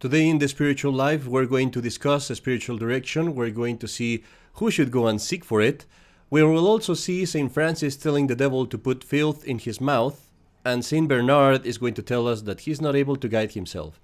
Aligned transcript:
Today 0.00 0.28
in 0.28 0.38
the 0.38 0.46
spiritual 0.46 0.92
life, 0.92 1.26
we're 1.26 1.44
going 1.44 1.72
to 1.72 1.80
discuss 1.80 2.30
a 2.30 2.36
spiritual 2.36 2.78
direction. 2.78 3.34
We're 3.34 3.50
going 3.50 3.78
to 3.78 3.88
see 3.88 4.22
who 4.54 4.70
should 4.70 4.92
go 4.92 5.08
and 5.08 5.20
seek 5.20 5.44
for 5.44 5.60
it. 5.60 5.86
We 6.30 6.40
will 6.44 6.68
also 6.68 6.94
see 6.94 7.24
St. 7.24 7.50
Francis 7.50 7.96
telling 7.96 8.28
the 8.28 8.36
devil 8.36 8.64
to 8.64 8.78
put 8.78 9.02
filth 9.02 9.44
in 9.44 9.58
his 9.58 9.80
mouth, 9.80 10.30
and 10.64 10.84
St. 10.84 11.08
Bernard 11.08 11.66
is 11.66 11.78
going 11.78 11.94
to 11.94 12.02
tell 12.02 12.28
us 12.28 12.42
that 12.42 12.60
he's 12.60 12.80
not 12.80 12.94
able 12.94 13.16
to 13.16 13.28
guide 13.28 13.54
himself. 13.54 14.00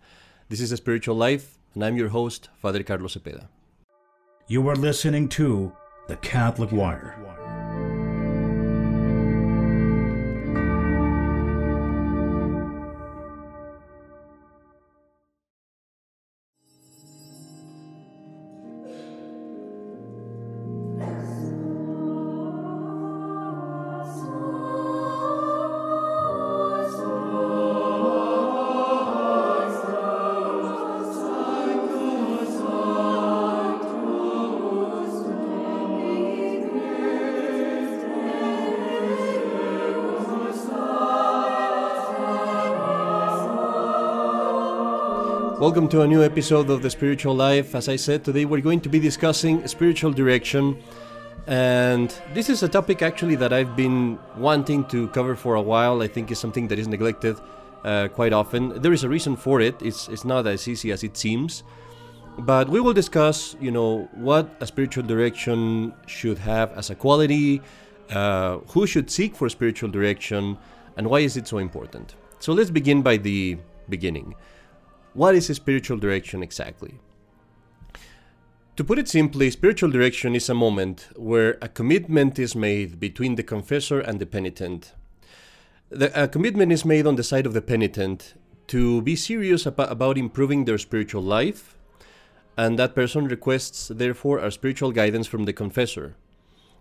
This 0.49 0.61
is 0.61 0.72
a 0.72 0.79
spiritual 0.79 1.15
life, 1.15 1.59
and 1.75 1.84
I'm 1.84 1.96
your 1.96 2.08
host, 2.08 2.48
Father 2.56 2.82
Carlos 2.82 3.16
Cepeda. 3.16 3.46
You 4.48 4.68
are 4.68 4.74
listening 4.74 5.29
to 5.29 5.72
The 6.08 6.16
Catholic 6.16 6.72
Wire. 6.72 7.43
Welcome 45.75 45.91
to 45.91 46.03
a 46.03 46.06
new 46.06 46.23
episode 46.23 46.70
of 46.70 46.83
The 46.83 46.91
Spiritual 46.91 47.34
Life. 47.34 47.75
As 47.75 47.89
I 47.89 47.97
said, 47.97 48.25
today 48.25 48.45
we're 48.45 48.61
going 48.61 48.81
to 48.83 48.89
be 48.89 49.01
discussing 49.01 49.67
spiritual 49.67 50.12
direction. 50.12 50.81
And 51.48 52.16
this 52.33 52.48
is 52.48 52.62
a 52.62 52.69
topic 52.69 53.03
actually 53.03 53.34
that 53.34 53.53
I've 53.53 53.75
been 53.75 54.16
wanting 54.36 54.84
to 54.84 55.08
cover 55.08 55.34
for 55.34 55.56
a 55.56 55.61
while. 55.61 56.00
I 56.00 56.06
think 56.06 56.31
it's 56.31 56.39
something 56.39 56.69
that 56.69 56.78
is 56.78 56.86
neglected 56.86 57.41
uh, 57.83 58.06
quite 58.06 58.33
often. 58.33 58.81
There 58.83 58.92
is 58.92 59.03
a 59.03 59.08
reason 59.08 59.34
for 59.34 59.61
it. 59.61 59.75
It's, 59.83 60.08
it's 60.08 60.25
not 60.25 60.47
as 60.47 60.69
easy 60.69 60.92
as 60.92 61.03
it 61.03 61.16
seems. 61.16 61.64
But 62.38 62.69
we 62.69 62.78
will 62.78 62.92
discuss, 62.92 63.56
you 63.61 63.72
know, 63.72 64.09
what 64.12 64.55
a 64.61 64.69
spiritual 64.69 65.03
direction 65.03 65.92
should 66.06 66.38
have 66.38 66.70
as 66.78 66.91
a 66.91 66.94
quality, 66.94 67.62
uh, 68.11 68.59
who 68.69 68.86
should 68.86 69.11
seek 69.11 69.34
for 69.34 69.48
spiritual 69.48 69.91
direction, 69.91 70.56
and 70.97 71.09
why 71.09 71.19
is 71.19 71.36
it 71.36 71.48
so 71.48 71.59
important. 71.59 72.14
So 72.38 72.53
let's 72.53 72.70
begin 72.70 73.03
by 73.03 73.16
the 73.16 73.59
beginning. 73.88 74.36
What 75.14 75.36
is 75.36 75.48
a 75.48 75.54
spiritual 75.54 75.98
direction 75.98 76.42
exactly? 76.42 76.98
To 78.76 78.82
put 78.82 78.98
it 78.98 79.08
simply, 79.08 79.48
spiritual 79.52 79.90
direction 79.90 80.34
is 80.34 80.48
a 80.48 80.54
moment 80.54 81.06
where 81.14 81.56
a 81.62 81.68
commitment 81.68 82.40
is 82.40 82.56
made 82.56 82.98
between 82.98 83.36
the 83.36 83.44
confessor 83.44 84.00
and 84.00 84.18
the 84.18 84.26
penitent. 84.26 84.92
The, 85.88 86.10
a 86.20 86.26
commitment 86.26 86.72
is 86.72 86.84
made 86.84 87.06
on 87.06 87.14
the 87.14 87.22
side 87.22 87.46
of 87.46 87.54
the 87.54 87.62
penitent 87.62 88.34
to 88.66 89.02
be 89.02 89.14
serious 89.14 89.66
about, 89.66 89.92
about 89.92 90.18
improving 90.18 90.64
their 90.64 90.78
spiritual 90.78 91.22
life, 91.22 91.78
and 92.56 92.76
that 92.76 92.96
person 92.96 93.28
requests, 93.28 93.86
therefore, 93.94 94.38
a 94.38 94.50
spiritual 94.50 94.90
guidance 94.90 95.28
from 95.28 95.44
the 95.44 95.52
confessor. 95.52 96.16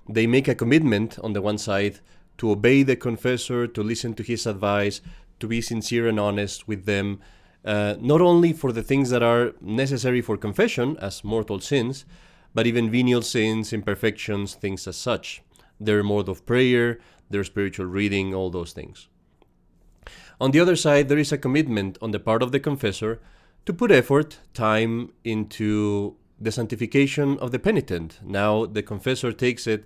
They 0.09 0.25
make 0.25 0.47
a 0.47 0.55
commitment 0.55 1.19
on 1.19 1.33
the 1.33 1.41
one 1.43 1.59
side 1.59 1.99
to 2.39 2.49
obey 2.49 2.81
the 2.81 2.95
confessor, 2.95 3.67
to 3.67 3.83
listen 3.83 4.15
to 4.15 4.23
his 4.23 4.47
advice, 4.47 5.01
to 5.39 5.47
be 5.47 5.61
sincere 5.61 6.07
and 6.07 6.19
honest 6.19 6.67
with 6.67 6.85
them, 6.85 7.19
uh, 7.66 7.95
not 8.00 8.22
only 8.22 8.53
for 8.53 8.72
the 8.72 8.83
things 8.83 9.09
that 9.09 9.23
are 9.23 9.53
necessary 9.61 10.22
for 10.22 10.38
confession, 10.38 10.97
as 10.97 11.23
mortal 11.23 11.59
sins, 11.59 12.06
but 12.53 12.67
even 12.67 12.92
venial 12.92 13.22
sins, 13.22 13.73
imperfections, 13.73 14.53
things 14.53 14.88
as 14.88 14.95
such. 14.95 15.42
Their 15.80 16.03
mode 16.03 16.30
of 16.30 16.45
prayer, 16.45 17.00
their 17.29 17.44
spiritual 17.44 17.85
reading, 17.85 18.34
all 18.34 18.50
those 18.50 18.73
things. 18.73 19.07
On 20.40 20.52
the 20.52 20.59
other 20.59 20.75
side, 20.75 21.09
there 21.09 21.18
is 21.18 21.31
a 21.31 21.38
commitment 21.38 21.97
on 22.02 22.12
the 22.12 22.19
part 22.19 22.44
of 22.44 22.52
the 22.52 22.59
confessor 22.59 23.19
to 23.66 23.73
put 23.73 23.91
effort, 23.91 24.40
time 24.53 25.13
into 25.23 26.16
the 26.40 26.52
sanctification 26.52 27.38
of 27.40 27.52
the 27.52 27.59
penitent. 27.59 28.19
Now, 28.23 28.66
the 28.66 28.84
confessor 28.84 29.31
takes 29.31 29.66
it 29.68 29.85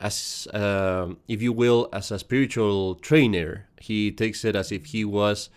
as, 0.00 0.48
uh, 0.52 1.14
if 1.28 1.40
you 1.40 1.52
will, 1.52 1.88
as 1.92 2.10
a 2.10 2.18
spiritual 2.18 2.96
trainer. 2.96 3.68
He 3.80 4.10
takes 4.10 4.44
it 4.44 4.56
as 4.56 4.72
if 4.72 4.86
he 4.86 5.04
was 5.04 5.50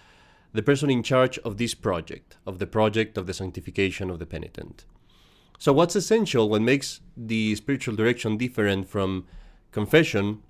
the 0.53 0.62
person 0.62 0.90
in 0.90 1.02
charge 1.02 1.40
of 1.40 1.58
this 1.58 1.74
project, 1.74 2.38
of 2.46 2.59
the 2.59 2.68
project 2.68 3.18
of 3.18 3.25
the 3.25 3.34
sanctification 3.34 4.09
of 4.09 4.19
the 4.19 4.25
penitent. 4.25 4.86
So, 5.58 5.74
what's 5.74 5.96
essential, 5.96 6.47
what 6.47 6.62
makes 6.62 7.02
the 7.18 7.56
spiritual 7.56 7.96
direction 7.96 8.38
different 8.38 8.88
from 8.88 9.25
confession, 9.72 10.44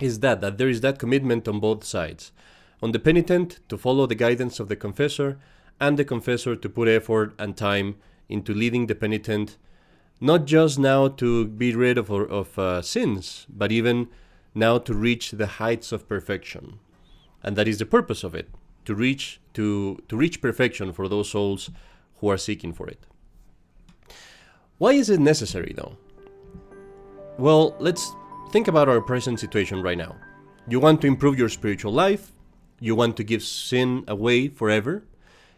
is 0.00 0.20
that, 0.20 0.40
that 0.42 0.58
there 0.58 0.68
is 0.68 0.82
that 0.82 0.98
commitment 0.98 1.48
on 1.48 1.60
both 1.60 1.84
sides. 1.84 2.32
On 2.82 2.92
the 2.92 2.98
penitent 2.98 3.60
to 3.68 3.78
follow 3.78 4.06
the 4.06 4.14
guidance 4.14 4.60
of 4.60 4.68
the 4.68 4.76
confessor, 4.76 5.38
and 5.80 5.98
the 5.98 6.04
confessor 6.04 6.54
to 6.56 6.68
put 6.68 6.88
effort 6.88 7.34
and 7.38 7.56
time 7.56 7.96
into 8.28 8.52
leading 8.52 8.86
the 8.86 8.94
penitent, 8.94 9.56
not 10.20 10.44
just 10.44 10.78
now 10.78 11.08
to 11.08 11.46
be 11.46 11.74
rid 11.74 11.96
of, 11.96 12.10
of 12.10 12.58
uh, 12.58 12.82
sins, 12.82 13.46
but 13.48 13.72
even 13.72 14.08
now 14.54 14.76
to 14.76 14.92
reach 14.92 15.30
the 15.30 15.46
heights 15.46 15.92
of 15.92 16.06
perfection. 16.06 16.78
And 17.42 17.56
that 17.56 17.68
is 17.68 17.78
the 17.78 17.86
purpose 17.86 18.22
of 18.22 18.34
it 18.34 18.50
to 18.84 18.94
reach 18.94 19.40
to 19.54 20.02
to 20.08 20.16
reach 20.16 20.40
perfection 20.40 20.92
for 20.92 21.08
those 21.08 21.30
souls 21.30 21.70
who 22.18 22.28
are 22.28 22.38
seeking 22.38 22.72
for 22.72 22.88
it. 22.88 23.06
Why 24.78 24.92
is 24.92 25.10
it 25.10 25.20
necessary 25.20 25.74
though? 25.76 25.96
Well, 27.38 27.74
let's 27.78 28.12
think 28.52 28.68
about 28.68 28.88
our 28.88 29.00
present 29.00 29.40
situation 29.40 29.82
right 29.82 29.98
now. 29.98 30.16
You 30.68 30.80
want 30.80 31.00
to 31.00 31.06
improve 31.06 31.38
your 31.38 31.48
spiritual 31.48 31.92
life, 31.92 32.32
you 32.80 32.94
want 32.94 33.16
to 33.16 33.24
give 33.24 33.42
sin 33.42 34.04
away 34.08 34.48
forever, 34.48 35.04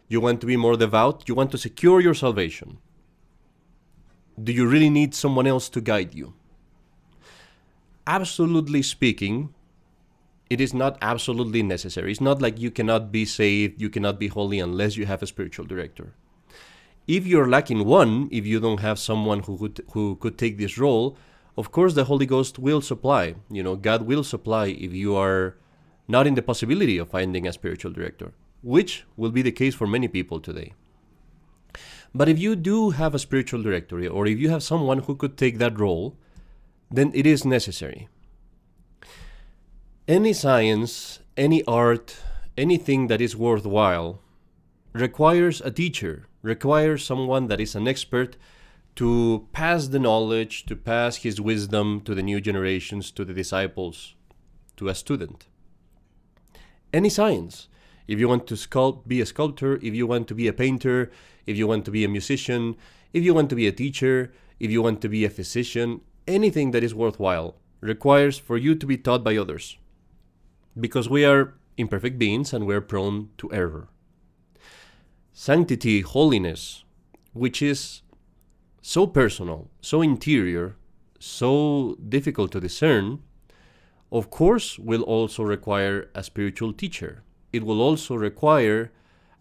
you 0.07 0.21
want 0.21 0.41
to 0.41 0.47
be 0.47 0.57
more 0.57 0.77
devout, 0.77 1.27
you 1.27 1.35
want 1.35 1.51
to 1.51 1.57
secure 1.57 1.99
your 1.99 2.13
salvation. 2.13 2.77
Do 4.41 4.51
you 4.51 4.67
really 4.67 4.89
need 4.89 5.13
someone 5.13 5.45
else 5.45 5.69
to 5.69 5.81
guide 5.81 6.15
you? 6.15 6.33
Absolutely 8.07 8.81
speaking, 8.81 9.53
it 10.49 10.61
is 10.61 10.73
not 10.73 10.97
absolutely 11.01 11.63
necessary. 11.63 12.11
It's 12.11 12.21
not 12.21 12.41
like 12.41 12.59
you 12.59 12.71
cannot 12.71 13.11
be 13.11 13.25
saved, 13.25 13.81
you 13.81 13.89
cannot 13.89 14.19
be 14.19 14.27
holy 14.27 14.59
unless 14.59 14.97
you 14.97 15.05
have 15.05 15.23
a 15.23 15.27
spiritual 15.27 15.65
director. 15.65 16.13
If 17.07 17.25
you're 17.25 17.49
lacking 17.49 17.85
one, 17.85 18.29
if 18.31 18.45
you 18.45 18.59
don't 18.59 18.79
have 18.79 18.99
someone 18.99 19.39
who 19.41 19.57
could, 19.57 19.85
who 19.91 20.15
could 20.15 20.37
take 20.37 20.57
this 20.57 20.77
role, 20.77 21.17
of 21.57 21.71
course 21.71 21.93
the 21.93 22.05
Holy 22.05 22.25
Ghost 22.25 22.59
will 22.59 22.81
supply. 22.81 23.35
You 23.49 23.63
know, 23.63 23.75
God 23.75 24.03
will 24.03 24.23
supply 24.23 24.67
if 24.67 24.93
you 24.93 25.15
are 25.15 25.57
not 26.07 26.27
in 26.27 26.35
the 26.35 26.41
possibility 26.41 26.97
of 26.97 27.09
finding 27.09 27.47
a 27.47 27.53
spiritual 27.53 27.91
director, 27.91 28.33
which 28.61 29.05
will 29.17 29.31
be 29.31 29.41
the 29.41 29.51
case 29.51 29.75
for 29.75 29.87
many 29.87 30.07
people 30.07 30.39
today. 30.39 30.73
But 32.15 32.29
if 32.29 32.37
you 32.37 32.55
do 32.55 32.91
have 32.91 33.15
a 33.15 33.19
spiritual 33.19 33.63
director, 33.63 34.07
or 34.07 34.27
if 34.27 34.37
you 34.37 34.49
have 34.49 34.61
someone 34.61 34.99
who 34.99 35.15
could 35.15 35.35
take 35.35 35.57
that 35.57 35.79
role, 35.79 36.15
then 36.91 37.11
it 37.15 37.25
is 37.25 37.43
necessary 37.43 38.07
any 40.07 40.33
science, 40.33 41.19
any 41.37 41.63
art, 41.63 42.17
anything 42.57 43.07
that 43.07 43.21
is 43.21 43.37
worthwhile 43.37 44.19
requires 44.91 45.61
a 45.61 45.71
teacher, 45.71 46.27
requires 46.41 47.05
someone 47.05 47.47
that 47.47 47.61
is 47.61 47.73
an 47.73 47.87
expert 47.87 48.35
to 48.97 49.47
pass 49.53 49.87
the 49.87 49.99
knowledge, 49.99 50.65
to 50.65 50.75
pass 50.75 51.17
his 51.17 51.39
wisdom 51.39 52.01
to 52.01 52.13
the 52.13 52.21
new 52.21 52.41
generations, 52.41 53.11
to 53.11 53.23
the 53.23 53.33
disciples, 53.33 54.13
to 54.75 54.89
a 54.89 54.95
student. 54.95 55.47
Any 56.91 57.09
science. 57.09 57.69
If 58.05 58.19
you 58.19 58.27
want 58.27 58.45
to 58.47 58.55
sculpt, 58.55 59.07
be 59.07 59.21
a 59.21 59.25
sculptor, 59.25 59.77
if 59.77 59.95
you 59.95 60.05
want 60.05 60.27
to 60.27 60.35
be 60.35 60.49
a 60.49 60.53
painter, 60.53 61.11
if 61.47 61.55
you 61.55 61.65
want 61.65 61.85
to 61.85 61.91
be 61.91 62.03
a 62.03 62.09
musician, 62.09 62.75
if 63.13 63.23
you 63.23 63.33
want 63.33 63.49
to 63.51 63.55
be 63.55 63.67
a 63.67 63.71
teacher, 63.71 64.33
if 64.59 64.69
you 64.69 64.81
want 64.81 64.99
to 65.01 65.07
be 65.07 65.23
a 65.23 65.29
physician, 65.29 66.01
anything 66.27 66.71
that 66.71 66.83
is 66.83 66.93
worthwhile 66.93 67.55
requires 67.79 68.37
for 68.37 68.57
you 68.57 68.75
to 68.75 68.85
be 68.85 68.97
taught 68.97 69.23
by 69.23 69.37
others 69.37 69.77
because 70.79 71.09
we 71.09 71.25
are 71.25 71.53
imperfect 71.77 72.17
beings 72.19 72.53
and 72.53 72.65
we're 72.65 72.81
prone 72.81 73.29
to 73.37 73.51
error. 73.51 73.87
Sanctity, 75.33 76.01
holiness, 76.01 76.83
which 77.33 77.61
is 77.61 78.01
so 78.81 79.07
personal, 79.07 79.69
so 79.81 80.01
interior, 80.01 80.75
so 81.19 81.97
difficult 82.07 82.51
to 82.51 82.59
discern, 82.59 83.23
of 84.11 84.29
course, 84.29 84.77
will 84.77 85.01
also 85.01 85.43
require 85.43 86.09
a 86.13 86.23
spiritual 86.23 86.73
teacher. 86.73 87.23
It 87.51 87.63
will 87.63 87.81
also 87.81 88.15
require 88.15 88.91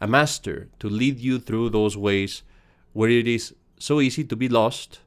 a 0.01 0.09
master 0.09 0.69
to 0.81 0.89
lead 0.89 1.19
you 1.21 1.39
through 1.39 1.71
those 1.71 1.97
ways 1.97 2.43
where 2.93 3.11
it 3.11 3.29
is 3.29 3.55
so 3.79 4.01
easy 4.01 4.25
to 4.25 4.37
be 4.37 4.49
lost 4.49 5.01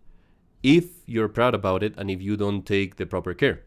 if 0.64 0.86
you're 1.06 1.30
proud 1.30 1.54
about 1.54 1.84
it 1.84 1.94
and 1.98 2.10
if 2.10 2.22
you 2.22 2.38
don't 2.38 2.66
take 2.66 2.96
the 2.96 3.06
proper 3.06 3.34
care. 3.34 3.65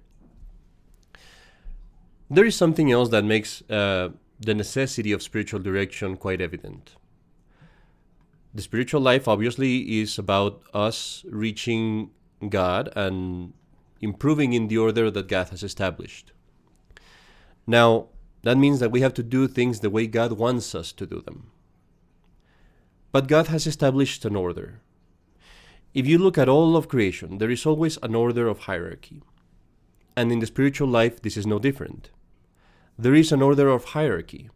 There 2.31 2.45
is 2.45 2.57
something 2.57 2.93
else 2.93 3.09
that 3.11 3.25
makes 3.25 3.63
uh, 3.71 4.11
the 4.39 4.55
necessity 4.55 5.13
of 5.13 5.23
spiritual 5.23 5.61
direction 5.61 6.17
quite 6.17 6.41
evident. 6.41 6.97
the 8.55 8.63
spiritual 8.63 9.01
life 9.01 9.29
obviously 9.29 10.01
is 10.01 10.19
about 10.19 10.63
us 10.75 11.25
reaching 11.31 12.11
God 12.49 12.91
and 12.97 13.53
improving 14.01 14.53
in 14.53 14.69
the 14.69 14.79
order 14.79 15.11
that 15.11 15.29
God 15.29 15.51
has 15.51 15.63
established. 15.63 16.33
Now, 17.67 18.09
that 18.43 18.57
means 18.59 18.81
that 18.81 18.91
we 18.91 19.01
have 19.01 19.15
to 19.15 19.23
do 19.23 19.47
things 19.47 19.81
the 19.81 19.91
way 19.91 20.07
God 20.07 20.33
wants 20.33 20.75
us 20.75 20.93
to 20.93 21.07
do 21.07 21.21
them. 21.21 21.51
But 23.13 23.29
God 23.29 23.49
has 23.49 23.67
established 23.67 24.25
an 24.25 24.37
order. 24.37 24.81
If 25.95 26.07
you 26.07 26.19
look 26.19 26.39
at 26.39 26.49
all 26.49 26.77
of 26.77 26.89
creation, 26.89 27.39
there 27.39 27.51
is 27.51 27.67
always 27.67 27.99
an 28.03 28.15
order 28.15 28.49
of 28.49 28.61
hierarchy. 28.61 29.23
And 30.17 30.33
in 30.33 30.39
the 30.41 30.47
spiritual 30.47 30.89
life, 30.89 31.21
this 31.23 31.37
is 31.37 31.47
no 31.47 31.59
different. 31.59 32.11
There 33.01 33.15
is 33.15 33.31
an 33.31 33.43
order 33.43 33.69
of 33.69 33.95
hierarchy 33.95 34.51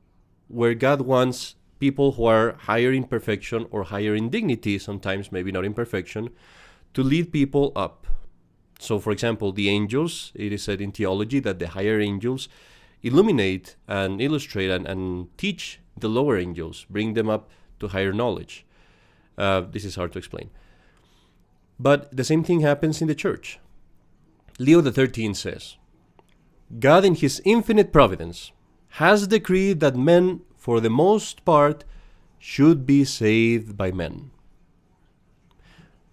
where 0.49 0.75
God 0.75 1.03
wants 1.03 1.55
people 1.79 2.13
who 2.13 2.25
are 2.25 2.55
higher 2.55 2.93
in 2.93 3.05
perfection 3.05 3.67
or 3.71 3.85
higher 3.85 4.17
in 4.17 4.31
dignity, 4.31 4.81
sometimes 4.81 5.31
maybe 5.31 5.53
not 5.53 5.65
in 5.65 5.75
perfection, 5.75 6.29
to 6.95 7.05
lead 7.05 7.33
people 7.33 7.71
up. 7.77 8.09
So, 8.81 8.99
for 8.99 9.13
example, 9.13 9.53
the 9.53 9.69
angels, 9.69 10.33
it 10.35 10.53
is 10.53 10.65
said 10.65 10.81
in 10.81 10.91
theology 10.91 11.39
that 11.39 11.61
the 11.61 11.69
higher 11.69 12.01
angels 12.01 12.49
illuminate 13.03 13.77
and 13.87 14.21
illustrate 14.21 14.71
and, 14.71 14.89
and 14.89 15.29
teach 15.39 15.79
the 15.97 16.09
lower 16.09 16.37
angels, 16.37 16.85
bring 16.91 17.15
them 17.15 17.31
up 17.31 17.49
to 17.79 17.89
higher 17.89 18.13
knowledge. 18.13 18.67
Uh, 19.39 19.61
this 19.61 19.85
is 19.85 19.95
hard 19.95 20.11
to 20.13 20.19
explain. 20.19 20.51
But 21.79 22.17
the 22.17 22.25
same 22.25 22.43
thing 22.43 22.61
happens 22.61 23.01
in 23.01 23.07
the 23.07 23.15
church. 23.15 23.61
Leo 24.59 24.83
XIII 24.83 25.35
says 25.35 25.77
God, 26.79 27.05
in 27.05 27.15
his 27.15 27.43
infinite 27.45 27.93
providence, 27.93 28.53
has 28.97 29.27
decreed 29.27 29.81
that 29.81 29.97
men, 29.97 30.41
for 30.57 30.81
the 30.81 30.91
most 30.91 31.45
part, 31.45 31.85
should 32.39 32.87
be 32.87 33.05
saved 33.05 33.77
by 33.77 33.93
men. 33.93 34.31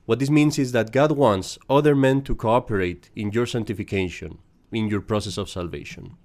What 0.05 0.19
this 0.19 0.29
means 0.29 0.57
is 0.57 0.71
that 0.71 0.91
God 0.91 1.11
wants 1.11 1.59
other 1.69 1.95
men 1.95 2.23
to 2.23 2.35
cooperate 2.35 3.09
in 3.15 3.31
your 3.31 3.45
sanctification, 3.45 4.39
in 4.71 4.87
your 4.87 5.01
process 5.01 5.37
of 5.37 5.49
salvation. 5.49 6.17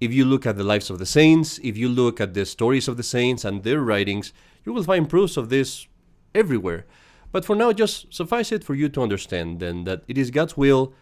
If 0.00 0.12
you 0.12 0.24
look 0.24 0.46
at 0.46 0.56
the 0.56 0.64
lives 0.64 0.90
of 0.90 0.98
the 0.98 1.06
saints, 1.06 1.58
if 1.62 1.76
you 1.76 1.88
look 1.88 2.20
at 2.20 2.34
the 2.34 2.46
stories 2.46 2.86
of 2.86 2.96
the 2.96 3.02
saints 3.02 3.44
and 3.44 3.62
their 3.62 3.80
writings, 3.80 4.32
you 4.64 4.72
will 4.72 4.84
find 4.84 5.08
proofs 5.08 5.36
of 5.36 5.48
this 5.48 5.86
everywhere. 6.34 6.86
But 7.32 7.44
for 7.44 7.56
now, 7.56 7.72
just 7.72 8.12
suffice 8.14 8.52
it 8.52 8.62
for 8.62 8.74
you 8.74 8.88
to 8.90 9.02
understand 9.02 9.58
then 9.58 9.84
that 9.84 10.02
it 10.06 10.16
is 10.16 10.30
God's 10.30 10.56
will 10.56 10.92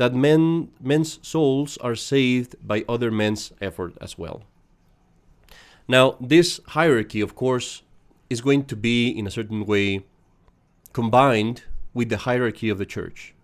that 0.00 0.14
men, 0.14 0.70
men's 0.80 1.18
souls 1.20 1.76
are 1.82 1.94
saved 1.94 2.56
by 2.66 2.82
other 2.88 3.10
men's 3.10 3.52
effort 3.60 3.92
as 4.00 4.16
well. 4.16 4.44
Now, 5.86 6.16
this 6.18 6.58
hierarchy, 6.68 7.20
of 7.20 7.34
course, 7.34 7.82
is 8.30 8.40
going 8.40 8.64
to 8.64 8.76
be, 8.76 9.10
in 9.10 9.26
a 9.26 9.30
certain 9.30 9.66
way, 9.66 10.06
combined 10.94 11.64
with 11.92 12.08
the 12.08 12.16
hierarchy 12.16 12.70
of 12.70 12.78
the 12.78 12.86
church. 12.86 13.34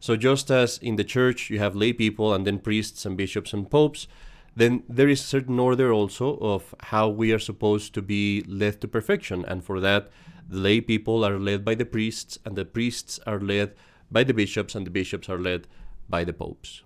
So, 0.00 0.16
just 0.16 0.50
as 0.50 0.76
in 0.82 0.96
the 0.96 1.10
church 1.16 1.48
you 1.48 1.58
have 1.60 1.74
lay 1.74 1.94
people 1.94 2.34
and 2.34 2.46
then 2.46 2.58
priests 2.58 3.06
and 3.06 3.16
bishops 3.16 3.54
and 3.54 3.70
popes, 3.70 4.06
then 4.54 4.82
there 4.86 5.08
is 5.08 5.22
a 5.22 5.32
certain 5.34 5.58
order 5.58 5.90
also 5.94 6.36
of 6.40 6.74
how 6.92 7.08
we 7.08 7.32
are 7.32 7.38
supposed 7.38 7.94
to 7.94 8.02
be 8.02 8.44
led 8.46 8.82
to 8.82 8.88
perfection. 8.88 9.46
And 9.46 9.64
for 9.64 9.80
that, 9.80 10.10
the 10.46 10.58
lay 10.58 10.82
people 10.82 11.24
are 11.24 11.38
led 11.38 11.64
by 11.64 11.74
the 11.74 11.86
priests, 11.86 12.38
and 12.44 12.54
the 12.54 12.66
priests 12.66 13.18
are 13.26 13.40
led 13.40 13.72
by 14.10 14.24
the 14.24 14.34
bishops, 14.34 14.74
and 14.74 14.86
the 14.86 14.90
bishops 14.90 15.28
are 15.28 15.38
led 15.38 15.66
by 16.08 16.24
the 16.24 16.32
popes. 16.32 16.82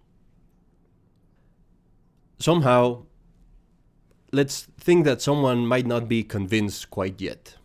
Somehow, 2.39 3.05
let's 4.33 4.69
think 4.79 5.05
that 5.05 5.23
someone 5.23 5.67
might 5.67 5.87
not 5.87 6.09
be 6.09 6.23
convinced 6.23 6.91
quite 6.91 7.21
yet. 7.21 7.57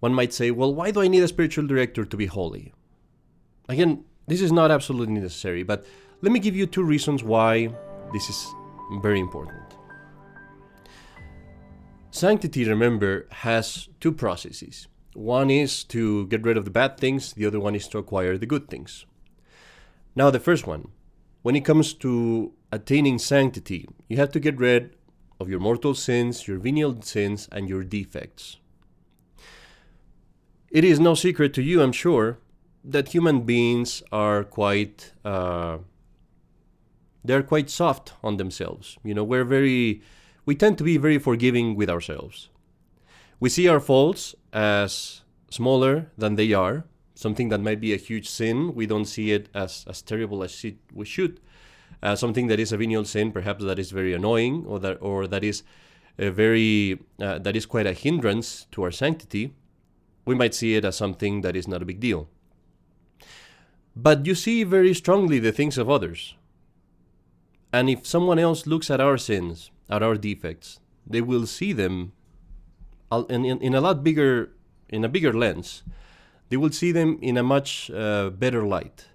One 0.00 0.14
might 0.14 0.32
say, 0.32 0.50
well, 0.50 0.74
why 0.74 0.90
do 0.90 1.00
I 1.00 1.08
need 1.08 1.22
a 1.22 1.28
spiritual 1.28 1.66
director 1.66 2.04
to 2.04 2.16
be 2.16 2.26
holy? 2.26 2.72
Again, 3.68 4.04
this 4.26 4.40
is 4.40 4.52
not 4.52 4.70
absolutely 4.70 5.14
necessary, 5.14 5.62
but 5.62 5.84
let 6.22 6.32
me 6.32 6.40
give 6.40 6.56
you 6.56 6.66
two 6.66 6.82
reasons 6.82 7.22
why 7.22 7.68
this 8.12 8.28
is 8.28 8.46
very 9.02 9.20
important. 9.20 9.62
Sanctity, 12.10 12.68
remember, 12.68 13.26
has 13.30 13.88
two 14.00 14.12
processes. 14.12 14.88
One 15.18 15.50
is 15.50 15.82
to 15.84 16.28
get 16.28 16.44
rid 16.44 16.56
of 16.56 16.64
the 16.64 16.70
bad 16.70 16.96
things, 16.96 17.32
the 17.32 17.44
other 17.44 17.58
one 17.58 17.74
is 17.74 17.88
to 17.88 17.98
acquire 17.98 18.38
the 18.38 18.46
good 18.46 18.68
things. 18.68 19.04
Now, 20.14 20.30
the 20.30 20.38
first 20.38 20.64
one, 20.64 20.92
when 21.42 21.56
it 21.56 21.64
comes 21.64 21.92
to 21.94 22.52
attaining 22.70 23.18
sanctity, 23.18 23.88
you 24.06 24.16
have 24.16 24.30
to 24.30 24.38
get 24.38 24.60
rid 24.60 24.94
of 25.40 25.48
your 25.48 25.58
mortal 25.58 25.92
sins, 25.96 26.46
your 26.46 26.60
venial 26.60 27.02
sins, 27.02 27.48
and 27.50 27.68
your 27.68 27.82
defects. 27.82 28.58
It 30.70 30.84
is 30.84 31.00
no 31.00 31.14
secret 31.14 31.52
to 31.54 31.62
you, 31.62 31.82
I'm 31.82 31.90
sure, 31.90 32.38
that 32.84 33.08
human 33.08 33.40
beings 33.40 34.04
are 34.12 34.44
quite 34.44 35.14
uh, 35.24 35.78
they're 37.24 37.42
quite 37.42 37.70
soft 37.70 38.12
on 38.22 38.36
themselves. 38.36 38.96
You 39.02 39.14
know, 39.14 39.24
we're 39.24 39.44
very 39.44 40.00
we 40.46 40.54
tend 40.54 40.78
to 40.78 40.84
be 40.84 40.96
very 40.96 41.18
forgiving 41.18 41.74
with 41.74 41.90
ourselves. 41.90 42.50
We 43.40 43.48
see 43.48 43.66
our 43.66 43.80
faults 43.80 44.36
as 44.52 45.22
smaller 45.50 46.10
than 46.16 46.36
they 46.36 46.52
are, 46.52 46.84
something 47.14 47.48
that 47.48 47.60
might 47.60 47.80
be 47.80 47.92
a 47.92 47.96
huge 47.96 48.28
sin. 48.28 48.74
We 48.74 48.86
don't 48.86 49.06
see 49.06 49.32
it 49.32 49.48
as 49.54 49.84
as 49.88 50.02
terrible 50.02 50.42
as 50.42 50.64
we 50.92 51.04
should 51.04 51.40
uh, 52.02 52.16
something 52.16 52.46
that 52.48 52.60
is 52.60 52.72
a 52.72 52.76
venial 52.76 53.04
sin, 53.04 53.32
perhaps 53.32 53.64
that 53.64 53.78
is 53.78 53.90
very 53.90 54.12
annoying, 54.12 54.64
or 54.66 54.78
that 54.78 54.98
or 55.00 55.26
that 55.26 55.44
is 55.44 55.62
a 56.18 56.30
very 56.30 57.00
uh, 57.20 57.38
that 57.38 57.56
is 57.56 57.66
quite 57.66 57.86
a 57.86 57.92
hindrance 57.92 58.66
to 58.72 58.82
our 58.82 58.90
sanctity, 58.90 59.54
we 60.24 60.34
might 60.34 60.54
see 60.54 60.74
it 60.74 60.84
as 60.84 60.96
something 60.96 61.40
that 61.42 61.56
is 61.56 61.68
not 61.68 61.82
a 61.82 61.86
big 61.86 62.00
deal. 62.00 62.28
But 63.96 64.26
you 64.26 64.34
see 64.34 64.62
very 64.62 64.94
strongly 64.94 65.38
the 65.38 65.52
things 65.52 65.76
of 65.76 65.90
others. 65.90 66.36
And 67.72 67.90
if 67.90 68.06
someone 68.06 68.38
else 68.38 68.66
looks 68.66 68.90
at 68.90 69.00
our 69.00 69.18
sins, 69.18 69.70
at 69.90 70.02
our 70.02 70.14
defects, 70.14 70.80
they 71.06 71.20
will 71.20 71.46
see 71.46 71.72
them 71.72 72.12
in, 73.10 73.44
in, 73.44 73.58
in 73.60 73.74
a 73.74 73.80
lot 73.80 74.04
bigger, 74.04 74.50
in 74.88 75.04
a 75.04 75.08
bigger 75.08 75.32
lens. 75.32 75.82
They 76.48 76.56
will 76.56 76.72
see 76.72 76.92
them 76.92 77.18
in 77.20 77.36
a 77.36 77.42
much 77.42 77.90
uh, 77.90 78.30
better 78.30 78.64
light. 78.64 79.06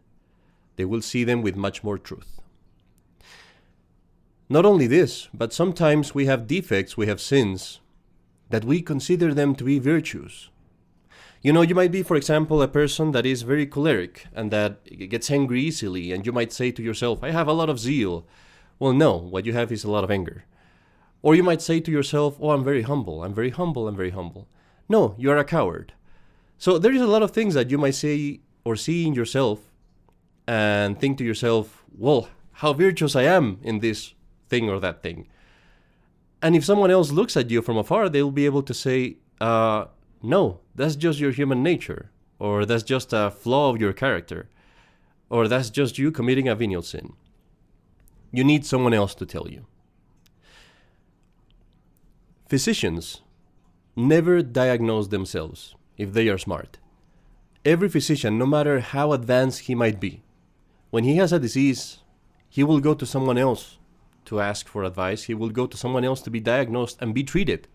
They 0.76 0.86
will 0.86 1.02
see 1.02 1.24
them 1.24 1.42
with 1.42 1.56
much 1.56 1.84
more 1.84 1.98
truth. 1.98 2.42
Not 4.50 4.66
only 4.66 4.88
this, 4.88 5.30
but 5.34 5.54
sometimes 5.54 6.14
we 6.14 6.26
have 6.26 6.48
defects, 6.48 6.98
we 6.98 7.08
have 7.08 7.22
sins, 7.22 7.80
that 8.50 8.66
we 8.66 8.82
consider 8.82 9.34
them 9.34 9.56
to 9.56 9.64
be 9.64 9.80
virtues. 9.80 10.50
You 11.42 11.52
know, 11.52 11.62
you 11.62 11.76
might 11.76 11.92
be, 11.92 12.04
for 12.04 12.16
example, 12.16 12.62
a 12.62 12.68
person 12.68 13.12
that 13.12 13.26
is 13.26 13.42
very 13.42 13.66
choleric 13.66 14.28
and 14.34 14.52
that 14.52 14.86
gets 15.10 15.32
angry 15.32 15.62
easily, 15.62 16.12
and 16.12 16.26
you 16.26 16.32
might 16.32 16.54
say 16.54 16.72
to 16.72 16.84
yourself, 16.84 17.24
I 17.24 17.32
have 17.32 17.48
a 17.48 17.54
lot 17.54 17.70
of 17.70 17.80
zeal. 17.80 18.26
Well, 18.80 18.94
no, 18.94 19.18
what 19.18 19.46
you 19.46 19.54
have 19.54 19.72
is 19.72 19.84
a 19.84 19.92
lot 19.92 20.04
of 20.04 20.12
anger. 20.12 20.46
Or 21.24 21.34
you 21.34 21.42
might 21.42 21.62
say 21.64 21.80
to 21.80 21.90
yourself, 21.92 22.38
Oh, 22.40 22.52
I'm 22.52 22.64
very 22.64 22.84
humble, 22.84 23.24
I'm 23.24 23.34
very 23.34 23.50
humble, 23.50 23.88
I'm 23.88 23.96
very 23.96 24.12
humble. 24.12 24.48
No, 24.88 25.16
you 25.18 25.32
are 25.32 25.38
a 25.38 25.44
coward. 25.44 25.94
So 26.60 26.78
there 26.78 26.94
is 26.94 27.02
a 27.02 27.08
lot 27.08 27.24
of 27.24 27.32
things 27.32 27.56
that 27.56 27.72
you 27.72 27.80
might 27.80 27.96
say 27.96 28.42
or 28.64 28.76
see 28.76 29.08
in 29.08 29.16
yourself 29.16 29.60
and 30.48 31.00
think 31.00 31.18
to 31.18 31.24
yourself, 31.24 31.84
Well, 31.98 32.30
how 32.52 32.74
virtuous 32.74 33.16
I 33.16 33.24
am 33.24 33.58
in 33.64 33.80
this 33.80 34.14
thing 34.50 34.70
or 34.70 34.80
that 34.80 35.02
thing. 35.02 35.28
And 36.42 36.56
if 36.56 36.66
someone 36.66 36.92
else 36.92 37.10
looks 37.10 37.38
at 37.38 37.50
you 37.50 37.62
from 37.62 37.78
afar, 37.78 38.10
they'll 38.10 38.30
be 38.30 38.46
able 38.46 38.64
to 38.64 38.74
say, 38.74 39.16
uh, 39.40 39.86
no, 40.22 40.60
that's 40.76 40.96
just 40.96 41.20
your 41.20 41.32
human 41.32 41.64
nature, 41.64 42.12
or 42.38 42.66
that's 42.66 42.84
just 42.84 43.14
a 43.14 43.32
flaw 43.32 43.70
of 43.70 43.80
your 43.80 43.94
character, 43.94 44.50
or 45.30 45.48
that's 45.48 45.70
just 45.70 45.98
you 45.98 46.12
committing 46.12 46.48
a 46.48 46.56
venial 46.56 46.82
sin. 46.82 47.14
You 48.32 48.44
need 48.44 48.66
someone 48.66 48.94
else 48.94 49.16
to 49.16 49.26
tell 49.26 49.50
you. 49.50 49.66
Physicians 52.48 53.22
never 53.96 54.42
diagnose 54.42 55.08
themselves 55.08 55.76
if 55.98 56.14
they 56.14 56.28
are 56.28 56.38
smart. 56.38 56.78
Every 57.66 57.88
physician, 57.88 58.38
no 58.38 58.46
matter 58.46 58.82
how 58.82 59.14
advanced 59.14 59.62
he 59.62 59.76
might 59.76 60.00
be, 60.00 60.24
when 60.90 61.06
he 61.06 61.16
has 61.18 61.32
a 61.32 61.40
disease, 61.40 62.00
he 62.50 62.64
will 62.64 62.80
go 62.80 62.94
to 62.94 63.06
someone 63.06 63.38
else 63.38 63.78
to 64.26 64.42
ask 64.42 64.68
for 64.68 64.84
advice. 64.84 65.24
He 65.24 65.34
will 65.34 65.50
go 65.50 65.66
to 65.66 65.78
someone 65.78 66.04
else 66.04 66.22
to 66.24 66.30
be 66.30 66.40
diagnosed 66.40 66.98
and 67.00 67.14
be 67.14 67.24
treated. 67.24 67.68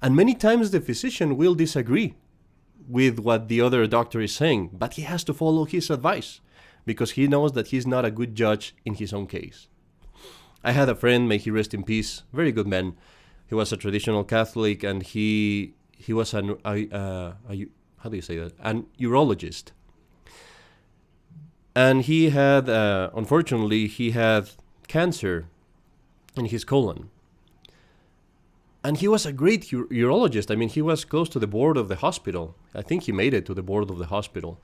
And 0.00 0.16
many 0.16 0.34
times 0.34 0.70
the 0.70 0.80
physician 0.80 1.36
will 1.36 1.54
disagree 1.54 2.14
with 2.88 3.18
what 3.18 3.48
the 3.48 3.60
other 3.60 3.86
doctor 3.86 4.20
is 4.20 4.34
saying, 4.34 4.70
but 4.72 4.94
he 4.94 5.02
has 5.02 5.24
to 5.24 5.34
follow 5.34 5.64
his 5.64 5.90
advice 5.90 6.40
because 6.86 7.12
he 7.12 7.28
knows 7.28 7.52
that 7.52 7.68
he's 7.68 7.86
not 7.86 8.04
a 8.04 8.10
good 8.10 8.34
judge 8.34 8.74
in 8.84 8.94
his 8.94 9.12
own 9.12 9.26
case. 9.26 9.68
I 10.62 10.72
had 10.72 10.88
a 10.88 10.94
friend, 10.94 11.28
may 11.28 11.38
he 11.38 11.50
rest 11.50 11.74
in 11.74 11.84
peace, 11.84 12.22
very 12.32 12.52
good 12.52 12.66
man. 12.66 12.96
He 13.46 13.54
was 13.54 13.72
a 13.72 13.76
traditional 13.76 14.24
Catholic 14.24 14.82
and 14.82 15.02
he 15.02 15.74
he 15.96 16.12
was 16.12 16.34
an 16.34 16.56
how 16.64 18.10
do 18.10 18.16
you 18.16 18.22
say 18.22 18.36
that? 18.38 18.52
An 18.60 18.86
urologist. 18.98 19.72
And 21.74 22.02
he 22.02 22.30
had, 22.30 22.68
uh, 22.68 23.10
unfortunately, 23.14 23.86
he 23.88 24.12
had 24.12 24.50
cancer 24.86 25.46
in 26.36 26.46
his 26.46 26.64
colon. 26.64 27.10
and 28.82 28.98
he 28.98 29.08
was 29.08 29.24
a 29.24 29.32
great 29.32 29.72
ur- 29.72 29.86
urologist. 29.86 30.50
I 30.50 30.56
mean, 30.56 30.68
he 30.68 30.82
was 30.82 31.04
close 31.04 31.28
to 31.30 31.38
the 31.38 31.46
board 31.46 31.76
of 31.76 31.88
the 31.88 31.96
hospital. 31.96 32.54
I 32.74 32.82
think 32.82 33.04
he 33.04 33.12
made 33.12 33.32
it 33.32 33.46
to 33.46 33.54
the 33.54 33.62
board 33.62 33.90
of 33.90 33.98
the 33.98 34.06
hospital. 34.06 34.60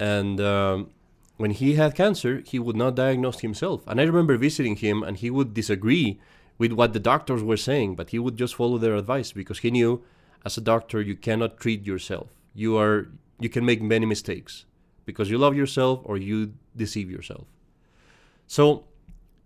And 0.00 0.40
um, 0.40 0.90
when 1.36 1.52
he 1.52 1.74
had 1.74 1.94
cancer, 1.94 2.42
he 2.44 2.58
would 2.58 2.76
not 2.76 2.96
diagnose 2.96 3.40
himself. 3.40 3.82
And 3.86 4.00
I 4.00 4.04
remember 4.04 4.36
visiting 4.36 4.76
him, 4.76 5.02
and 5.04 5.16
he 5.16 5.30
would 5.30 5.54
disagree 5.54 6.18
with 6.58 6.72
what 6.72 6.92
the 6.92 7.00
doctors 7.00 7.42
were 7.42 7.56
saying, 7.56 7.96
but 7.96 8.10
he 8.10 8.18
would 8.18 8.36
just 8.36 8.54
follow 8.54 8.78
their 8.78 8.94
advice 8.94 9.32
because 9.32 9.60
he 9.60 9.70
knew, 9.70 10.02
as 10.44 10.56
a 10.56 10.60
doctor, 10.60 11.00
you 11.00 11.16
cannot 11.16 11.58
treat 11.58 11.86
yourself. 11.86 12.28
You 12.54 12.76
are 12.78 13.08
you 13.40 13.48
can 13.48 13.64
make 13.64 13.82
many 13.82 14.06
mistakes 14.06 14.66
because 15.04 15.30
you 15.30 15.38
love 15.38 15.56
yourself 15.56 16.00
or 16.04 16.16
you 16.16 16.52
deceive 16.76 17.10
yourself. 17.10 17.46
So 18.46 18.84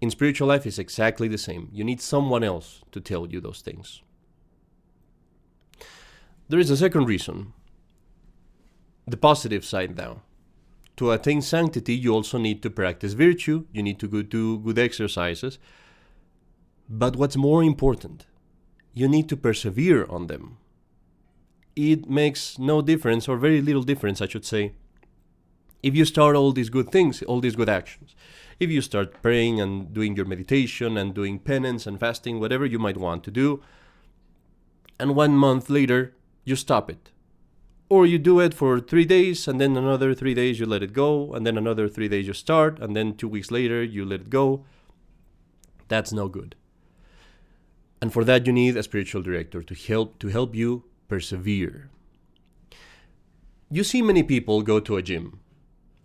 in 0.01 0.11
spiritual 0.11 0.49
life 0.49 0.67
it's 0.67 0.79
exactly 0.79 1.29
the 1.29 1.39
same. 1.39 1.69
You 1.73 1.85
need 1.85 2.01
someone 2.01 2.45
else 2.45 2.83
to 2.93 3.01
tell 3.01 3.27
you 3.27 3.41
those 3.41 3.63
things. 3.63 4.03
There 6.49 6.61
is 6.61 6.71
a 6.71 6.77
second 6.77 7.07
reason. 7.07 7.53
The 9.07 9.17
positive 9.17 9.65
side 9.65 9.97
now. 9.97 10.23
To 10.97 11.11
attain 11.11 11.43
sanctity, 11.43 11.95
you 11.95 12.13
also 12.13 12.39
need 12.39 12.63
to 12.63 12.71
practice 12.71 13.13
virtue, 13.13 13.67
you 13.73 13.83
need 13.83 13.99
to 13.99 14.09
go 14.09 14.23
do 14.23 14.59
good 14.59 14.79
exercises. 14.79 15.59
But 16.89 17.17
what's 17.17 17.37
more 17.37 17.63
important, 17.63 18.27
you 18.95 19.09
need 19.09 19.29
to 19.29 19.37
persevere 19.37 20.07
on 20.07 20.27
them. 20.27 20.59
It 21.75 22.09
makes 22.09 22.59
no 22.59 22.81
difference, 22.81 23.29
or 23.29 23.37
very 23.37 23.61
little 23.61 23.83
difference, 23.83 24.23
I 24.23 24.29
should 24.29 24.45
say, 24.45 24.73
if 25.83 25.95
you 25.95 26.05
start 26.05 26.37
all 26.37 26.53
these 26.53 26.71
good 26.71 26.91
things, 26.91 27.23
all 27.23 27.41
these 27.41 27.57
good 27.57 27.69
actions 27.69 28.15
if 28.59 28.71
you 28.71 28.81
start 28.81 29.23
praying 29.23 29.61
and 29.61 29.93
doing 29.93 30.17
your 30.17 30.25
meditation 30.25 30.97
and 30.97 31.15
doing 31.15 31.39
penance 31.39 31.87
and 31.87 32.01
fasting, 32.01 32.41
whatever 32.41 32.65
you 32.65 32.79
might 32.79 32.97
want 32.97 33.23
to 33.25 33.31
do, 33.31 33.63
and 34.99 35.15
one 35.15 35.37
month 35.37 35.69
later 35.69 36.15
you 36.45 36.57
stop 36.57 36.91
it. 36.91 37.11
Or 37.89 38.07
you 38.07 38.19
do 38.19 38.41
it 38.41 38.55
for 38.55 38.81
three 38.81 39.05
days 39.05 39.47
and 39.47 39.61
then 39.61 39.77
another 39.77 40.15
three 40.15 40.35
days 40.35 40.59
you 40.59 40.67
let 40.67 40.83
it 40.83 40.93
go, 40.93 41.33
and 41.35 41.47
then 41.47 41.59
another 41.59 41.89
three 41.89 42.09
days 42.09 42.27
you 42.27 42.33
start, 42.33 42.79
and 42.79 42.97
then 42.97 43.15
two 43.15 43.29
weeks 43.29 43.51
later 43.51 43.83
you 43.83 44.05
let 44.05 44.23
it 44.23 44.31
go. 44.31 44.65
That's 45.89 46.13
no 46.13 46.29
good. 46.29 46.57
And 48.01 48.13
for 48.13 48.25
that 48.25 48.47
you 48.47 48.53
need 48.53 48.77
a 48.77 48.83
spiritual 48.83 49.23
director 49.23 49.63
to 49.63 49.75
help 49.75 50.19
to 50.19 50.29
help 50.29 50.55
you 50.55 50.85
persevere. 51.09 51.89
You 53.71 53.85
see 53.85 54.03
many 54.03 54.23
people 54.23 54.63
go 54.63 54.81
to 54.81 54.97
a 54.97 55.03
gym 55.03 55.41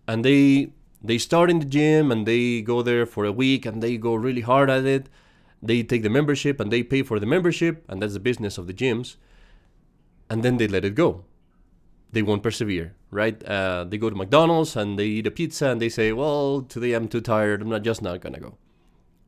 and 0.07 0.25
they 0.25 0.71
they 1.03 1.17
start 1.17 1.50
in 1.50 1.60
the 1.60 1.65
gym 1.65 2.12
and 2.12 2.25
they 2.25 2.62
go 2.62 2.81
there 2.81 3.05
for 3.05 3.25
a 3.25 3.31
week 3.31 3.65
and 3.65 3.81
they 3.81 3.98
go 3.98 4.13
really 4.13 4.41
hard 4.41 4.69
at 4.69 4.86
it. 4.86 5.10
They 5.62 5.83
take 5.83 6.03
the 6.03 6.10
membership 6.10 6.60
and 6.60 6.71
they 6.71 6.83
pay 6.83 7.03
for 7.03 7.19
the 7.19 7.25
membership, 7.25 7.86
and 7.88 8.01
that's 8.01 8.13
the 8.13 8.19
business 8.19 8.57
of 8.57 8.67
the 8.67 8.74
gyms. 8.74 9.15
And 10.29 10.43
then 10.43 10.57
they 10.57 10.67
let 10.67 10.86
it 10.86 10.95
go. 10.95 11.24
They 12.12 12.21
won't 12.21 12.43
persevere, 12.43 12.95
right? 13.10 13.41
Uh, 13.43 13.86
they 13.86 13.98
go 13.98 14.10
to 14.10 14.15
McDonald's 14.15 14.75
and 14.75 14.98
they 14.98 15.05
eat 15.05 15.27
a 15.27 15.31
pizza 15.31 15.67
and 15.69 15.81
they 15.81 15.89
say, 15.89 16.12
"Well, 16.12 16.62
today 16.62 16.93
I'm 16.93 17.07
too 17.07 17.21
tired. 17.21 17.62
I'm 17.62 17.69
not 17.69 17.83
just 17.83 18.01
not 18.01 18.21
gonna 18.21 18.39
go," 18.39 18.57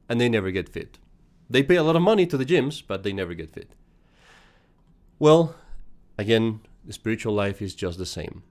and 0.09 0.19
they 0.19 0.29
never 0.29 0.51
get 0.51 0.69
fit. 0.69 0.99
They 1.49 1.63
pay 1.63 1.75
a 1.75 1.83
lot 1.83 1.95
of 1.95 2.01
money 2.01 2.25
to 2.27 2.37
the 2.37 2.45
gyms, 2.45 2.81
but 2.85 3.03
they 3.03 3.13
never 3.13 3.33
get 3.33 3.51
fit. 3.51 3.71
Well, 5.19 5.55
again, 6.17 6.61
the 6.83 6.93
spiritual 6.93 7.33
life 7.33 7.61
is 7.61 7.75
just 7.75 7.97
the 7.97 8.05
same 8.05 8.43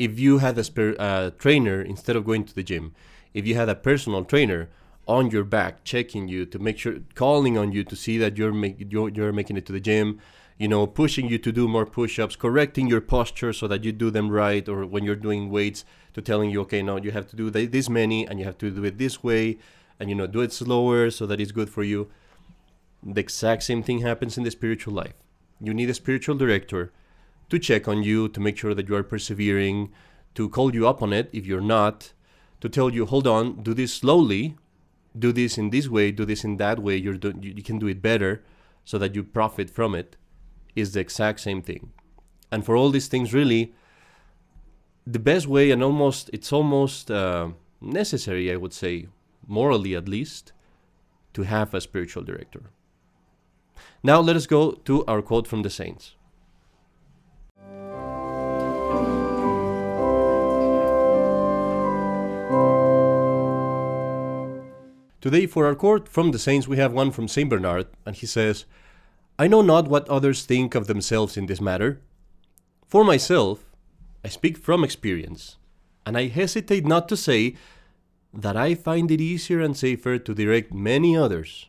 if 0.00 0.18
you 0.18 0.38
had 0.38 0.56
a 0.56 0.64
spir- 0.64 0.96
uh, 0.98 1.28
trainer 1.38 1.82
instead 1.82 2.16
of 2.16 2.24
going 2.24 2.42
to 2.42 2.54
the 2.54 2.62
gym, 2.62 2.94
if 3.34 3.46
you 3.46 3.54
had 3.54 3.68
a 3.68 3.74
personal 3.74 4.24
trainer 4.24 4.70
on 5.06 5.30
your 5.30 5.44
back 5.44 5.84
checking 5.84 6.26
you 6.26 6.46
to 6.46 6.58
make 6.58 6.78
sure, 6.78 6.96
calling 7.14 7.58
on 7.58 7.70
you 7.72 7.84
to 7.84 7.94
see 7.94 8.16
that 8.16 8.38
you're, 8.38 8.52
make, 8.52 8.76
you're, 8.78 9.10
you're 9.10 9.32
making 9.32 9.58
it 9.58 9.66
to 9.66 9.72
the 9.72 9.80
gym, 9.80 10.18
you 10.56 10.68
know, 10.68 10.86
pushing 10.86 11.28
you 11.28 11.36
to 11.36 11.52
do 11.52 11.68
more 11.68 11.84
push-ups, 11.84 12.34
correcting 12.34 12.86
your 12.86 13.02
posture 13.02 13.52
so 13.52 13.68
that 13.68 13.84
you 13.84 13.92
do 13.92 14.10
them 14.10 14.30
right, 14.30 14.66
or 14.70 14.86
when 14.86 15.04
you're 15.04 15.14
doing 15.16 15.50
weights, 15.50 15.84
to 16.14 16.22
telling 16.22 16.48
you, 16.48 16.62
okay, 16.62 16.80
now 16.80 16.96
you 16.96 17.10
have 17.10 17.28
to 17.28 17.36
do 17.36 17.50
this 17.50 17.90
many, 17.90 18.26
and 18.26 18.38
you 18.38 18.46
have 18.46 18.56
to 18.56 18.70
do 18.70 18.84
it 18.84 18.96
this 18.96 19.22
way, 19.22 19.58
and 20.00 20.08
you 20.08 20.16
know, 20.16 20.26
do 20.26 20.40
it 20.40 20.52
slower 20.52 21.10
so 21.10 21.26
that 21.26 21.40
it's 21.40 21.52
good 21.52 21.68
for 21.68 21.84
you. 21.84 22.10
The 23.02 23.20
exact 23.20 23.62
same 23.62 23.82
thing 23.82 24.00
happens 24.00 24.36
in 24.38 24.44
the 24.44 24.50
spiritual 24.50 24.94
life. 24.94 25.14
You 25.60 25.74
need 25.74 25.90
a 25.90 25.94
spiritual 25.94 26.36
director 26.36 26.92
to 27.50 27.58
check 27.58 27.86
on 27.86 28.02
you, 28.02 28.28
to 28.28 28.40
make 28.40 28.56
sure 28.56 28.74
that 28.74 28.88
you 28.88 28.96
are 28.96 29.02
persevering, 29.02 29.92
to 30.34 30.48
call 30.48 30.74
you 30.74 30.88
up 30.88 31.02
on 31.02 31.12
it 31.12 31.28
if 31.32 31.44
you're 31.46 31.60
not, 31.60 32.12
to 32.60 32.68
tell 32.68 32.90
you, 32.90 33.04
hold 33.06 33.26
on, 33.26 33.62
do 33.62 33.74
this 33.74 33.92
slowly, 33.92 34.56
do 35.18 35.32
this 35.32 35.58
in 35.58 35.70
this 35.70 35.88
way, 35.88 36.10
do 36.10 36.24
this 36.24 36.44
in 36.44 36.56
that 36.56 36.78
way, 36.78 36.96
you're 36.96 37.16
do- 37.16 37.38
you 37.40 37.62
can 37.62 37.78
do 37.78 37.88
it 37.88 38.00
better 38.00 38.42
so 38.84 38.96
that 38.98 39.14
you 39.14 39.22
profit 39.22 39.68
from 39.68 39.94
it, 39.94 40.16
is 40.74 40.92
the 40.92 41.00
exact 41.00 41.40
same 41.40 41.60
thing. 41.60 41.92
And 42.50 42.64
for 42.64 42.76
all 42.76 42.90
these 42.90 43.08
things, 43.08 43.34
really, 43.34 43.74
the 45.06 45.18
best 45.18 45.46
way, 45.46 45.70
and 45.70 45.82
almost, 45.82 46.30
it's 46.32 46.52
almost 46.52 47.10
uh, 47.10 47.48
necessary, 47.80 48.52
I 48.52 48.56
would 48.56 48.72
say, 48.72 49.08
morally 49.46 49.94
at 49.94 50.08
least, 50.08 50.52
to 51.32 51.42
have 51.42 51.74
a 51.74 51.80
spiritual 51.80 52.22
director. 52.22 52.70
Now 54.02 54.20
let 54.20 54.36
us 54.36 54.46
go 54.46 54.72
to 54.72 55.04
our 55.06 55.22
quote 55.22 55.46
from 55.46 55.62
the 55.62 55.70
saints. 55.70 56.14
Today, 65.20 65.46
for 65.46 65.66
our 65.66 65.74
quote 65.74 66.08
from 66.08 66.30
the 66.30 66.38
saints, 66.38 66.66
we 66.66 66.78
have 66.78 66.94
one 66.94 67.10
from 67.10 67.28
St. 67.28 67.48
Bernard, 67.50 67.88
and 68.06 68.16
he 68.16 68.24
says, 68.24 68.64
I 69.38 69.48
know 69.48 69.60
not 69.60 69.86
what 69.86 70.08
others 70.08 70.46
think 70.46 70.74
of 70.74 70.86
themselves 70.86 71.36
in 71.36 71.44
this 71.44 71.60
matter. 71.60 72.00
For 72.86 73.04
myself, 73.04 73.64
I 74.24 74.28
speak 74.28 74.56
from 74.56 74.82
experience, 74.82 75.56
and 76.06 76.16
I 76.16 76.28
hesitate 76.28 76.86
not 76.86 77.06
to 77.10 77.18
say 77.18 77.54
that 78.32 78.56
I 78.56 78.74
find 78.74 79.10
it 79.10 79.20
easier 79.20 79.60
and 79.60 79.76
safer 79.76 80.18
to 80.18 80.34
direct 80.34 80.72
many 80.72 81.16
others 81.16 81.68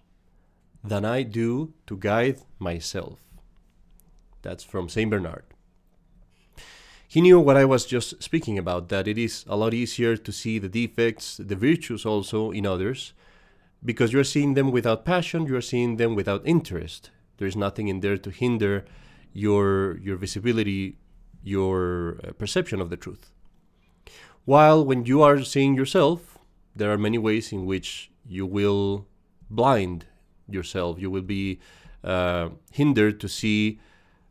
than 0.83 1.05
I 1.05 1.23
do 1.23 1.73
to 1.87 1.97
guide 1.97 2.41
myself. 2.59 3.19
That's 4.41 4.63
from 4.63 4.89
St. 4.89 5.09
Bernard. 5.09 5.43
He 7.07 7.21
knew 7.21 7.39
what 7.39 7.57
I 7.57 7.65
was 7.65 7.85
just 7.85 8.23
speaking 8.23 8.57
about, 8.57 8.87
that 8.89 9.07
it 9.07 9.17
is 9.17 9.43
a 9.47 9.57
lot 9.57 9.73
easier 9.73 10.15
to 10.15 10.31
see 10.31 10.59
the 10.59 10.69
defects, 10.69 11.37
the 11.37 11.57
virtues 11.57 12.05
also 12.05 12.51
in 12.51 12.65
others, 12.65 13.13
because 13.83 14.13
you're 14.13 14.23
seeing 14.23 14.53
them 14.53 14.71
without 14.71 15.03
passion, 15.03 15.45
you're 15.45 15.61
seeing 15.61 15.97
them 15.97 16.15
without 16.15 16.41
interest. 16.45 17.11
There's 17.37 17.55
nothing 17.55 17.89
in 17.89 17.99
there 17.99 18.17
to 18.17 18.29
hinder 18.29 18.85
your 19.33 19.97
your 19.97 20.15
visibility, 20.15 20.97
your 21.43 22.19
uh, 22.23 22.31
perception 22.33 22.79
of 22.79 22.89
the 22.89 22.97
truth. 22.97 23.31
While 24.45 24.85
when 24.85 25.05
you 25.05 25.21
are 25.21 25.43
seeing 25.43 25.75
yourself, 25.75 26.30
there 26.75 26.91
are 26.91 26.97
many 26.97 27.17
ways 27.17 27.51
in 27.51 27.65
which 27.65 28.11
you 28.25 28.45
will 28.45 29.07
blind 29.49 30.05
yourself. 30.49 30.99
You 30.99 31.09
will 31.09 31.21
be 31.21 31.59
uh, 32.03 32.49
hindered 32.71 33.19
to 33.21 33.27
see 33.27 33.79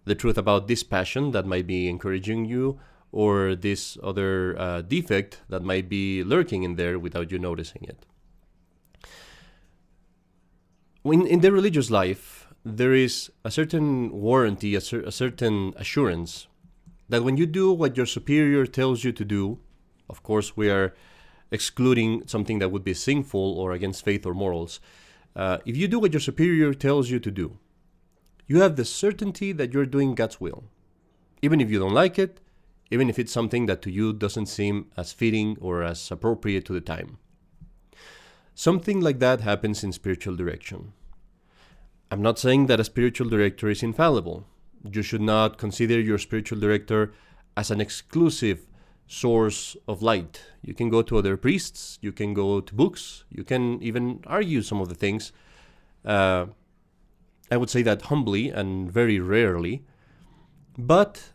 the 0.05 0.15
truth 0.15 0.39
about 0.39 0.67
this 0.67 0.83
passion 0.83 1.33
that 1.33 1.47
might 1.47 1.67
be 1.67 1.89
encouraging 1.89 2.45
you, 2.47 2.81
or 3.13 3.55
this 3.55 3.99
other 4.03 4.59
uh, 4.59 4.83
defect 4.83 5.41
that 5.49 5.63
might 5.63 5.89
be 5.89 6.23
lurking 6.23 6.63
in 6.63 6.77
there 6.77 6.99
without 6.99 7.31
you 7.31 7.39
noticing 7.39 7.85
it 7.85 8.07
in, 11.05 11.27
in 11.27 11.41
the 11.41 11.53
religious 11.53 11.91
life, 11.91 12.49
there 12.65 12.93
is 12.93 13.31
a 13.45 13.51
certain 13.51 14.11
warranty, 14.11 14.75
a, 14.75 14.81
cer- 14.81 15.03
a 15.03 15.13
certain 15.13 15.73
assurance 15.77 16.47
that 17.09 17.25
when 17.25 17.37
you 17.37 17.47
do 17.47 17.73
what 17.73 17.97
your 17.97 18.07
superior 18.07 18.67
tells 18.67 19.03
you 19.03 19.13
to 19.13 19.25
do, 19.25 19.59
of 20.09 20.23
course, 20.23 20.57
we 20.57 20.69
are 20.69 20.95
excluding 21.50 22.26
something 22.26 22.59
that 22.59 22.71
would 22.71 22.85
be 22.85 22.95
sinful 22.95 23.59
or 23.59 23.73
against 23.73 24.04
faith 24.04 24.25
or 24.26 24.35
morals. 24.35 24.80
Uh, 25.35 25.59
if 25.64 25.76
you 25.76 25.88
do 25.88 25.99
what 25.99 26.12
your 26.12 26.21
superior 26.21 26.75
tells 26.75 27.11
you 27.11 27.19
to 27.19 27.30
do, 27.30 27.59
you 28.47 28.61
have 28.61 28.76
the 28.76 28.85
certainty 28.85 29.52
that 29.52 29.73
you're 29.73 29.87
doing 29.87 30.14
God's 30.14 30.40
will. 30.40 30.64
Even 31.42 31.61
if 31.61 31.71
you 31.71 31.78
don't 31.78 31.95
like 31.95 32.19
it, 32.19 32.40
even 32.90 33.09
if 33.09 33.19
it's 33.19 33.33
something 33.33 33.66
that 33.66 33.83
to 33.83 33.90
you 33.90 34.12
doesn't 34.12 34.47
seem 34.47 34.90
as 34.97 35.12
fitting 35.12 35.57
or 35.61 35.83
as 35.83 36.11
appropriate 36.11 36.64
to 36.64 36.73
the 36.73 36.80
time. 36.80 37.19
Something 38.54 39.00
like 39.00 39.21
that 39.21 39.40
happens 39.40 39.85
in 39.85 39.92
spiritual 39.92 40.37
direction. 40.37 40.92
I'm 42.11 42.21
not 42.21 42.38
saying 42.38 42.66
that 42.66 42.80
a 42.80 42.85
spiritual 42.85 43.28
director 43.28 43.71
is 43.71 43.83
infallible. 43.83 44.45
You 44.90 45.02
should 45.02 45.21
not 45.21 45.57
consider 45.57 46.00
your 46.00 46.19
spiritual 46.19 46.59
director 46.59 47.12
as 47.57 47.71
an 47.71 47.80
exclusive 47.80 48.66
source 49.11 49.76
of 49.88 50.02
light. 50.02 50.40
You 50.62 50.73
can 50.73 50.88
go 50.88 51.02
to 51.02 51.19
other 51.19 51.37
priests, 51.37 51.99
you 52.00 52.12
can 52.12 52.33
go 52.33 52.61
to 52.61 52.75
books, 52.75 53.25
you 53.29 53.43
can 53.43 53.83
even 53.83 54.23
argue 54.25 54.62
some 54.62 54.81
of 54.81 54.88
the 54.88 54.95
things. 54.95 55.33
Uh, 56.05 56.47
I 57.50 57.57
would 57.57 57.69
say 57.69 57.83
that 57.83 58.02
humbly 58.02 58.50
and 58.50 58.90
very 58.90 59.19
rarely. 59.19 59.83
But 60.79 61.33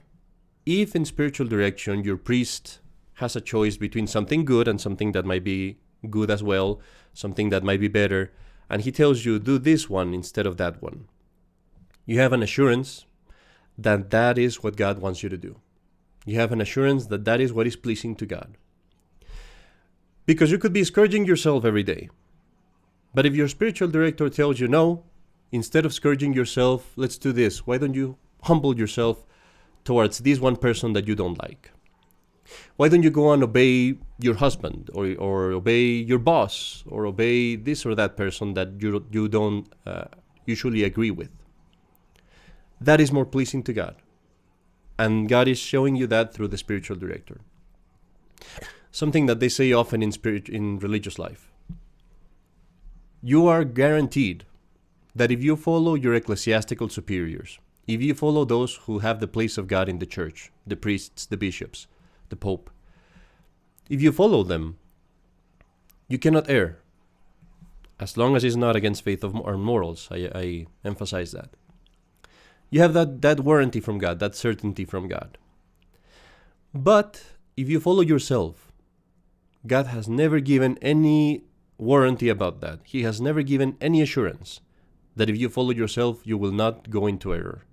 if 0.65 0.96
in 0.96 1.03
spiritual 1.03 1.48
direction 1.48 2.05
your 2.05 2.15
priest 2.15 2.79
has 3.15 3.36
a 3.36 3.41
choice 3.41 3.75
between 3.75 4.08
something 4.08 4.46
good 4.46 4.70
and 4.70 4.79
something 4.79 5.12
that 5.12 5.25
might 5.25 5.44
be 5.44 5.77
good 6.10 6.32
as 6.32 6.41
well, 6.41 6.79
something 7.13 7.50
that 7.50 7.63
might 7.63 7.82
be 7.82 7.89
better, 7.89 8.32
and 8.70 8.84
he 8.84 8.91
tells 8.91 9.25
you 9.25 9.38
do 9.38 9.58
this 9.58 9.89
one 9.89 10.13
instead 10.13 10.48
of 10.48 10.55
that 10.55 10.82
one, 10.82 11.10
you 12.05 12.20
have 12.22 12.32
an 12.32 12.41
assurance 12.41 13.05
that 13.77 14.12
that 14.12 14.38
is 14.38 14.63
what 14.63 14.77
God 14.77 15.00
wants 15.00 15.24
you 15.24 15.27
to 15.27 15.38
do. 15.38 15.60
You 16.25 16.39
have 16.39 16.51
an 16.51 16.60
assurance 16.60 17.05
that 17.08 17.25
that 17.25 17.39
is 17.39 17.53
what 17.53 17.67
is 17.67 17.75
pleasing 17.75 18.15
to 18.15 18.25
God. 18.25 18.58
Because 20.25 20.51
you 20.51 20.58
could 20.58 20.74
be 20.74 20.84
scourging 20.84 21.25
yourself 21.25 21.63
every 21.63 21.84
day. 21.84 22.10
But 23.13 23.27
if 23.27 23.36
your 23.36 23.48
spiritual 23.48 23.89
director 23.89 24.27
tells 24.29 24.60
you 24.60 24.67
no, 24.67 25.03
instead 25.51 25.86
of 25.86 25.94
scourging 25.94 26.34
yourself, 26.34 26.91
let's 26.96 27.17
do 27.17 27.32
this. 27.32 27.67
Why 27.67 27.77
don't 27.77 27.94
you 27.94 28.17
humble 28.41 28.77
yourself 28.77 29.25
towards 29.84 30.20
this 30.20 30.39
one 30.39 30.55
person 30.55 30.94
that 30.94 31.08
you 31.08 31.15
don't 31.15 31.41
like? 31.41 31.72
Why 32.75 32.89
don't 32.89 33.03
you 33.03 33.12
go 33.12 33.32
and 33.32 33.44
obey 33.44 33.96
your 34.20 34.36
husband 34.36 34.89
or, 34.94 35.15
or 35.15 35.51
obey 35.51 35.86
your 35.86 36.20
boss 36.20 36.84
or 36.88 37.05
obey 37.05 37.55
this 37.55 37.86
or 37.86 37.96
that 37.96 38.17
person 38.17 38.53
that 38.55 38.82
you, 38.82 39.05
you 39.12 39.27
don't 39.27 39.67
uh, 39.86 40.05
usually 40.46 40.84
agree 40.84 41.12
with? 41.12 41.29
That 42.82 43.00
is 43.00 43.12
more 43.12 43.25
pleasing 43.25 43.63
to 43.63 43.74
God. 43.74 43.96
And 44.98 45.28
God 45.28 45.48
is 45.48 45.58
showing 45.58 45.96
you 45.96 46.08
that 46.08 46.34
through 46.34 46.48
the 46.50 46.58
spiritual 46.58 46.96
director. 46.96 47.42
Something 48.92 49.25
that 49.25 49.40
they 49.40 49.50
say 49.50 49.74
often 49.74 50.02
in 50.02 50.12
spirit 50.12 50.48
in 50.48 50.80
religious 50.80 51.20
life. 51.20 51.52
You 53.22 53.48
are 53.48 53.64
guaranteed 53.66 54.46
that 55.16 55.32
if 55.32 55.44
you 55.44 55.56
follow 55.56 55.96
your 55.96 56.14
ecclesiastical 56.14 56.90
superiors, 56.90 57.60
if 57.88 58.02
you 58.02 58.14
follow 58.14 58.46
those 58.46 58.75
who 58.86 59.00
have 59.00 59.20
the 59.20 59.28
place 59.28 59.58
of 59.58 59.68
God 59.68 59.90
in 59.90 60.00
the 60.00 60.06
church, 60.06 60.52
the 60.66 60.75
priests, 60.75 61.25
the 61.25 61.38
bishops, 61.38 61.88
the 62.30 62.36
pope, 62.36 62.70
if 63.90 64.02
you 64.02 64.12
follow 64.12 64.44
them, 64.44 64.78
you 66.08 66.18
cannot 66.18 66.50
err. 66.50 66.80
As 68.00 68.18
long 68.18 68.36
as 68.36 68.44
it's 68.44 68.56
not 68.56 68.75
against 68.75 69.04
faith 69.04 69.24
or 69.24 69.58
morals, 69.58 70.08
I, 70.12 70.30
I 70.36 70.66
emphasize 70.84 71.32
that. 71.32 71.50
You 72.75 72.82
have 72.82 72.94
that, 72.94 73.22
that 73.22 73.39
warranty 73.39 73.79
from 73.79 74.00
God, 74.00 74.20
that 74.20 74.36
certainty 74.36 74.84
from 74.84 75.08
God. 75.08 75.38
But 76.74 77.24
if 77.55 77.70
you 77.70 77.79
follow 77.79 78.01
yourself, 78.01 78.74
God 79.65 79.88
has 79.88 80.10
never 80.10 80.41
given 80.41 80.77
any 80.82 81.46
warranty 81.77 82.27
about 82.27 82.60
that. 82.60 82.82
He 82.84 83.03
has 83.03 83.22
never 83.22 83.44
given 83.44 83.77
any 83.79 84.01
assurance 84.01 84.60
that 85.15 85.29
if 85.29 85.38
you 85.38 85.48
follow 85.48 85.72
yourself, 85.72 86.27
you 86.27 86.38
will 86.38 86.51
not 86.51 86.89
go 86.89 87.08
into 87.08 87.34
error. 87.34 87.63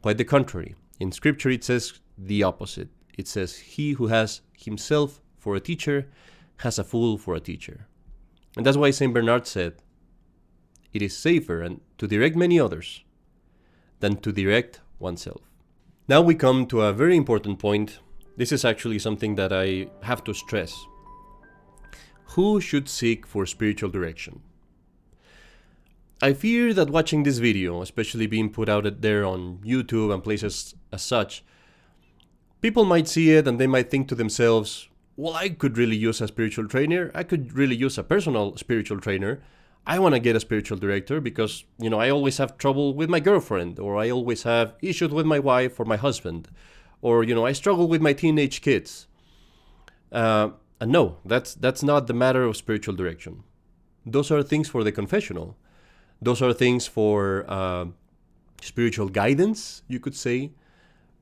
Quite 0.00 0.16
the 0.16 0.24
contrary. 0.24 0.74
In 0.98 1.12
Scripture, 1.12 1.50
it 1.50 1.62
says 1.62 2.00
the 2.16 2.42
opposite. 2.42 2.88
It 3.18 3.28
says, 3.28 3.58
He 3.58 3.92
who 3.92 4.06
has 4.06 4.40
himself 4.56 5.20
for 5.36 5.54
a 5.54 5.60
teacher 5.60 6.08
has 6.64 6.78
a 6.78 6.84
fool 6.84 7.18
for 7.18 7.34
a 7.34 7.40
teacher. 7.40 7.88
And 8.56 8.64
that's 8.64 8.78
why 8.78 8.90
St. 8.90 9.12
Bernard 9.12 9.46
said, 9.46 9.74
It 10.94 11.02
is 11.02 11.14
safer 11.14 11.60
and 11.60 11.82
to 11.98 12.06
direct 12.06 12.36
many 12.36 12.58
others 12.58 13.04
than 14.00 14.16
to 14.16 14.32
direct 14.32 14.80
oneself. 14.98 15.40
Now 16.08 16.20
we 16.20 16.34
come 16.34 16.66
to 16.66 16.82
a 16.82 16.92
very 16.92 17.16
important 17.16 17.58
point. 17.58 18.00
This 18.36 18.52
is 18.52 18.64
actually 18.64 18.98
something 18.98 19.36
that 19.36 19.52
I 19.52 19.88
have 20.02 20.24
to 20.24 20.34
stress. 20.34 20.74
Who 22.34 22.60
should 22.60 22.88
seek 22.88 23.26
for 23.26 23.46
spiritual 23.46 23.90
direction? 23.90 24.42
I 26.22 26.34
fear 26.34 26.74
that 26.74 26.90
watching 26.90 27.22
this 27.22 27.38
video, 27.38 27.80
especially 27.80 28.26
being 28.26 28.50
put 28.50 28.68
out 28.68 29.00
there 29.00 29.24
on 29.24 29.58
YouTube 29.64 30.12
and 30.12 30.22
places 30.22 30.74
as 30.92 31.02
such, 31.02 31.42
people 32.60 32.84
might 32.84 33.08
see 33.08 33.30
it 33.32 33.48
and 33.48 33.58
they 33.58 33.66
might 33.66 33.90
think 33.90 34.08
to 34.08 34.14
themselves, 34.14 34.88
well, 35.16 35.34
I 35.34 35.48
could 35.48 35.78
really 35.78 35.96
use 35.96 36.20
a 36.20 36.28
spiritual 36.28 36.68
trainer. 36.68 37.10
I 37.14 37.22
could 37.22 37.52
really 37.54 37.76
use 37.76 37.98
a 37.98 38.02
personal 38.02 38.56
spiritual 38.56 39.00
trainer. 39.00 39.42
I 39.86 39.98
want 39.98 40.14
to 40.14 40.20
get 40.20 40.36
a 40.36 40.40
spiritual 40.40 40.78
director 40.78 41.20
because, 41.20 41.64
you 41.78 41.90
know, 41.90 41.98
I 41.98 42.10
always 42.10 42.38
have 42.38 42.58
trouble 42.58 42.94
with 42.94 43.08
my 43.08 43.20
girlfriend, 43.20 43.78
or 43.78 43.96
I 43.96 44.10
always 44.10 44.42
have 44.44 44.74
issues 44.82 45.10
with 45.10 45.26
my 45.26 45.38
wife 45.38 45.80
or 45.80 45.84
my 45.84 45.96
husband, 45.96 46.48
or, 47.02 47.24
you 47.24 47.34
know, 47.34 47.46
I 47.46 47.52
struggle 47.52 47.88
with 47.88 48.02
my 48.02 48.12
teenage 48.12 48.60
kids. 48.60 49.06
Uh, 50.12 50.50
and 50.80 50.92
no, 50.92 51.16
that's, 51.24 51.54
that's 51.54 51.82
not 51.82 52.06
the 52.06 52.14
matter 52.14 52.44
of 52.44 52.56
spiritual 52.56 52.94
direction. 52.94 53.42
Those 54.04 54.30
are 54.30 54.42
things 54.42 54.68
for 54.68 54.84
the 54.84 54.92
confessional. 54.92 55.56
Those 56.22 56.42
are 56.42 56.52
things 56.52 56.86
for 56.86 57.44
uh, 57.48 57.86
spiritual 58.60 59.08
guidance, 59.08 59.82
you 59.88 59.98
could 59.98 60.14
say, 60.14 60.52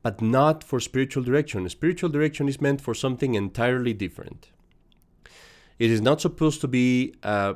but 0.03 0.21
not 0.21 0.65
for 0.65 0.81
spiritual 0.81 1.23
direction. 1.23 1.69
Spiritual 1.69 2.11
direction 2.11 2.49
is 2.49 2.61
meant 2.61 2.81
for 2.81 2.95
something 2.95 3.35
entirely 3.35 3.93
different. 3.93 4.51
It 5.79 5.91
is 5.91 6.01
not 6.01 6.21
supposed 6.21 6.61
to 6.63 6.69
be 6.69 7.15
uh, 7.23 7.55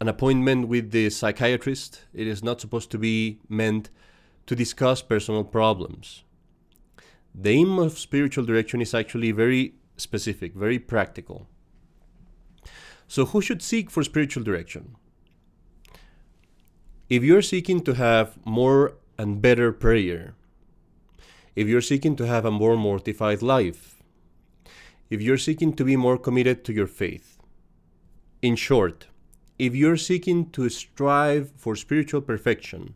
an 0.00 0.08
appointment 0.08 0.68
with 0.68 0.90
the 0.90 1.10
psychiatrist. 1.10 2.02
It 2.12 2.26
is 2.26 2.42
not 2.42 2.60
supposed 2.60 2.90
to 2.90 2.98
be 2.98 3.38
meant 3.48 3.90
to 4.46 4.54
discuss 4.54 5.02
personal 5.02 5.44
problems. 5.44 6.22
The 7.34 7.50
aim 7.50 7.78
of 7.78 7.98
spiritual 7.98 8.44
direction 8.44 8.80
is 8.80 8.94
actually 8.94 9.32
very 9.32 9.74
specific, 9.96 10.54
very 10.54 10.78
practical. 10.78 11.48
So, 13.08 13.26
who 13.26 13.40
should 13.40 13.62
seek 13.62 13.90
for 13.90 14.02
spiritual 14.02 14.42
direction? 14.42 14.96
If 17.08 17.22
you're 17.22 17.42
seeking 17.42 17.82
to 17.82 17.94
have 17.94 18.38
more 18.44 18.94
and 19.16 19.40
better 19.40 19.72
prayer, 19.72 20.34
if 21.54 21.68
you're 21.68 21.80
seeking 21.80 22.16
to 22.16 22.26
have 22.26 22.44
a 22.44 22.50
more 22.50 22.76
mortified 22.76 23.42
life, 23.42 24.02
if 25.08 25.22
you're 25.22 25.38
seeking 25.38 25.72
to 25.74 25.84
be 25.84 25.96
more 25.96 26.18
committed 26.18 26.64
to 26.64 26.72
your 26.72 26.88
faith, 26.88 27.38
in 28.42 28.56
short, 28.56 29.06
if 29.58 29.74
you're 29.74 29.96
seeking 29.96 30.50
to 30.50 30.68
strive 30.68 31.52
for 31.56 31.76
spiritual 31.76 32.20
perfection, 32.20 32.94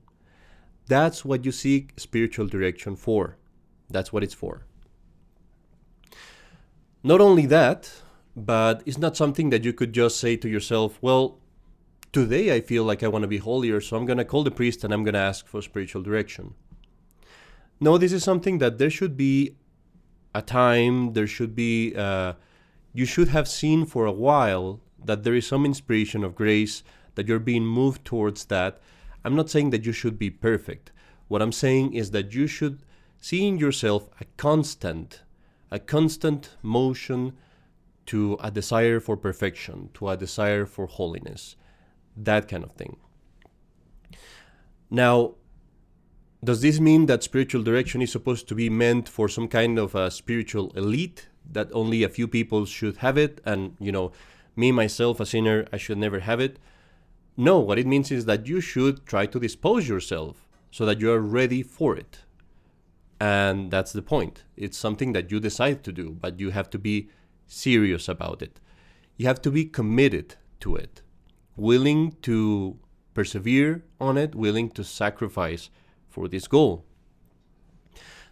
that's 0.86 1.24
what 1.24 1.44
you 1.44 1.52
seek 1.52 1.92
spiritual 1.96 2.46
direction 2.46 2.96
for. 2.96 3.36
That's 3.88 4.12
what 4.12 4.22
it's 4.22 4.34
for. 4.34 4.66
Not 7.02 7.20
only 7.20 7.46
that, 7.46 8.02
but 8.36 8.82
it's 8.84 8.98
not 8.98 9.16
something 9.16 9.50
that 9.50 9.64
you 9.64 9.72
could 9.72 9.92
just 9.92 10.18
say 10.18 10.36
to 10.36 10.48
yourself, 10.48 10.98
well, 11.00 11.38
today 12.12 12.54
I 12.54 12.60
feel 12.60 12.84
like 12.84 13.02
I 13.02 13.08
want 13.08 13.22
to 13.22 13.28
be 13.28 13.38
holier, 13.38 13.80
so 13.80 13.96
I'm 13.96 14.04
going 14.04 14.18
to 14.18 14.24
call 14.24 14.44
the 14.44 14.50
priest 14.50 14.84
and 14.84 14.92
I'm 14.92 15.04
going 15.04 15.14
to 15.14 15.20
ask 15.20 15.46
for 15.46 15.62
spiritual 15.62 16.02
direction. 16.02 16.54
No, 17.80 17.96
this 17.96 18.12
is 18.12 18.22
something 18.22 18.58
that 18.58 18.78
there 18.78 18.90
should 18.90 19.16
be 19.16 19.56
a 20.34 20.42
time, 20.42 21.14
there 21.14 21.26
should 21.26 21.54
be, 21.54 21.94
uh, 21.96 22.34
you 22.92 23.06
should 23.06 23.28
have 23.28 23.48
seen 23.48 23.86
for 23.86 24.04
a 24.04 24.12
while 24.12 24.80
that 25.04 25.24
there 25.24 25.34
is 25.34 25.46
some 25.46 25.64
inspiration 25.64 26.24
of 26.24 26.34
grace, 26.34 26.82
that 27.14 27.28
you're 27.28 27.38
being 27.38 27.64
moved 27.64 28.04
towards 28.04 28.46
that. 28.46 28.80
I'm 29.24 29.36
not 29.36 29.50
saying 29.50 29.70
that 29.70 29.84
you 29.84 29.92
should 29.92 30.18
be 30.18 30.30
perfect. 30.30 30.92
What 31.28 31.42
I'm 31.42 31.52
saying 31.52 31.94
is 31.94 32.10
that 32.12 32.34
you 32.34 32.46
should 32.46 32.82
see 33.20 33.46
in 33.46 33.58
yourself 33.58 34.08
a 34.20 34.24
constant, 34.36 35.22
a 35.70 35.78
constant 35.78 36.56
motion 36.62 37.36
to 38.06 38.38
a 38.42 38.50
desire 38.50 38.98
for 38.98 39.16
perfection, 39.16 39.90
to 39.94 40.08
a 40.08 40.16
desire 40.16 40.66
for 40.66 40.86
holiness, 40.86 41.56
that 42.16 42.48
kind 42.48 42.64
of 42.64 42.72
thing. 42.72 42.96
Now, 44.90 45.34
does 46.42 46.62
this 46.62 46.80
mean 46.80 47.06
that 47.06 47.22
spiritual 47.22 47.62
direction 47.62 48.00
is 48.00 48.10
supposed 48.10 48.48
to 48.48 48.54
be 48.54 48.70
meant 48.70 49.08
for 49.08 49.28
some 49.28 49.46
kind 49.46 49.78
of 49.78 49.94
a 49.94 50.10
spiritual 50.10 50.72
elite 50.74 51.28
that 51.52 51.68
only 51.72 52.02
a 52.02 52.08
few 52.08 52.26
people 52.26 52.64
should 52.64 52.98
have 52.98 53.18
it 53.18 53.40
and 53.44 53.76
you 53.78 53.92
know 53.92 54.12
me 54.60 54.70
myself 54.70 55.20
a 55.20 55.26
sinner 55.26 55.66
i 55.72 55.76
should 55.76 55.98
never 55.98 56.20
have 56.20 56.40
it. 56.40 56.58
No 57.36 57.58
what 57.58 57.78
it 57.78 57.86
means 57.86 58.10
is 58.10 58.24
that 58.26 58.46
you 58.46 58.60
should 58.60 59.06
try 59.06 59.24
to 59.26 59.40
dispose 59.40 59.88
yourself 59.88 60.46
so 60.70 60.84
that 60.86 61.00
you 61.00 61.10
are 61.10 61.20
ready 61.38 61.62
for 61.62 61.96
it. 61.96 62.20
And 63.18 63.70
that's 63.70 63.92
the 63.92 64.02
point. 64.02 64.44
It's 64.56 64.78
something 64.78 65.12
that 65.14 65.30
you 65.30 65.40
decide 65.40 65.82
to 65.84 65.92
do 65.92 66.06
but 66.24 66.38
you 66.38 66.50
have 66.50 66.70
to 66.70 66.78
be 66.78 67.08
serious 67.46 68.08
about 68.08 68.42
it. 68.42 68.60
You 69.16 69.26
have 69.26 69.42
to 69.42 69.50
be 69.50 69.64
committed 69.64 70.36
to 70.60 70.76
it 70.76 71.02
willing 71.56 72.16
to 72.22 72.78
persevere 73.14 73.82
on 74.00 74.16
it 74.16 74.34
willing 74.34 74.70
to 74.70 74.82
sacrifice 74.84 75.70
for 76.08 76.28
this 76.28 76.46
goal. 76.48 76.84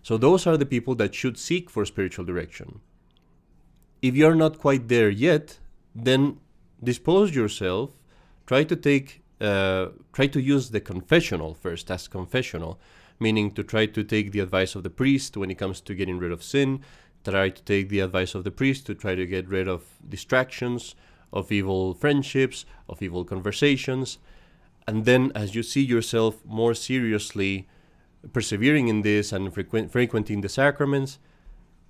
So 0.03 0.17
those 0.17 0.47
are 0.47 0.57
the 0.57 0.73
people 0.75 0.95
that 0.97 1.15
should 1.15 1.37
seek 1.37 1.69
for 1.69 1.85
spiritual 1.85 2.25
direction. 2.25 2.81
If 4.01 4.15
you're 4.15 4.35
not 4.35 4.59
quite 4.59 4.89
there 4.89 5.11
yet 5.11 5.59
then 6.05 6.39
dispose 6.83 7.35
yourself. 7.35 7.91
Try 8.47 8.65
to 8.65 8.77
take, 8.77 9.23
uh, 9.41 9.89
try 10.13 10.27
to 10.29 10.41
use 10.41 10.71
the 10.71 10.81
confessional 10.81 11.55
first 11.55 11.91
as 11.91 12.09
confessional, 12.09 12.79
meaning 13.21 13.51
to 13.53 13.63
try 13.63 13.87
to 13.87 14.05
take 14.05 14.33
the 14.33 14.41
advice 14.41 14.75
of 14.75 14.83
the 14.83 14.91
priest 14.91 15.37
when 15.37 15.51
it 15.51 15.59
comes 15.59 15.81
to 15.83 15.95
getting 15.95 16.19
rid 16.19 16.33
of 16.33 16.43
sin. 16.43 16.81
Try 17.25 17.51
to 17.51 17.63
take 17.63 17.89
the 17.89 18.01
advice 18.01 18.35
of 18.35 18.45
the 18.45 18.51
priest 18.51 18.87
to 18.87 18.95
try 18.95 19.15
to 19.15 19.27
get 19.27 19.49
rid 19.49 19.69
of 19.69 19.85
distractions, 20.09 20.95
of 21.33 21.53
evil 21.53 21.95
friendships, 21.95 22.65
of 22.89 23.03
evil 23.03 23.25
conversations. 23.25 24.19
And 24.87 25.05
then, 25.05 25.33
as 25.35 25.55
you 25.55 25.63
see 25.63 25.83
yourself 25.83 26.43
more 26.47 26.75
seriously 26.75 27.69
persevering 28.33 28.89
in 28.89 29.03
this 29.03 29.33
and 29.33 29.53
frequent, 29.53 29.93
frequenting 29.93 30.41
the 30.41 30.49
sacraments, 30.49 31.19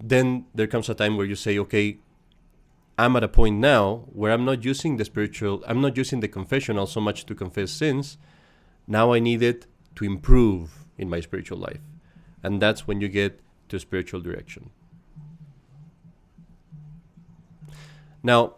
then 0.03 0.47
there 0.55 0.67
comes 0.67 0.89
a 0.89 0.95
time 0.95 1.17
where 1.17 1.27
you 1.27 1.37
say, 1.37 1.59
okay, 1.59 1.99
I'm 2.99 3.15
at 3.15 3.23
a 3.23 3.29
point 3.29 3.59
now 3.59 4.09
where 4.13 4.33
I'm 4.33 4.45
not 4.45 4.65
using 4.65 4.97
the 4.97 5.05
spiritual, 5.05 5.63
I'm 5.69 5.81
not 5.81 5.97
using 5.97 6.19
the 6.19 6.27
confessional 6.27 6.87
so 6.87 7.01
much 7.01 7.27
to 7.27 7.35
confess 7.35 7.71
sins. 7.71 8.19
Now 8.89 9.13
I 9.13 9.21
need 9.21 9.41
it 9.41 9.67
to 9.95 10.05
improve 10.05 10.85
in 10.99 11.09
my 11.09 11.21
spiritual 11.21 11.59
life. 11.59 11.81
And 12.43 12.61
that's 12.61 12.89
when 12.89 13.01
you 13.01 13.09
get 13.09 13.41
to 13.69 13.79
spiritual 13.79 14.21
direction. 14.21 14.71
Now, 18.21 18.57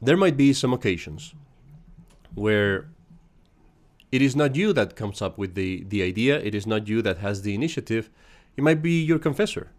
there 0.00 0.16
might 0.16 0.36
be 0.36 0.52
some 0.52 0.72
occasions 0.72 1.34
where 2.34 2.88
it 4.12 4.22
is 4.22 4.36
not 4.36 4.54
you 4.54 4.72
that 4.72 4.94
comes 4.94 5.20
up 5.20 5.36
with 5.36 5.54
the, 5.56 5.82
the 5.88 6.02
idea, 6.04 6.38
it 6.38 6.54
is 6.54 6.64
not 6.64 6.86
you 6.86 7.02
that 7.02 7.18
has 7.18 7.42
the 7.42 7.54
initiative, 7.54 8.08
it 8.56 8.62
might 8.62 8.82
be 8.82 9.02
your 9.02 9.18
confessor. 9.18 9.72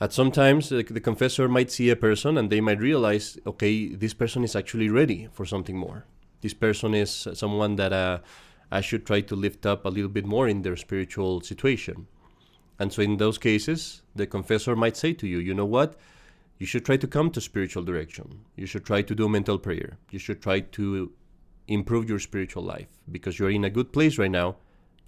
At 0.00 0.12
sometimes 0.12 0.68
the, 0.68 0.82
the 0.84 1.00
confessor 1.00 1.48
might 1.48 1.70
see 1.70 1.90
a 1.90 1.96
person 1.96 2.38
and 2.38 2.50
they 2.50 2.60
might 2.60 2.78
realize, 2.78 3.38
okay, 3.46 3.88
this 3.88 4.14
person 4.14 4.44
is 4.44 4.54
actually 4.54 4.88
ready 4.88 5.28
for 5.32 5.44
something 5.44 5.76
more. 5.76 6.04
This 6.40 6.54
person 6.54 6.94
is 6.94 7.26
someone 7.34 7.76
that 7.76 7.92
uh, 7.92 8.18
I 8.70 8.80
should 8.80 9.04
try 9.04 9.22
to 9.22 9.34
lift 9.34 9.66
up 9.66 9.84
a 9.84 9.88
little 9.88 10.10
bit 10.10 10.24
more 10.24 10.46
in 10.46 10.62
their 10.62 10.76
spiritual 10.76 11.40
situation. 11.40 12.06
And 12.78 12.92
so, 12.92 13.02
in 13.02 13.16
those 13.16 13.38
cases, 13.38 14.02
the 14.14 14.26
confessor 14.26 14.76
might 14.76 14.96
say 14.96 15.12
to 15.14 15.26
you, 15.26 15.38
you 15.38 15.52
know 15.52 15.66
what? 15.66 15.96
You 16.58 16.66
should 16.66 16.84
try 16.84 16.96
to 16.96 17.08
come 17.08 17.30
to 17.32 17.40
spiritual 17.40 17.82
direction. 17.82 18.44
You 18.56 18.66
should 18.66 18.84
try 18.84 19.02
to 19.02 19.14
do 19.16 19.28
mental 19.28 19.58
prayer. 19.58 19.98
You 20.10 20.20
should 20.20 20.40
try 20.40 20.60
to 20.60 21.10
improve 21.66 22.08
your 22.08 22.20
spiritual 22.20 22.62
life 22.62 22.88
because 23.10 23.38
you're 23.38 23.50
in 23.50 23.64
a 23.64 23.70
good 23.70 23.92
place 23.92 24.16
right 24.16 24.30
now. 24.30 24.56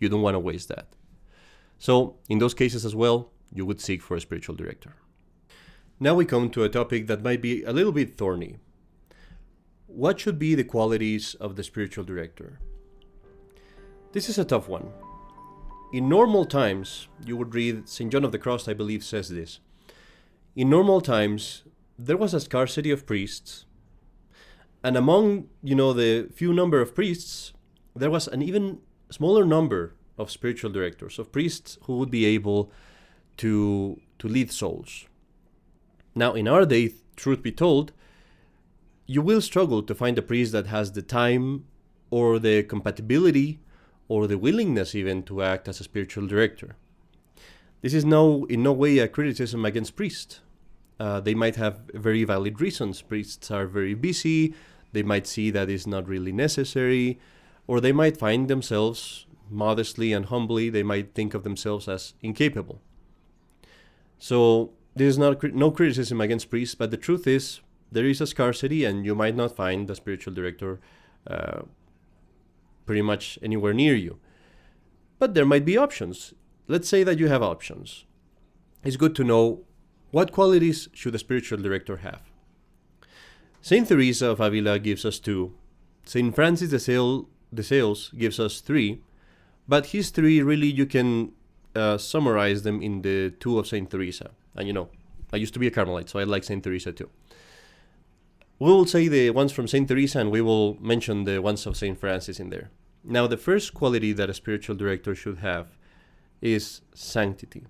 You 0.01 0.09
don't 0.09 0.23
want 0.23 0.35
to 0.35 0.41
waste 0.41 0.69
that. 0.69 0.89
So, 1.79 2.17
in 2.29 2.39
those 2.39 2.55
cases 2.55 2.85
as 2.85 2.97
well, 2.97 3.31
you 3.53 3.67
would 3.67 3.81
seek 3.81 4.03
for 4.03 4.17
a 4.17 4.21
spiritual 4.21 4.55
director. 4.55 4.97
Now 5.99 6.15
we 6.15 6.25
come 6.25 6.51
to 6.51 6.65
a 6.65 6.69
topic 6.69 7.07
that 7.09 7.23
might 7.23 7.43
be 7.43 7.63
a 7.65 7.73
little 7.73 7.93
bit 7.93 8.17
thorny. 8.17 8.57
What 9.87 10.21
should 10.21 10.39
be 10.39 10.55
the 10.55 10.65
qualities 10.65 11.35
of 11.35 11.57
the 11.57 11.65
spiritual 11.65 12.05
director? 12.05 12.61
This 14.13 14.29
is 14.29 14.39
a 14.39 14.45
tough 14.45 14.69
one. 14.69 14.91
In 15.93 16.09
normal 16.09 16.45
times, 16.45 17.09
you 17.25 17.37
would 17.37 17.55
read 17.55 17.89
St. 17.89 18.13
John 18.13 18.25
of 18.25 18.33
the 18.33 18.39
Cross, 18.39 18.69
I 18.69 18.75
believe, 18.75 19.05
says 19.05 19.29
this. 19.29 19.59
In 20.55 20.71
normal 20.71 21.01
times, 21.01 21.65
there 21.99 22.17
was 22.17 22.33
a 22.33 22.41
scarcity 22.41 22.91
of 22.91 23.07
priests, 23.07 23.67
and 24.83 24.97
among 24.97 25.49
you 25.63 25.75
know 25.75 25.93
the 25.93 26.29
few 26.33 26.55
number 26.55 26.81
of 26.81 26.95
priests, 26.95 27.53
there 27.95 28.11
was 28.11 28.27
an 28.29 28.41
even 28.41 28.79
smaller 29.11 29.45
number 29.45 29.95
of 30.17 30.31
spiritual 30.31 30.71
directors, 30.71 31.19
of 31.19 31.33
priests 31.33 31.79
who 31.85 31.99
would 31.99 32.11
be 32.11 32.25
able 32.25 32.73
to 33.41 34.01
to 34.19 34.29
lead 34.29 34.51
souls. 34.53 35.07
Now, 36.15 36.35
in 36.35 36.47
our 36.47 36.67
day, 36.67 36.93
truth 37.17 37.43
be 37.43 37.53
told, 37.53 37.93
you 39.07 39.23
will 39.23 39.41
struggle 39.41 39.83
to 39.83 39.95
find 39.95 40.19
a 40.19 40.23
priest 40.23 40.53
that 40.53 40.67
has 40.67 40.93
the 40.93 41.03
time 41.03 41.65
or 42.11 42.39
the 42.39 42.63
compatibility 42.63 43.59
or 44.09 44.27
the 44.27 44.37
willingness 44.37 44.95
even 44.95 45.23
to 45.23 45.43
act 45.43 45.69
as 45.69 45.81
a 45.81 45.85
spiritual 45.85 46.27
director. 46.27 46.77
This 47.81 47.95
is 47.95 48.05
no 48.05 48.45
in 48.47 48.63
no 48.63 48.73
way 48.73 48.99
a 48.99 49.09
criticism 49.09 49.65
against 49.65 49.97
priests. 49.97 50.41
Uh, 50.99 51.19
they 51.21 51.35
might 51.35 51.57
have 51.57 51.81
very 51.95 52.25
valid 52.25 52.61
reasons. 52.61 53.01
Priests 53.01 53.51
are 53.51 53.67
very 53.67 53.95
busy. 53.95 54.55
They 54.93 55.03
might 55.03 55.27
see 55.27 55.51
that 55.51 55.71
it's 55.71 55.87
not 55.87 56.07
really 56.07 56.33
necessary, 56.33 57.19
or 57.67 57.81
they 57.81 57.93
might 57.93 58.19
find 58.19 58.49
themselves 58.49 59.25
modestly 59.49 60.13
and 60.13 60.27
humbly. 60.27 60.69
They 60.69 60.83
might 60.83 61.15
think 61.15 61.33
of 61.33 61.43
themselves 61.43 61.89
as 61.89 62.13
incapable. 62.21 62.83
So 64.21 64.73
this 64.95 65.09
is 65.09 65.19
not 65.19 65.43
no 65.43 65.71
criticism 65.71 66.21
against 66.21 66.51
priests, 66.51 66.77
but 66.77 66.91
the 66.91 66.97
truth 66.97 67.27
is 67.27 67.61
there 67.91 68.05
is 68.05 68.21
a 68.21 68.27
scarcity, 68.27 68.85
and 68.85 69.05
you 69.05 69.15
might 69.17 69.35
not 69.35 69.57
find 69.57 69.91
a 69.91 69.97
spiritual 69.97 70.35
director 70.35 70.79
uh, 71.27 71.63
pretty 72.87 73.03
much 73.03 73.39
anywhere 73.43 73.73
near 73.73 73.97
you. 73.97 74.21
But 75.19 75.35
there 75.35 75.47
might 75.47 75.65
be 75.65 75.77
options. 75.77 76.35
Let's 76.69 76.89
say 76.89 77.03
that 77.03 77.19
you 77.19 77.29
have 77.29 77.43
options. 77.43 78.05
It's 78.85 78.97
good 78.97 79.17
to 79.17 79.25
know 79.25 79.65
what 80.11 80.33
qualities 80.33 80.89
should 80.93 81.15
a 81.15 81.19
spiritual 81.19 81.59
director 81.59 81.99
have. 81.99 82.23
Saint 83.63 83.89
Teresa 83.89 84.29
of 84.29 84.41
Avila 84.41 84.79
gives 84.79 85.05
us 85.05 85.19
two. 85.19 85.55
Saint 86.05 86.35
Francis 86.35 86.71
de, 86.71 86.79
Sale, 86.79 87.29
de 87.53 87.63
Sales 87.63 88.11
gives 88.17 88.39
us 88.39 88.61
three, 88.61 89.01
but 89.67 89.87
his 89.87 90.11
three 90.11 90.43
really 90.43 90.67
you 90.67 90.87
can 90.87 91.33
uh, 91.75 91.99
summarize 91.99 92.63
them 92.63 92.83
in 92.83 93.03
the 93.03 93.31
two 93.31 93.59
of 93.59 93.67
Saint 93.67 93.91
Teresa. 93.91 94.31
And 94.57 94.67
you 94.67 94.73
know, 94.73 94.89
I 95.33 95.37
used 95.37 95.55
to 95.55 95.61
be 95.61 95.67
a 95.67 95.71
Carmelite, 95.71 96.09
so 96.09 96.19
I 96.19 96.25
like 96.25 96.45
Saint 96.45 96.65
Teresa 96.65 96.93
too. 96.93 97.11
We 98.59 98.71
will 98.71 98.87
say 98.87 99.09
the 99.09 99.31
ones 99.31 99.53
from 99.53 99.67
Saint 99.67 99.89
Teresa, 99.89 100.19
and 100.21 100.31
we 100.31 100.43
will 100.43 100.77
mention 100.81 101.25
the 101.25 101.41
ones 101.41 101.67
of 101.67 101.77
Saint 101.77 101.99
Francis 101.99 102.39
in 102.39 102.51
there. 102.51 102.71
Now, 103.03 103.27
the 103.27 103.39
first 103.39 103.73
quality 103.73 104.13
that 104.13 104.29
a 104.29 104.35
spiritual 104.35 104.77
director 104.77 105.15
should 105.15 105.39
have 105.39 105.79
is 106.43 106.83
sanctity. 106.95 107.67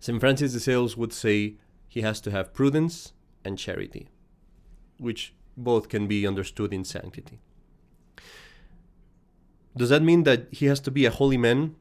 St. 0.00 0.18
Francis 0.18 0.52
de 0.52 0.60
Sales 0.60 0.96
would 0.96 1.12
say 1.12 1.56
he 1.86 2.00
has 2.00 2.20
to 2.22 2.30
have 2.30 2.54
prudence 2.54 3.12
and 3.44 3.58
charity, 3.58 4.08
which 4.98 5.34
both 5.56 5.88
can 5.88 6.06
be 6.06 6.26
understood 6.26 6.72
in 6.72 6.84
sanctity. 6.84 7.38
Does 9.76 9.90
that 9.90 10.02
mean 10.02 10.24
that 10.24 10.48
he 10.50 10.66
has 10.66 10.80
to 10.80 10.90
be 10.90 11.04
a 11.04 11.10
holy 11.10 11.36
man? 11.36 11.76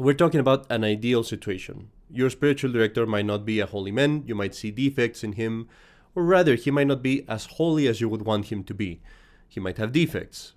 We're 0.00 0.14
talking 0.14 0.38
about 0.38 0.64
an 0.70 0.84
ideal 0.84 1.24
situation. 1.24 1.90
Your 2.08 2.30
spiritual 2.30 2.70
director 2.70 3.04
might 3.04 3.26
not 3.26 3.44
be 3.44 3.58
a 3.58 3.66
holy 3.66 3.90
man, 3.90 4.22
you 4.26 4.36
might 4.36 4.54
see 4.54 4.70
defects 4.70 5.24
in 5.24 5.32
him, 5.32 5.68
or 6.14 6.22
rather, 6.22 6.54
he 6.54 6.70
might 6.70 6.86
not 6.86 7.02
be 7.02 7.24
as 7.28 7.46
holy 7.46 7.88
as 7.88 8.00
you 8.00 8.08
would 8.08 8.22
want 8.22 8.46
him 8.46 8.62
to 8.62 8.74
be. 8.74 9.00
He 9.48 9.58
might 9.58 9.76
have 9.78 9.90
defects, 9.90 10.52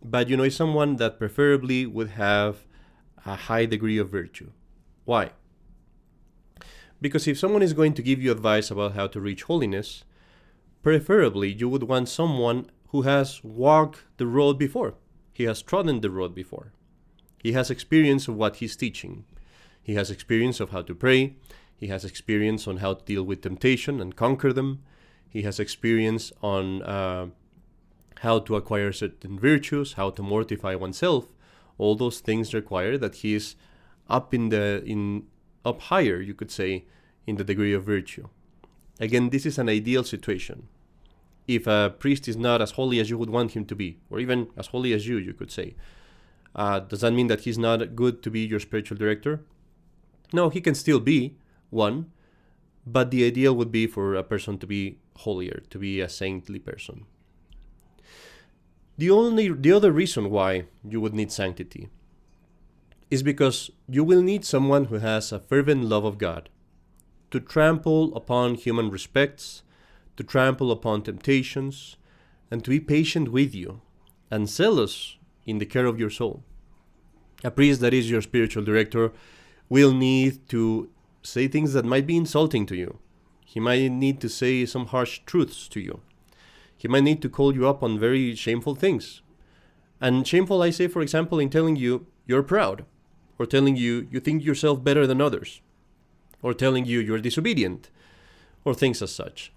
but 0.00 0.28
you 0.28 0.36
know, 0.36 0.44
is 0.44 0.54
someone 0.54 0.94
that 0.96 1.18
preferably 1.18 1.86
would 1.86 2.10
have 2.10 2.66
a 3.26 3.34
high 3.34 3.66
degree 3.66 3.98
of 3.98 4.10
virtue. 4.10 4.52
Why? 5.04 5.30
Because 7.00 7.26
if 7.26 7.36
someone 7.36 7.62
is 7.62 7.72
going 7.72 7.94
to 7.94 8.02
give 8.02 8.22
you 8.22 8.30
advice 8.30 8.70
about 8.70 8.94
how 8.94 9.08
to 9.08 9.20
reach 9.20 9.42
holiness, 9.42 10.04
preferably 10.84 11.52
you 11.52 11.68
would 11.68 11.82
want 11.82 12.08
someone 12.08 12.70
who 12.90 13.02
has 13.02 13.42
walked 13.42 14.04
the 14.18 14.26
road 14.28 14.56
before. 14.56 14.94
He 15.32 15.44
has 15.44 15.62
trodden 15.62 16.00
the 16.00 16.10
road 16.10 16.32
before. 16.32 16.73
He 17.44 17.52
has 17.52 17.70
experience 17.70 18.26
of 18.26 18.36
what 18.36 18.56
he's 18.56 18.74
teaching. 18.74 19.26
He 19.82 19.94
has 19.96 20.10
experience 20.10 20.60
of 20.60 20.70
how 20.70 20.80
to 20.80 20.94
pray. 20.94 21.36
He 21.76 21.88
has 21.88 22.02
experience 22.02 22.66
on 22.66 22.78
how 22.78 22.94
to 22.94 23.04
deal 23.04 23.22
with 23.22 23.42
temptation 23.42 24.00
and 24.00 24.16
conquer 24.16 24.50
them. 24.50 24.82
He 25.28 25.42
has 25.42 25.60
experience 25.60 26.32
on 26.40 26.82
uh, 26.82 27.26
how 28.20 28.38
to 28.38 28.56
acquire 28.56 28.92
certain 28.92 29.38
virtues, 29.38 29.92
how 29.92 30.08
to 30.16 30.22
mortify 30.22 30.74
oneself, 30.74 31.26
all 31.76 31.94
those 31.94 32.20
things 32.20 32.54
require 32.54 32.96
that 32.96 33.16
he 33.16 33.34
is 33.34 33.56
up 34.08 34.32
in 34.32 34.48
the 34.48 34.82
in 34.86 35.26
up 35.66 35.82
higher, 35.82 36.22
you 36.22 36.32
could 36.32 36.50
say, 36.50 36.86
in 37.26 37.36
the 37.36 37.44
degree 37.44 37.74
of 37.74 37.84
virtue. 37.84 38.26
Again, 39.00 39.28
this 39.28 39.44
is 39.44 39.58
an 39.58 39.68
ideal 39.68 40.04
situation. 40.04 40.68
If 41.46 41.66
a 41.66 41.94
priest 41.98 42.26
is 42.26 42.38
not 42.38 42.62
as 42.62 42.70
holy 42.70 43.00
as 43.00 43.10
you 43.10 43.18
would 43.18 43.28
want 43.28 43.52
him 43.52 43.66
to 43.66 43.74
be, 43.74 43.98
or 44.08 44.18
even 44.18 44.48
as 44.56 44.68
holy 44.68 44.94
as 44.94 45.06
you, 45.06 45.18
you 45.18 45.34
could 45.34 45.50
say, 45.50 45.74
uh, 46.54 46.80
does 46.80 47.00
that 47.00 47.12
mean 47.12 47.26
that 47.26 47.40
he's 47.40 47.58
not 47.58 47.96
good 47.96 48.22
to 48.22 48.30
be 48.30 48.40
your 48.40 48.60
spiritual 48.60 48.96
director? 48.96 49.40
No, 50.32 50.50
he 50.50 50.60
can 50.60 50.74
still 50.74 51.00
be 51.00 51.36
one, 51.70 52.10
but 52.86 53.10
the 53.10 53.24
ideal 53.24 53.54
would 53.54 53.72
be 53.72 53.86
for 53.86 54.14
a 54.14 54.22
person 54.22 54.58
to 54.58 54.66
be 54.66 54.98
holier, 55.18 55.62
to 55.70 55.78
be 55.78 56.00
a 56.00 56.08
saintly 56.08 56.58
person. 56.58 57.06
The 58.96 59.10
only 59.10 59.48
the 59.48 59.72
other 59.72 59.90
reason 59.90 60.30
why 60.30 60.66
you 60.88 61.00
would 61.00 61.14
need 61.14 61.32
sanctity 61.32 61.88
is 63.10 63.22
because 63.22 63.70
you 63.88 64.04
will 64.04 64.22
need 64.22 64.44
someone 64.44 64.86
who 64.86 64.96
has 64.96 65.32
a 65.32 65.40
fervent 65.40 65.84
love 65.84 66.04
of 66.04 66.18
God 66.18 66.48
to 67.30 67.40
trample 67.40 68.14
upon 68.14 68.54
human 68.54 68.90
respects, 68.90 69.62
to 70.16 70.22
trample 70.22 70.70
upon 70.70 71.02
temptations, 71.02 71.96
and 72.50 72.62
to 72.62 72.70
be 72.70 72.78
patient 72.78 73.32
with 73.32 73.54
you 73.54 73.80
and 74.30 74.48
zealous 74.48 75.16
in 75.46 75.58
the 75.58 75.66
care 75.66 75.86
of 75.86 75.98
your 75.98 76.10
soul. 76.10 76.42
A 77.42 77.50
priest 77.50 77.80
that 77.80 77.94
is 77.94 78.10
your 78.10 78.22
spiritual 78.22 78.64
director 78.64 79.12
will 79.68 79.92
need 79.92 80.48
to 80.48 80.88
say 81.22 81.48
things 81.48 81.72
that 81.72 81.84
might 81.84 82.06
be 82.06 82.16
insulting 82.16 82.66
to 82.66 82.76
you. 82.76 82.98
He 83.44 83.60
might 83.60 83.90
need 83.90 84.20
to 84.20 84.28
say 84.28 84.66
some 84.66 84.86
harsh 84.86 85.20
truths 85.26 85.68
to 85.68 85.80
you. 85.80 86.00
He 86.76 86.88
might 86.88 87.04
need 87.04 87.22
to 87.22 87.28
call 87.28 87.54
you 87.54 87.68
up 87.68 87.82
on 87.82 87.98
very 87.98 88.34
shameful 88.34 88.74
things. 88.74 89.22
And 90.00 90.26
shameful, 90.26 90.62
I 90.62 90.70
say, 90.70 90.88
for 90.88 91.02
example, 91.02 91.38
in 91.38 91.50
telling 91.50 91.76
you 91.76 92.06
you're 92.26 92.42
proud, 92.42 92.84
or 93.38 93.46
telling 93.46 93.76
you 93.76 94.08
you 94.10 94.20
think 94.20 94.44
yourself 94.44 94.82
better 94.82 95.06
than 95.06 95.20
others, 95.20 95.60
or 96.42 96.52
telling 96.52 96.84
you 96.84 97.00
you're 97.00 97.18
disobedient, 97.18 97.90
or 98.64 98.74
things 98.74 99.00
as 99.02 99.14
such. 99.14 99.52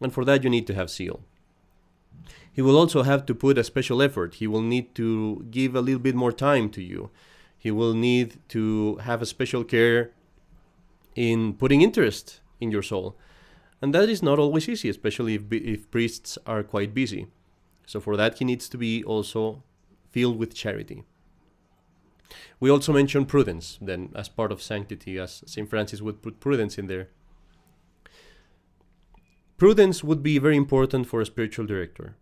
And 0.00 0.12
for 0.12 0.24
that, 0.24 0.44
you 0.44 0.50
need 0.50 0.66
to 0.66 0.74
have 0.74 0.90
zeal. 0.90 1.20
He 2.52 2.62
will 2.62 2.76
also 2.76 3.02
have 3.02 3.26
to 3.26 3.34
put 3.34 3.58
a 3.58 3.64
special 3.64 4.02
effort. 4.02 4.34
He 4.34 4.46
will 4.46 4.62
need 4.62 4.94
to 4.96 5.46
give 5.50 5.74
a 5.74 5.80
little 5.80 6.00
bit 6.00 6.14
more 6.14 6.32
time 6.32 6.68
to 6.70 6.82
you. 6.82 7.10
He 7.56 7.70
will 7.70 7.94
need 7.94 8.38
to 8.48 8.96
have 8.96 9.22
a 9.22 9.26
special 9.26 9.64
care 9.64 10.12
in 11.14 11.54
putting 11.54 11.82
interest 11.82 12.40
in 12.60 12.70
your 12.70 12.82
soul 12.82 13.16
And 13.82 13.94
that 13.94 14.08
is 14.08 14.22
not 14.22 14.38
always 14.38 14.68
easy, 14.68 14.88
especially 14.88 15.34
if, 15.36 15.42
if 15.50 15.90
priests 15.90 16.38
are 16.46 16.62
quite 16.62 16.92
busy. 16.94 17.28
So 17.86 18.00
for 18.00 18.16
that, 18.16 18.38
he 18.38 18.44
needs 18.44 18.68
to 18.68 18.78
be 18.78 19.02
also 19.04 19.62
filled 20.10 20.38
with 20.38 20.54
charity. 20.54 21.04
We 22.60 22.70
also 22.70 22.92
mention 22.92 23.24
prudence, 23.24 23.78
then, 23.80 24.12
as 24.14 24.28
part 24.28 24.52
of 24.52 24.62
sanctity, 24.62 25.18
as 25.18 25.42
St. 25.46 25.68
Francis 25.68 26.02
would 26.02 26.22
put 26.22 26.40
prudence 26.40 26.78
in 26.78 26.86
there. 26.86 27.08
Prudence 29.56 30.04
would 30.04 30.22
be 30.22 30.38
very 30.38 30.56
important 30.56 31.06
for 31.06 31.20
a 31.20 31.26
spiritual 31.26 31.66
director, 31.66 32.16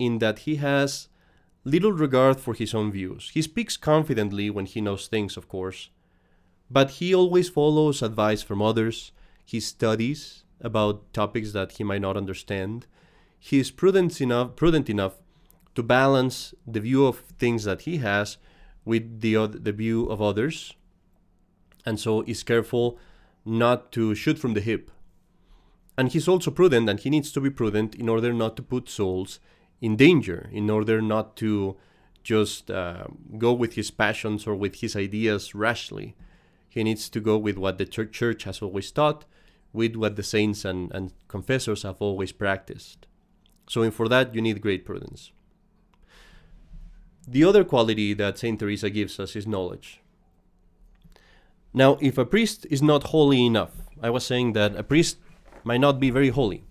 in 0.00 0.18
that 0.18 0.40
he 0.40 0.56
has 0.56 1.08
little 1.62 1.92
regard 1.92 2.40
for 2.40 2.54
his 2.54 2.74
own 2.74 2.90
views. 2.90 3.30
He 3.34 3.42
speaks 3.42 3.76
confidently 3.76 4.48
when 4.48 4.64
he 4.64 4.80
knows 4.80 5.06
things, 5.06 5.36
of 5.36 5.46
course, 5.46 5.90
but 6.70 6.92
he 6.92 7.14
always 7.14 7.50
follows 7.50 8.02
advice 8.02 8.42
from 8.42 8.62
others. 8.62 9.12
He 9.44 9.60
studies 9.60 10.44
about 10.60 11.12
topics 11.12 11.52
that 11.52 11.72
he 11.72 11.84
might 11.84 12.00
not 12.00 12.16
understand. 12.16 12.86
He 13.38 13.58
is 13.58 13.70
prudent 13.70 14.20
enough, 14.20 14.56
prudent 14.56 14.88
enough 14.88 15.14
to 15.74 15.82
balance 15.82 16.54
the 16.66 16.80
view 16.80 17.06
of 17.06 17.18
things 17.38 17.64
that 17.64 17.82
he 17.82 17.98
has 17.98 18.38
with 18.84 19.20
the 19.20 19.46
the 19.46 19.72
view 19.72 20.06
of 20.06 20.22
others, 20.22 20.74
and 21.84 22.00
so 22.00 22.22
is 22.22 22.42
careful 22.42 22.98
not 23.44 23.92
to 23.92 24.14
shoot 24.14 24.38
from 24.38 24.54
the 24.54 24.60
hip. 24.60 24.90
And 25.98 26.10
he's 26.10 26.28
also 26.28 26.50
prudent, 26.50 26.88
and 26.88 26.98
he 26.98 27.10
needs 27.10 27.30
to 27.32 27.40
be 27.40 27.50
prudent 27.50 27.94
in 27.94 28.08
order 28.08 28.32
not 28.32 28.56
to 28.56 28.62
put 28.62 28.88
souls 28.88 29.38
in 29.80 29.96
danger, 29.96 30.48
in 30.52 30.68
order 30.68 31.00
not 31.00 31.36
to 31.36 31.76
just 32.22 32.70
uh, 32.70 33.04
go 33.38 33.52
with 33.52 33.74
his 33.74 33.90
passions 33.90 34.46
or 34.46 34.54
with 34.54 34.76
his 34.76 34.94
ideas 34.94 35.54
rashly. 35.54 36.14
He 36.68 36.84
needs 36.84 37.08
to 37.08 37.20
go 37.20 37.36
with 37.36 37.56
what 37.56 37.78
the 37.78 37.86
church 37.86 38.44
has 38.44 38.62
always 38.62 38.90
taught, 38.90 39.24
with 39.72 39.96
what 39.96 40.16
the 40.16 40.22
saints 40.22 40.64
and, 40.64 40.92
and 40.92 41.12
confessors 41.28 41.82
have 41.82 41.96
always 42.00 42.32
practiced. 42.32 43.06
So, 43.68 43.88
for 43.90 44.08
that, 44.08 44.34
you 44.34 44.42
need 44.42 44.60
great 44.60 44.84
prudence. 44.84 45.32
The 47.26 47.44
other 47.44 47.64
quality 47.64 48.14
that 48.14 48.38
Saint 48.38 48.58
Teresa 48.58 48.90
gives 48.90 49.20
us 49.20 49.36
is 49.36 49.46
knowledge. 49.46 50.00
Now, 51.72 51.96
if 52.00 52.18
a 52.18 52.24
priest 52.24 52.66
is 52.70 52.82
not 52.82 53.04
holy 53.04 53.46
enough, 53.46 53.72
I 54.02 54.10
was 54.10 54.26
saying 54.26 54.54
that 54.54 54.74
a 54.74 54.82
priest 54.82 55.18
might 55.62 55.80
not 55.80 56.00
be 56.00 56.10
very 56.10 56.30
holy, 56.30 56.64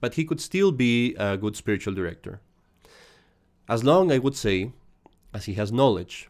but 0.00 0.14
he 0.14 0.24
could 0.24 0.40
still 0.40 0.72
be 0.72 1.14
a 1.16 1.36
good 1.36 1.56
spiritual 1.56 1.94
director. 1.94 2.40
As 3.68 3.84
long, 3.84 4.10
I 4.10 4.18
would 4.18 4.36
say, 4.36 4.72
as 5.32 5.44
he 5.44 5.54
has 5.54 5.70
knowledge. 5.70 6.28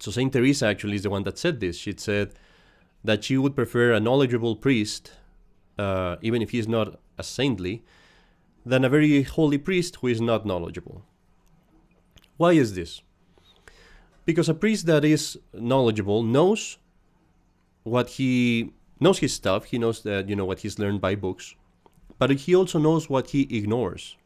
So, 0.00 0.10
Saint 0.10 0.32
Teresa 0.32 0.66
actually 0.66 0.96
is 0.96 1.02
the 1.02 1.10
one 1.10 1.22
that 1.24 1.38
said 1.38 1.60
this. 1.60 1.76
She 1.76 1.94
said 1.96 2.34
that 3.04 3.22
she 3.22 3.36
would 3.38 3.54
prefer 3.54 3.92
a 3.92 4.00
knowledgeable 4.00 4.56
priest, 4.56 5.12
uh, 5.78 6.16
even 6.22 6.42
if 6.42 6.50
he 6.50 6.58
is 6.58 6.66
not 6.66 6.98
a 7.18 7.22
saintly, 7.22 7.84
than 8.66 8.84
a 8.84 8.88
very 8.88 9.22
holy 9.22 9.58
priest 9.58 9.96
who 9.96 10.08
is 10.08 10.20
not 10.20 10.44
knowledgeable. 10.44 11.02
Why 12.36 12.52
is 12.52 12.74
this? 12.74 13.02
Because 14.24 14.48
a 14.48 14.54
priest 14.54 14.86
that 14.86 15.04
is 15.04 15.38
knowledgeable 15.52 16.22
knows 16.22 16.78
what 17.82 18.08
he 18.10 18.72
knows 18.98 19.18
his 19.18 19.34
stuff, 19.34 19.66
he 19.66 19.78
knows 19.78 20.02
that 20.02 20.28
you 20.28 20.34
know 20.34 20.46
what 20.46 20.60
he's 20.60 20.78
learned 20.78 21.00
by 21.00 21.14
books, 21.14 21.54
but 22.18 22.30
he 22.30 22.54
also 22.54 22.78
knows 22.78 23.10
what 23.10 23.30
he 23.30 23.42
ignores. 23.56 24.16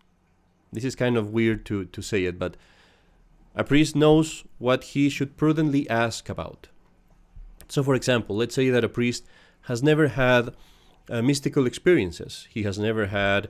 This 0.73 0.85
is 0.85 0.95
kind 0.95 1.17
of 1.17 1.33
weird 1.33 1.65
to, 1.67 1.87
to 1.87 2.03
say 2.03 2.25
it, 2.25 2.39
but 2.39 2.57
a 3.55 3.65
priest 3.65 3.97
knows 3.97 4.45
what 4.59 4.85
he 4.85 5.09
should 5.09 5.37
prudently 5.37 5.89
ask 5.89 6.29
about. 6.29 6.69
So, 7.69 7.83
for 7.83 7.95
example, 7.95 8.37
let's 8.37 8.55
say 8.55 8.71
that 8.71 8.85
a 8.85 8.89
priest 8.89 9.25
has 9.63 9.83
never 9.83 10.09
had 10.09 10.55
uh, 11.11 11.23
mystical 11.23 11.67
experiences. 11.67 12.47
He 12.51 12.63
has 12.63 12.79
never 12.79 13.07
had, 13.07 13.49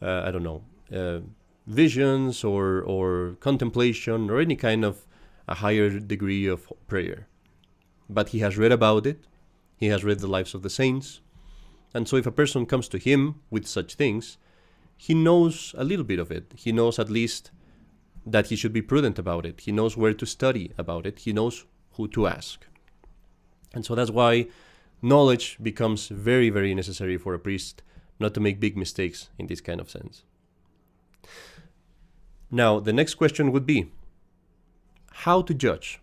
uh, 0.00 0.22
I 0.24 0.30
don't 0.30 0.42
know, 0.42 0.62
uh, 0.94 1.20
visions 1.66 2.42
or, 2.42 2.80
or 2.82 3.36
contemplation 3.40 4.30
or 4.30 4.40
any 4.40 4.56
kind 4.56 4.84
of 4.84 5.06
a 5.46 5.56
higher 5.56 5.98
degree 5.98 6.46
of 6.46 6.72
prayer. 6.86 7.26
But 8.08 8.30
he 8.30 8.40
has 8.40 8.56
read 8.56 8.72
about 8.72 9.06
it, 9.06 9.20
he 9.76 9.86
has 9.86 10.04
read 10.04 10.20
the 10.20 10.26
lives 10.26 10.54
of 10.54 10.62
the 10.62 10.70
saints, 10.70 11.20
and 11.94 12.08
so 12.08 12.16
if 12.16 12.26
a 12.26 12.32
person 12.32 12.66
comes 12.66 12.88
to 12.88 12.98
him 12.98 13.40
with 13.50 13.66
such 13.66 13.94
things, 13.94 14.38
he 14.96 15.14
knows 15.14 15.74
a 15.78 15.84
little 15.84 16.04
bit 16.04 16.18
of 16.18 16.30
it. 16.30 16.52
He 16.56 16.72
knows 16.72 16.98
at 16.98 17.10
least 17.10 17.50
that 18.26 18.48
he 18.48 18.56
should 18.56 18.72
be 18.72 18.82
prudent 18.82 19.18
about 19.18 19.46
it. 19.46 19.60
He 19.60 19.72
knows 19.72 19.96
where 19.96 20.14
to 20.14 20.26
study 20.26 20.72
about 20.76 21.06
it. 21.06 21.20
He 21.20 21.32
knows 21.32 21.64
who 21.92 22.06
to 22.08 22.26
ask. 22.26 22.66
And 23.72 23.84
so 23.84 23.94
that's 23.94 24.10
why 24.10 24.48
knowledge 25.02 25.56
becomes 25.62 26.08
very, 26.08 26.50
very 26.50 26.74
necessary 26.74 27.16
for 27.16 27.34
a 27.34 27.38
priest 27.38 27.82
not 28.18 28.34
to 28.34 28.40
make 28.40 28.60
big 28.60 28.76
mistakes 28.76 29.30
in 29.38 29.46
this 29.46 29.60
kind 29.60 29.80
of 29.80 29.90
sense. 29.90 30.24
Now, 32.50 32.80
the 32.80 32.92
next 32.92 33.14
question 33.14 33.52
would 33.52 33.64
be 33.64 33.90
how 35.12 35.42
to 35.42 35.54
judge? 35.54 36.00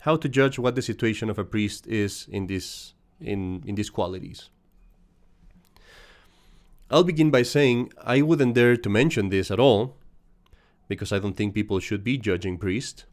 How 0.00 0.16
to 0.16 0.28
judge 0.28 0.58
what 0.58 0.76
the 0.76 0.82
situation 0.82 1.30
of 1.30 1.38
a 1.38 1.44
priest 1.44 1.86
is 1.86 2.28
in, 2.30 2.46
this, 2.46 2.94
in, 3.20 3.64
in 3.66 3.74
these 3.74 3.90
qualities? 3.90 4.50
I'll 6.90 7.04
begin 7.04 7.30
by 7.30 7.42
saying 7.42 7.92
I 8.02 8.22
wouldn't 8.22 8.54
dare 8.54 8.76
to 8.76 8.88
mention 8.88 9.28
this 9.28 9.50
at 9.50 9.58
all, 9.58 9.96
because 10.88 11.12
I 11.12 11.18
don't 11.18 11.36
think 11.36 11.52
people 11.52 11.80
should 11.80 12.04
be 12.04 12.16
judging 12.16 12.58
priests, 12.58 13.06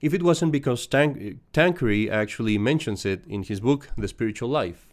if 0.00 0.14
it 0.14 0.22
wasn't 0.22 0.52
because 0.52 0.86
Tank- 0.86 1.38
Tanquerey 1.52 2.08
actually 2.08 2.58
mentions 2.58 3.04
it 3.04 3.24
in 3.26 3.42
his 3.42 3.60
book, 3.60 3.88
The 3.96 4.06
Spiritual 4.06 4.50
Life. 4.50 4.86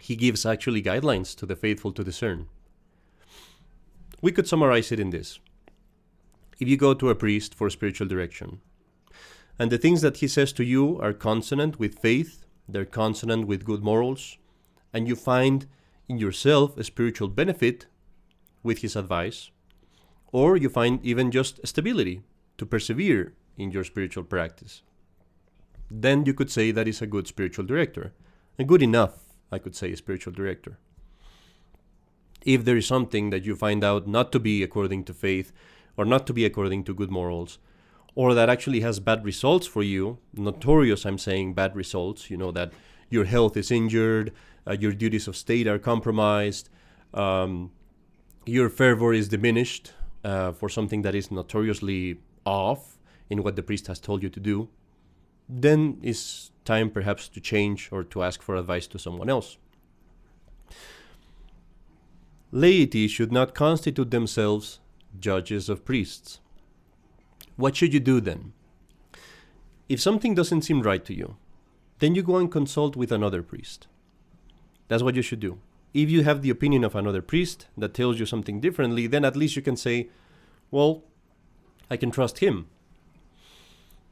He 0.00 0.16
gives 0.16 0.44
actually 0.44 0.82
guidelines 0.82 1.34
to 1.36 1.46
the 1.46 1.56
faithful 1.56 1.92
to 1.92 2.04
discern. 2.04 2.48
We 4.20 4.32
could 4.32 4.48
summarize 4.48 4.92
it 4.92 5.00
in 5.00 5.10
this 5.10 5.38
if 6.60 6.68
you 6.68 6.76
go 6.76 6.94
to 6.94 7.10
a 7.10 7.14
priest 7.14 7.54
for 7.54 7.70
spiritual 7.70 8.06
direction. 8.06 8.60
And 9.58 9.70
the 9.70 9.78
things 9.78 10.00
that 10.02 10.18
he 10.18 10.28
says 10.28 10.52
to 10.54 10.64
you 10.64 11.00
are 11.00 11.12
consonant 11.12 11.78
with 11.78 11.98
faith, 11.98 12.44
they're 12.68 12.84
consonant 12.84 13.46
with 13.46 13.64
good 13.64 13.82
morals, 13.82 14.36
and 14.92 15.08
you 15.08 15.16
find 15.16 15.66
in 16.12 16.18
yourself 16.18 16.76
a 16.76 16.84
spiritual 16.84 17.28
benefit 17.28 17.86
with 18.62 18.82
his 18.82 18.96
advice, 18.96 19.50
or 20.30 20.58
you 20.58 20.68
find 20.68 21.02
even 21.02 21.30
just 21.30 21.66
stability 21.66 22.22
to 22.58 22.66
persevere 22.66 23.32
in 23.56 23.70
your 23.70 23.82
spiritual 23.82 24.22
practice. 24.22 24.82
Then 25.90 26.26
you 26.26 26.34
could 26.34 26.50
say 26.50 26.70
that 26.70 26.86
is 26.86 27.00
a 27.00 27.06
good 27.06 27.26
spiritual 27.26 27.64
director, 27.64 28.12
a 28.58 28.64
good 28.64 28.82
enough, 28.82 29.14
I 29.50 29.58
could 29.58 29.74
say, 29.74 29.90
a 29.92 29.96
spiritual 29.96 30.34
director. 30.34 30.78
If 32.44 32.64
there 32.66 32.76
is 32.76 32.86
something 32.86 33.30
that 33.30 33.46
you 33.46 33.56
find 33.56 33.82
out 33.82 34.06
not 34.06 34.32
to 34.32 34.38
be 34.38 34.62
according 34.62 35.04
to 35.04 35.14
faith, 35.14 35.50
or 35.96 36.04
not 36.04 36.26
to 36.26 36.34
be 36.34 36.44
according 36.44 36.84
to 36.84 36.94
good 36.94 37.10
morals, 37.10 37.58
or 38.14 38.34
that 38.34 38.50
actually 38.50 38.80
has 38.80 39.00
bad 39.00 39.24
results 39.24 39.66
for 39.66 39.82
you, 39.82 40.18
notorious, 40.34 41.06
I'm 41.06 41.18
saying, 41.18 41.54
bad 41.54 41.74
results, 41.74 42.30
you 42.30 42.36
know, 42.36 42.52
that 42.52 42.72
your 43.12 43.24
health 43.24 43.56
is 43.56 43.70
injured, 43.70 44.32
uh, 44.66 44.72
your 44.72 44.92
duties 44.92 45.28
of 45.28 45.36
state 45.36 45.66
are 45.66 45.78
compromised, 45.78 46.68
um, 47.14 47.70
your 48.46 48.68
fervor 48.68 49.12
is 49.12 49.28
diminished 49.28 49.92
uh, 50.24 50.52
for 50.52 50.68
something 50.68 51.02
that 51.02 51.14
is 51.14 51.30
notoriously 51.30 52.18
off 52.44 52.98
in 53.30 53.42
what 53.42 53.56
the 53.56 53.62
priest 53.62 53.86
has 53.86 54.00
told 54.00 54.22
you 54.22 54.28
to 54.28 54.40
do, 54.40 54.68
then 55.48 55.98
it's 56.02 56.50
time 56.64 56.90
perhaps 56.90 57.28
to 57.28 57.40
change 57.40 57.88
or 57.92 58.02
to 58.04 58.22
ask 58.22 58.42
for 58.42 58.56
advice 58.56 58.86
to 58.86 58.98
someone 58.98 59.28
else. 59.28 59.58
Laity 62.50 63.08
should 63.08 63.32
not 63.32 63.54
constitute 63.54 64.10
themselves 64.10 64.80
judges 65.18 65.68
of 65.68 65.84
priests. 65.84 66.40
What 67.56 67.76
should 67.76 67.94
you 67.94 68.00
do 68.00 68.20
then? 68.20 68.52
If 69.88 70.00
something 70.00 70.34
doesn't 70.34 70.62
seem 70.62 70.82
right 70.82 71.04
to 71.04 71.14
you, 71.14 71.36
then 72.02 72.16
you 72.16 72.22
go 72.24 72.36
and 72.36 72.50
consult 72.50 72.96
with 72.96 73.12
another 73.12 73.44
priest. 73.44 73.86
That's 74.88 75.04
what 75.04 75.14
you 75.14 75.22
should 75.22 75.38
do. 75.38 75.60
If 75.94 76.10
you 76.10 76.24
have 76.24 76.42
the 76.42 76.50
opinion 76.50 76.82
of 76.82 76.96
another 76.96 77.22
priest 77.22 77.68
that 77.78 77.94
tells 77.94 78.18
you 78.18 78.26
something 78.26 78.60
differently, 78.60 79.06
then 79.06 79.24
at 79.24 79.36
least 79.36 79.54
you 79.54 79.62
can 79.62 79.76
say, 79.76 80.08
well, 80.72 81.04
I 81.88 81.96
can 81.96 82.10
trust 82.10 82.40
him. 82.40 82.66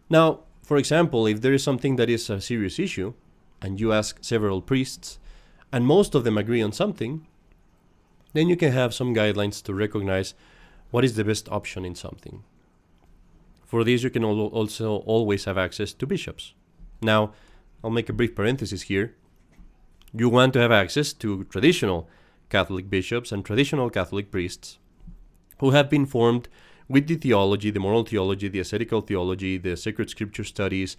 Now, 0.08 0.44
for 0.62 0.76
example, 0.76 1.26
if 1.26 1.40
there 1.40 1.52
is 1.52 1.64
something 1.64 1.96
that 1.96 2.08
is 2.08 2.30
a 2.30 2.40
serious 2.40 2.78
issue, 2.78 3.14
and 3.60 3.80
you 3.80 3.92
ask 3.92 4.18
several 4.20 4.62
priests, 4.62 5.18
and 5.72 5.84
most 5.84 6.14
of 6.14 6.22
them 6.22 6.38
agree 6.38 6.62
on 6.62 6.70
something, 6.70 7.26
then 8.34 8.48
you 8.48 8.56
can 8.56 8.70
have 8.70 8.94
some 8.94 9.16
guidelines 9.16 9.60
to 9.64 9.74
recognize 9.74 10.34
what 10.92 11.04
is 11.04 11.16
the 11.16 11.24
best 11.24 11.48
option 11.48 11.84
in 11.84 11.96
something. 11.96 12.44
For 13.66 13.82
this, 13.82 14.04
you 14.04 14.10
can 14.10 14.22
also 14.22 14.98
always 14.98 15.46
have 15.46 15.58
access 15.58 15.92
to 15.94 16.06
bishops. 16.06 16.54
Now, 17.02 17.32
I'll 17.82 17.90
make 17.90 18.08
a 18.08 18.12
brief 18.12 18.34
parenthesis 18.34 18.82
here. 18.82 19.14
You 20.12 20.28
want 20.28 20.52
to 20.54 20.60
have 20.60 20.72
access 20.72 21.12
to 21.14 21.44
traditional 21.44 22.08
Catholic 22.48 22.90
bishops 22.90 23.32
and 23.32 23.44
traditional 23.44 23.90
Catholic 23.90 24.30
priests 24.30 24.78
who 25.58 25.70
have 25.70 25.88
been 25.88 26.06
formed 26.06 26.48
with 26.88 27.06
the 27.06 27.14
theology, 27.14 27.70
the 27.70 27.80
moral 27.80 28.04
theology, 28.04 28.48
the 28.48 28.60
ascetical 28.60 29.00
theology, 29.00 29.56
the 29.56 29.76
sacred 29.76 30.10
scripture 30.10 30.44
studies 30.44 30.96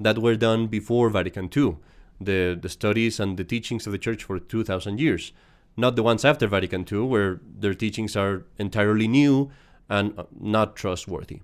that 0.00 0.18
were 0.18 0.34
done 0.34 0.66
before 0.66 1.08
Vatican 1.10 1.48
II, 1.56 1.76
the, 2.20 2.58
the 2.60 2.68
studies 2.68 3.20
and 3.20 3.36
the 3.36 3.44
teachings 3.44 3.86
of 3.86 3.92
the 3.92 3.98
Church 3.98 4.24
for 4.24 4.38
2,000 4.38 4.98
years 4.98 5.32
not 5.78 5.94
the 5.94 6.02
ones 6.02 6.24
after 6.24 6.48
Vatican 6.48 6.84
II, 6.90 7.02
where 7.02 7.40
their 7.44 7.72
teachings 7.72 8.16
are 8.16 8.44
entirely 8.58 9.06
new 9.06 9.50
and 9.88 10.12
uh, 10.18 10.24
not 10.38 10.74
trustworthy. 10.74 11.40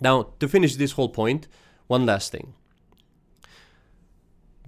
Now, 0.00 0.34
to 0.38 0.46
finish 0.46 0.76
this 0.76 0.92
whole 0.92 1.08
point, 1.08 1.48
one 1.86 2.04
last 2.04 2.30
thing. 2.30 2.52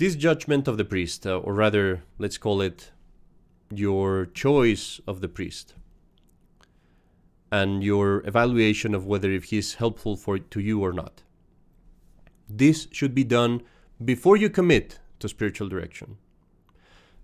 This 0.01 0.17
judgment 0.17 0.67
of 0.67 0.79
the 0.79 0.85
priest, 0.87 1.27
uh, 1.27 1.37
or 1.41 1.53
rather, 1.53 2.05
let's 2.17 2.39
call 2.39 2.63
it 2.63 2.91
your 3.71 4.25
choice 4.25 4.99
of 5.07 5.21
the 5.21 5.29
priest, 5.29 5.75
and 7.53 7.85
your 7.85 8.27
evaluation 8.27 8.95
of 8.95 9.05
whether 9.05 9.31
if 9.31 9.45
he's 9.51 9.75
helpful 9.75 10.17
for 10.17 10.39
to 10.39 10.59
you 10.59 10.81
or 10.83 10.95
not. 10.95 11.23
This 12.49 12.89
should 12.91 13.15
be 13.15 13.25
done 13.25 13.61
before 14.03 14.39
you 14.39 14.49
commit 14.49 15.01
to 15.19 15.29
spiritual 15.29 15.69
direction. 15.69 16.17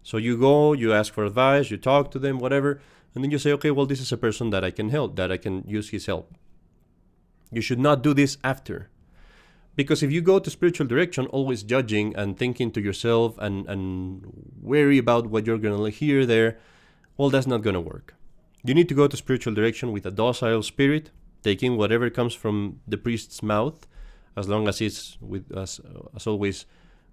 So 0.03 0.19
you 0.19 0.37
go, 0.37 0.75
you 0.75 0.93
ask 0.93 1.15
for 1.15 1.25
advice, 1.25 1.71
you 1.71 1.79
talk 1.79 2.11
to 2.11 2.19
them, 2.19 2.39
whatever, 2.39 2.83
and 3.15 3.25
then 3.25 3.31
you 3.31 3.39
say, 3.39 3.53
okay, 3.53 3.71
well, 3.71 3.87
this 3.87 4.03
is 4.03 4.13
a 4.13 4.19
person 4.19 4.51
that 4.51 4.65
I 4.65 4.71
can 4.71 4.91
help, 4.91 5.17
that 5.17 5.33
I 5.33 5.39
can 5.39 5.65
use 5.67 5.89
his 5.89 6.05
help. 6.05 6.35
You 7.51 7.63
should 7.63 7.81
not 7.81 8.03
do 8.03 8.13
this 8.13 8.37
after. 8.45 8.91
Because 9.77 10.03
if 10.03 10.11
you 10.11 10.23
go 10.23 10.39
to 10.39 10.51
spiritual 10.51 10.87
direction, 10.87 11.27
always 11.27 11.63
judging 11.63 12.17
and 12.17 12.39
thinking 12.39 12.71
to 12.73 12.81
yourself 12.81 13.37
and, 13.39 13.67
and 13.69 14.25
worry 14.61 14.97
about 14.97 15.27
what 15.27 15.47
you're 15.47 15.59
going 15.59 15.79
to 15.79 15.91
hear 15.91 16.25
there, 16.25 16.59
well, 17.19 17.29
that's 17.31 17.47
not 17.47 17.63
going 17.63 17.75
to 17.75 17.81
work. 17.81 18.15
You 18.65 18.75
need 18.75 18.89
to 18.89 18.95
go 18.95 19.07
to 19.07 19.17
spiritual 19.17 19.55
direction 19.55 19.93
with 19.93 20.07
a 20.07 20.11
docile 20.11 20.63
spirit, 20.63 21.11
taking 21.43 21.77
whatever 21.77 22.09
comes 22.11 22.35
from 22.35 22.81
the 22.89 22.97
priest's 22.97 23.43
mouth, 23.43 23.87
as 24.35 24.49
long 24.49 24.67
as 24.67 24.81
it's 24.81 25.19
with 25.21 25.55
as, 25.57 25.81
as 26.15 26.27
always 26.27 26.67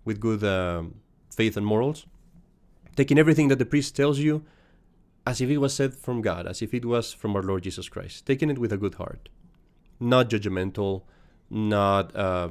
with 0.06 0.19
good 0.19 0.43
um, 0.43 0.95
faith 1.36 1.58
and 1.58 1.65
morals. 1.65 2.06
Taking 2.95 3.19
everything 3.19 3.49
that 3.49 3.60
the 3.60 3.65
priest 3.65 3.95
tells 3.95 4.19
you 4.19 4.45
as 5.26 5.41
if 5.41 5.49
it 5.49 5.58
was 5.58 5.73
said 5.73 5.93
from 5.93 6.21
God, 6.21 6.47
as 6.47 6.62
if 6.62 6.73
it 6.73 6.86
was 6.86 7.13
from 7.13 7.36
our 7.36 7.43
Lord 7.43 7.63
Jesus 7.63 7.89
Christ. 7.89 8.26
Taking 8.26 8.49
it 8.49 8.58
with 8.58 8.73
a 8.73 8.78
good 8.78 8.95
heart, 8.95 9.30
not 9.99 10.30
judgmental, 10.30 11.04
not 11.54 12.16
uh, 12.16 12.50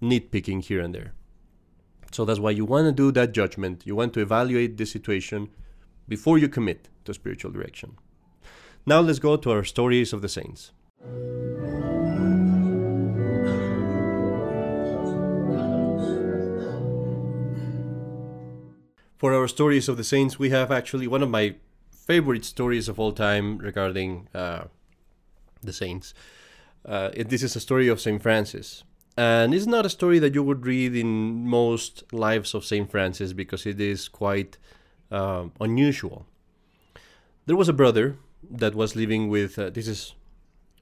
nitpicking 0.00 0.64
here 0.64 0.80
and 0.80 0.94
there. 0.94 1.12
So 2.12 2.24
that's 2.24 2.38
why 2.38 2.52
you 2.52 2.64
want 2.64 2.86
to 2.86 2.92
do 2.92 3.10
that 3.12 3.32
judgment. 3.32 3.82
You 3.84 3.96
want 3.96 4.14
to 4.14 4.20
evaluate 4.20 4.76
the 4.76 4.86
situation 4.86 5.50
before 6.08 6.38
you 6.38 6.48
commit 6.48 6.88
to 7.04 7.14
spiritual 7.14 7.50
direction. 7.50 7.96
Now 8.86 9.00
let's 9.00 9.18
go 9.18 9.36
to 9.36 9.50
our 9.50 9.64
stories 9.64 10.12
of 10.12 10.22
the 10.22 10.28
saints. 10.28 10.72
For 19.18 19.34
our 19.34 19.48
stories 19.48 19.88
of 19.88 19.96
the 19.96 20.04
saints, 20.04 20.38
we 20.38 20.50
have 20.50 20.72
actually 20.72 21.06
one 21.06 21.22
of 21.22 21.28
my 21.28 21.56
favorite 21.90 22.44
stories 22.44 22.88
of 22.88 22.98
all 22.98 23.12
time 23.12 23.58
regarding 23.58 24.28
uh, 24.34 24.64
the 25.62 25.72
saints. 25.72 26.14
Uh, 26.84 27.10
it, 27.12 27.28
this 27.28 27.42
is 27.42 27.56
a 27.56 27.60
story 27.60 27.88
of 27.88 28.00
St. 28.00 28.22
Francis. 28.22 28.84
And 29.16 29.52
it's 29.52 29.66
not 29.66 29.84
a 29.84 29.90
story 29.90 30.18
that 30.20 30.34
you 30.34 30.42
would 30.42 30.64
read 30.64 30.96
in 30.96 31.46
most 31.46 32.04
lives 32.12 32.54
of 32.54 32.64
St. 32.64 32.90
Francis 32.90 33.32
because 33.32 33.66
it 33.66 33.80
is 33.80 34.08
quite 34.08 34.56
uh, 35.10 35.44
unusual. 35.60 36.26
There 37.46 37.56
was 37.56 37.68
a 37.68 37.74
brother 37.74 38.16
that 38.50 38.74
was 38.74 38.96
living 38.96 39.28
with, 39.28 39.58
uh, 39.58 39.70
this 39.70 39.88
is 39.88 40.14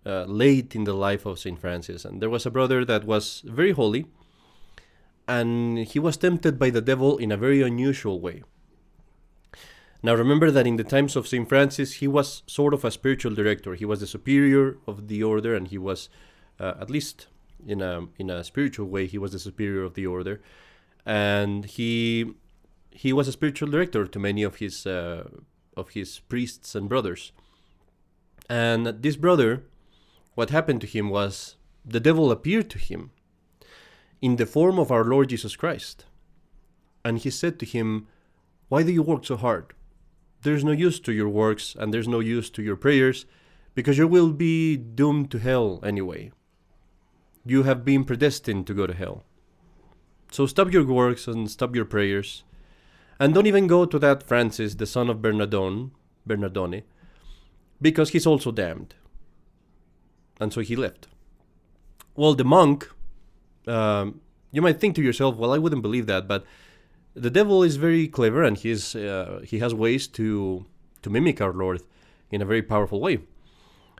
uh, 0.06 0.24
late 0.24 0.74
in 0.74 0.84
the 0.84 0.92
life 0.92 1.26
of 1.26 1.38
St. 1.38 1.58
Francis, 1.58 2.04
and 2.04 2.22
there 2.22 2.30
was 2.30 2.46
a 2.46 2.50
brother 2.50 2.84
that 2.84 3.04
was 3.04 3.42
very 3.46 3.72
holy, 3.72 4.06
and 5.26 5.78
he 5.78 5.98
was 5.98 6.16
tempted 6.16 6.58
by 6.58 6.70
the 6.70 6.80
devil 6.80 7.18
in 7.18 7.32
a 7.32 7.37
very 7.37 7.62
unusual 7.62 8.20
way. 8.20 8.42
Now 10.02 10.14
remember 10.14 10.50
that 10.50 10.66
in 10.66 10.76
the 10.76 10.84
times 10.84 11.16
of 11.16 11.26
St. 11.26 11.48
Francis, 11.48 11.94
he 11.94 12.06
was 12.06 12.42
sort 12.46 12.72
of 12.72 12.84
a 12.84 12.90
spiritual 12.90 13.34
director. 13.34 13.74
He 13.74 13.84
was 13.84 14.00
the 14.00 14.06
superior 14.06 14.78
of 14.87 15.08
the 15.08 15.22
order, 15.24 15.56
and 15.56 15.66
he 15.66 15.78
was, 15.78 16.08
uh, 16.61 16.74
at 16.80 16.88
least 16.88 17.26
in 17.66 17.82
a 17.82 18.06
in 18.16 18.30
a 18.30 18.44
spiritual 18.44 18.87
way, 18.87 19.06
he 19.06 19.18
was 19.18 19.32
the 19.32 19.38
superior 19.40 19.82
of 19.82 19.94
the 19.94 20.06
order, 20.06 20.40
and 21.04 21.64
he 21.64 22.34
he 22.92 23.12
was 23.12 23.26
a 23.26 23.32
spiritual 23.32 23.68
director 23.68 24.06
to 24.06 24.18
many 24.20 24.44
of 24.44 24.56
his 24.56 24.87
uh, 24.87 25.28
of 25.76 25.90
his 25.90 26.20
priests 26.20 26.76
and 26.76 26.88
brothers. 26.88 27.32
And 28.48 28.87
this 28.87 29.16
brother, 29.16 29.64
what 30.37 30.50
happened 30.50 30.80
to 30.82 30.87
him 30.87 31.11
was 31.11 31.56
the 31.84 32.00
devil 32.00 32.30
appeared 32.30 32.70
to 32.70 32.78
him 32.78 33.11
in 34.22 34.37
the 34.37 34.46
form 34.46 34.78
of 34.78 34.92
our 34.92 35.04
Lord 35.04 35.28
Jesus 35.30 35.56
Christ, 35.56 36.04
and 37.04 37.18
he 37.18 37.30
said 37.30 37.58
to 37.58 37.66
him, 37.66 38.06
"Why 38.68 38.84
do 38.84 38.92
you 38.92 39.02
work 39.02 39.26
so 39.26 39.37
hard?" 39.37 39.74
There's 40.42 40.64
no 40.64 40.72
use 40.72 41.01
to 41.01 41.12
your 41.12 41.29
works 41.29 41.77
and 41.79 41.92
there's 41.92 42.09
no 42.09 42.20
use 42.20 42.51
to 42.51 42.62
your 42.62 42.77
prayers 42.77 43.27
because 43.74 43.98
you 43.98 44.07
will 44.07 44.33
be 44.33 44.77
doomed 44.77 45.31
to 45.31 45.38
hell 45.38 45.81
anyway. 45.83 46.33
You 47.44 47.62
have 47.64 47.85
been 47.85 48.05
predestined 48.05 48.66
to 48.66 48.74
go 48.74 48.87
to 48.87 48.94
hell. 48.94 49.24
So 50.31 50.46
stop 50.46 50.72
your 50.72 50.85
works 50.85 51.27
and 51.27 51.51
stop 51.51 51.74
your 51.74 51.85
prayers. 51.85 52.44
And 53.18 53.35
don't 53.35 53.46
even 53.46 53.66
go 53.66 53.85
to 53.85 53.98
that 53.98 54.22
Francis, 54.22 54.74
the 54.74 54.87
son 54.87 55.09
of 55.09 55.18
Bernardone, 55.18 55.90
Bernardone, 56.27 56.83
because 57.81 58.11
he's 58.11 58.27
also 58.27 58.53
damned. 58.53 58.94
And 60.40 60.53
so 60.53 60.61
he 60.61 60.77
left. 60.77 61.09
Well, 62.14 62.35
the 62.35 62.44
monk, 62.44 62.88
um, 63.66 64.20
you 64.53 64.62
might 64.62 64.81
think 64.81 64.94
to 64.96 65.03
yourself, 65.03 65.37
well, 65.37 65.53
I 65.53 65.59
wouldn't 65.59 65.83
believe 65.83 66.07
that, 66.07 66.29
but 66.29 66.44
the 67.18 67.31
devil 67.31 67.62
is 67.62 67.76
very 67.76 68.09
clever 68.09 68.42
and 68.42 68.57
he's 68.57 68.94
uh, 68.94 69.40
he 69.44 69.59
has 69.59 69.74
ways 69.74 70.09
to 70.09 70.66
to 71.02 71.11
mimic 71.11 71.40
our 71.40 71.52
Lord 71.52 71.83
in 72.31 72.42
a 72.42 72.46
very 72.46 72.62
powerful 72.62 73.00
way. 73.00 73.20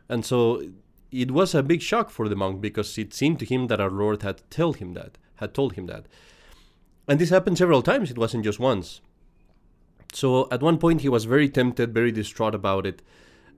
And 0.07 0.25
so 0.25 0.63
it 1.11 1.31
was 1.31 1.55
a 1.55 1.63
big 1.63 1.81
shock 1.81 2.09
for 2.09 2.27
the 2.29 2.35
monk 2.35 2.61
because 2.61 2.97
it 2.97 3.13
seemed 3.13 3.39
to 3.39 3.45
him 3.45 3.67
that 3.67 3.79
our 3.79 3.89
Lord 3.89 4.21
had 4.21 4.41
told 4.49 4.77
him 4.77 4.93
that, 4.93 5.17
had 5.35 5.53
told 5.53 5.73
him 5.73 5.87
that. 5.87 6.05
And 7.07 7.19
this 7.19 7.29
happened 7.29 7.57
several 7.57 7.81
times, 7.81 8.11
it 8.11 8.17
wasn't 8.17 8.43
just 8.43 8.59
once. 8.59 9.01
So 10.13 10.47
at 10.51 10.61
one 10.61 10.77
point 10.77 11.01
he 11.01 11.09
was 11.09 11.25
very 11.25 11.49
tempted, 11.49 11.93
very 11.93 12.11
distraught 12.11 12.55
about 12.55 12.85
it, 12.85 13.01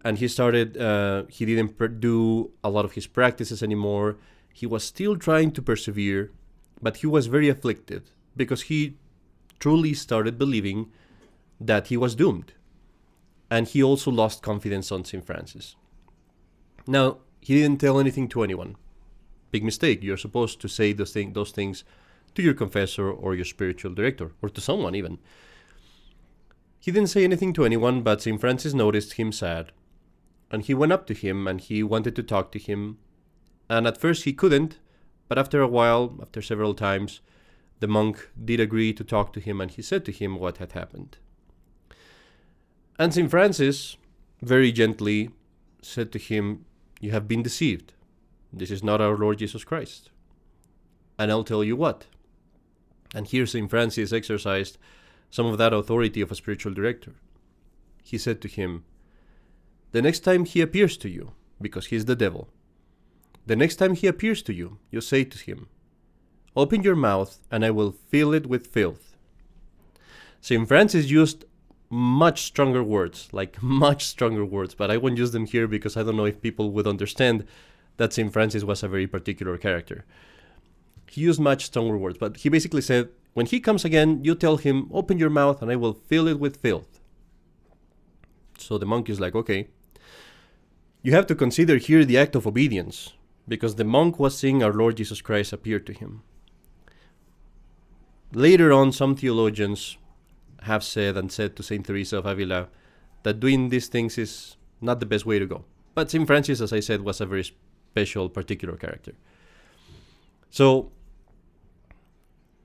and 0.04 0.18
he 0.18 0.28
started, 0.28 0.78
uh, 0.78 1.24
he 1.30 1.46
didn't 1.46 2.00
do 2.00 2.52
a 2.64 2.70
lot 2.70 2.86
of 2.86 2.94
his 2.94 3.08
practices 3.08 3.62
anymore. 3.62 4.18
He 4.54 4.66
was 4.66 4.84
still 4.84 5.16
trying 5.16 5.52
to 5.52 5.62
persevere, 5.62 6.32
but 6.82 6.98
he 6.98 7.08
was 7.08 7.28
very 7.28 7.50
afflicted 7.50 8.10
because 8.36 8.64
he 8.64 8.96
truly 9.62 9.94
started 9.94 10.38
believing 10.38 10.92
that 11.60 11.88
he 11.88 11.96
was 11.96 12.16
doomed. 12.16 12.52
And 13.50 13.68
he 13.68 13.82
also 13.82 14.12
lost 14.12 14.42
confidence 14.42 14.92
on 14.92 15.06
St. 15.06 15.26
Francis. 15.26 15.76
Now, 16.88 17.20
he 17.40 17.56
didn't 17.56 17.80
tell 17.80 18.00
anything 18.00 18.28
to 18.30 18.44
anyone. 18.44 18.76
Big 19.52 19.64
mistake. 19.64 20.04
You're 20.04 20.18
supposed 20.18 20.60
to 20.62 20.68
say 20.68 20.94
those, 20.94 21.14
thing, 21.14 21.34
those 21.34 21.52
things 21.52 21.84
to 22.36 22.42
your 22.42 22.54
confessor 22.54 23.10
or 23.10 23.36
your 23.36 23.46
spiritual 23.46 23.94
director, 23.94 24.32
or 24.42 24.50
to 24.50 24.62
someone 24.62 24.96
even. 24.96 25.20
He 26.80 26.92
didn't 26.92 27.10
say 27.10 27.24
anything 27.24 27.54
to 27.54 27.66
anyone, 27.66 28.02
but 28.02 28.22
St. 28.22 28.40
Francis 28.42 28.74
noticed 28.74 29.14
him 29.14 29.32
sad. 29.32 29.72
And 30.50 30.64
he 30.64 30.74
went 30.74 30.92
up 30.92 31.06
to 31.08 31.14
him 31.14 31.48
and 31.48 31.62
he 31.62 31.84
wanted 31.84 32.16
to 32.16 32.24
talk 32.24 32.52
to 32.54 32.60
him. 32.60 32.98
And 33.70 33.86
at 33.86 34.00
first 34.00 34.24
he 34.24 34.34
couldn't, 34.34 34.80
but 35.28 35.38
after 35.38 35.62
a 35.62 35.68
while, 35.68 36.18
after 36.22 36.42
several 36.42 36.74
times, 36.74 37.22
the 37.82 37.88
monk 37.88 38.30
did 38.46 38.60
agree 38.60 38.94
to 38.94 39.04
talk 39.04 39.34
to 39.34 39.40
him 39.40 39.60
and 39.60 39.72
he 39.72 39.82
said 39.82 40.06
to 40.06 40.12
him 40.12 40.38
what 40.38 40.58
had 40.58 40.72
happened. 40.74 41.18
And 42.98 43.12
St. 43.12 43.30
Francis 43.30 43.98
very 44.42 44.72
gently 44.72 45.32
said 45.82 46.12
to 46.12 46.20
him, 46.20 46.66
You 47.02 47.12
have 47.12 47.28
been 47.28 47.42
deceived. 47.42 47.94
This 48.54 48.70
is 48.70 48.84
not 48.84 49.02
our 49.02 49.18
Lord 49.18 49.40
Jesus 49.40 49.64
Christ. 49.64 50.12
And 51.18 51.32
I'll 51.32 51.44
tell 51.44 51.64
you 51.64 51.76
what. 51.76 52.06
And 53.16 53.26
here 53.26 53.48
St. 53.48 53.70
Francis 53.70 54.14
exercised 54.14 54.78
some 55.32 55.48
of 55.48 55.58
that 55.58 55.74
authority 55.74 56.22
of 56.22 56.32
a 56.32 56.36
spiritual 56.36 56.74
director. 56.74 57.16
He 58.04 58.20
said 58.20 58.42
to 58.42 58.48
him, 58.48 58.84
The 59.92 60.04
next 60.04 60.20
time 60.20 60.46
he 60.46 60.62
appears 60.62 60.98
to 60.98 61.10
you, 61.10 61.32
because 61.60 61.88
he's 61.88 62.06
the 62.06 62.16
devil, 62.16 62.50
the 63.48 63.56
next 63.56 63.78
time 63.78 63.96
he 63.96 64.06
appears 64.06 64.44
to 64.44 64.54
you, 64.54 64.78
you 64.92 65.02
say 65.02 65.24
to 65.24 65.38
him, 65.40 65.68
Open 66.56 66.84
your 66.84 66.96
mouth, 66.96 67.40
and 67.50 67.64
I 67.64 67.72
will 67.72 67.92
fill 67.92 68.34
it 68.34 68.46
with 68.46 68.68
filth. 68.68 69.16
St. 70.42 70.68
Francis 70.68 71.10
used 71.10 71.46
much 71.90 72.42
stronger 72.44 72.84
words, 72.84 73.30
like 73.32 73.62
much 73.64 74.06
stronger 74.06 74.44
words, 74.44 74.74
but 74.74 74.92
I 74.92 74.98
won't 74.98 75.18
use 75.18 75.32
them 75.32 75.46
here 75.46 75.68
because 75.68 75.96
I 75.96 76.04
don't 76.04 76.18
know 76.18 76.26
if 76.26 76.42
people 76.42 76.72
would 76.72 76.88
understand 76.88 77.46
that 77.98 78.14
St. 78.14 78.34
Francis 78.34 78.64
was 78.64 78.84
a 78.84 78.88
very 78.88 79.08
particular 79.08 79.58
character. 79.58 80.06
He 81.10 81.22
used 81.22 81.40
much 81.40 81.66
stronger 81.66 81.98
words, 81.98 82.18
but 82.18 82.38
he 82.38 82.50
basically 82.50 82.82
said, 82.82 83.10
When 83.34 83.46
he 83.46 83.60
comes 83.60 83.86
again, 83.86 84.24
you 84.24 84.34
tell 84.34 84.58
him, 84.58 84.90
Open 84.92 85.20
your 85.20 85.30
mouth, 85.30 85.62
and 85.62 85.72
I 85.72 85.76
will 85.76 85.94
fill 85.94 86.28
it 86.28 86.40
with 86.40 86.62
filth. 86.62 87.00
So 88.58 88.78
the 88.78 88.86
monk 88.86 89.10
is 89.10 89.20
like, 89.20 89.36
Okay. 89.36 89.68
You 91.04 91.14
have 91.14 91.28
to 91.28 91.36
consider 91.36 91.78
here 91.78 92.06
the 92.06 92.18
act 92.18 92.36
of 92.36 92.46
obedience, 92.46 93.14
because 93.48 93.76
the 93.76 93.84
monk 93.84 94.20
was 94.20 94.38
seeing 94.38 94.64
our 94.64 94.74
Lord 94.74 94.98
Jesus 94.98 95.22
Christ 95.22 95.52
appear 95.52 95.80
to 95.80 95.94
him. 95.94 96.24
Later 98.34 98.72
on, 98.72 98.92
some 98.92 99.16
theologians 99.16 99.98
have 100.64 100.84
said 100.84 101.18
and 101.18 101.32
said 101.32 101.56
to 101.56 101.64
Saint 101.64 101.86
Teresa 101.86 102.20
of 102.20 102.26
Avila 102.26 102.70
that 103.24 103.40
doing 103.40 103.70
these 103.70 103.88
things 103.88 104.18
is 104.18 104.56
not 104.80 105.00
the 105.00 105.06
best 105.06 105.26
way 105.26 105.40
to 105.40 105.46
go. 105.46 105.66
But 105.96 106.10
Saint 106.10 106.28
Francis, 106.28 106.62
as 106.62 106.72
I 106.72 106.80
said, 106.80 107.02
was 107.02 107.20
a 107.20 107.26
very 107.26 107.44
special, 107.44 108.30
particular 108.30 108.78
character. 108.78 109.14
So 110.50 110.92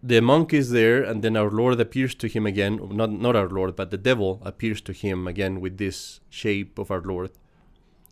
the 0.02 0.20
monk 0.20 0.52
is 0.54 0.70
there, 0.70 1.02
and 1.02 1.22
then 1.22 1.36
our 1.36 1.50
Lord 1.50 1.80
appears 1.80 2.14
to 2.16 2.28
him 2.28 2.46
again. 2.46 2.78
Not 2.92 3.10
not 3.10 3.34
our 3.34 3.48
Lord, 3.48 3.74
but 3.74 3.90
the 3.90 3.98
devil 3.98 4.40
appears 4.44 4.80
to 4.82 4.92
him 4.92 5.26
again 5.26 5.60
with 5.60 5.78
this 5.78 6.20
shape 6.30 6.78
of 6.78 6.90
our 6.90 7.02
Lord, 7.02 7.30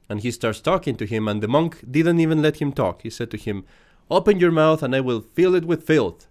and 0.09 0.21
he 0.21 0.33
starts 0.33 0.61
talking 0.61 0.97
to 0.97 1.07
him. 1.07 1.29
And 1.29 1.41
the 1.41 1.49
monk 1.49 1.85
didn't 1.89 2.21
even 2.21 2.43
let 2.43 2.57
him 2.57 2.73
talk. 2.73 3.03
He 3.03 3.11
said 3.11 3.31
to 3.31 3.37
him, 3.37 3.65
"Open 4.11 4.41
your 4.41 4.51
mouth, 4.51 4.83
and 4.83 4.95
I 4.95 5.01
will 5.01 5.21
fill 5.21 5.55
it 5.55 5.65
with 5.65 5.87
filth." 5.87 6.27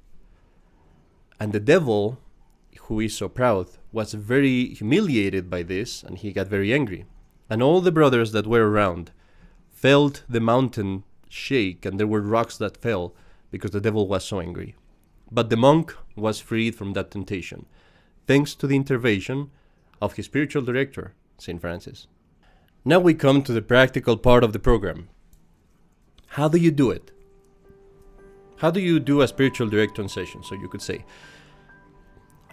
And 1.43 1.51
the 1.51 1.59
devil, 1.59 2.19
who 2.83 3.01
is 3.01 3.17
so 3.17 3.27
proud, 3.27 3.67
was 3.91 4.13
very 4.13 4.67
humiliated 4.75 5.49
by 5.49 5.63
this, 5.63 6.01
and 6.01 6.17
he 6.17 6.31
got 6.31 6.47
very 6.47 6.73
angry. 6.73 7.03
And 7.49 7.61
all 7.61 7.81
the 7.81 7.91
brothers 7.91 8.31
that 8.31 8.47
were 8.47 8.71
around 8.71 9.11
felt 9.69 10.23
the 10.29 10.39
mountain 10.39 11.03
shake, 11.27 11.85
and 11.85 11.99
there 11.99 12.07
were 12.07 12.21
rocks 12.21 12.55
that 12.59 12.77
fell 12.77 13.13
because 13.51 13.71
the 13.71 13.81
devil 13.81 14.07
was 14.07 14.23
so 14.23 14.39
angry. 14.39 14.77
But 15.29 15.49
the 15.49 15.57
monk 15.57 15.93
was 16.15 16.39
freed 16.39 16.75
from 16.75 16.93
that 16.93 17.11
temptation, 17.11 17.65
thanks 18.25 18.55
to 18.55 18.65
the 18.65 18.77
intervention 18.77 19.51
of 20.01 20.13
his 20.13 20.27
spiritual 20.27 20.61
director, 20.61 21.13
St. 21.39 21.59
Francis. 21.59 22.07
Now 22.85 23.01
we 23.01 23.13
come 23.13 23.43
to 23.43 23.51
the 23.51 23.61
practical 23.61 24.15
part 24.15 24.45
of 24.45 24.53
the 24.53 24.59
program. 24.59 25.09
How 26.37 26.47
do 26.47 26.57
you 26.57 26.71
do 26.71 26.89
it? 26.89 27.11
How 28.63 28.71
do 28.71 28.79
you 28.79 28.97
do 29.01 29.19
a 29.19 29.27
spiritual 29.27 29.67
direction 29.67 30.07
session, 30.07 30.41
so 30.41 30.55
you 30.55 30.69
could 30.69 30.81
say? 30.81 31.03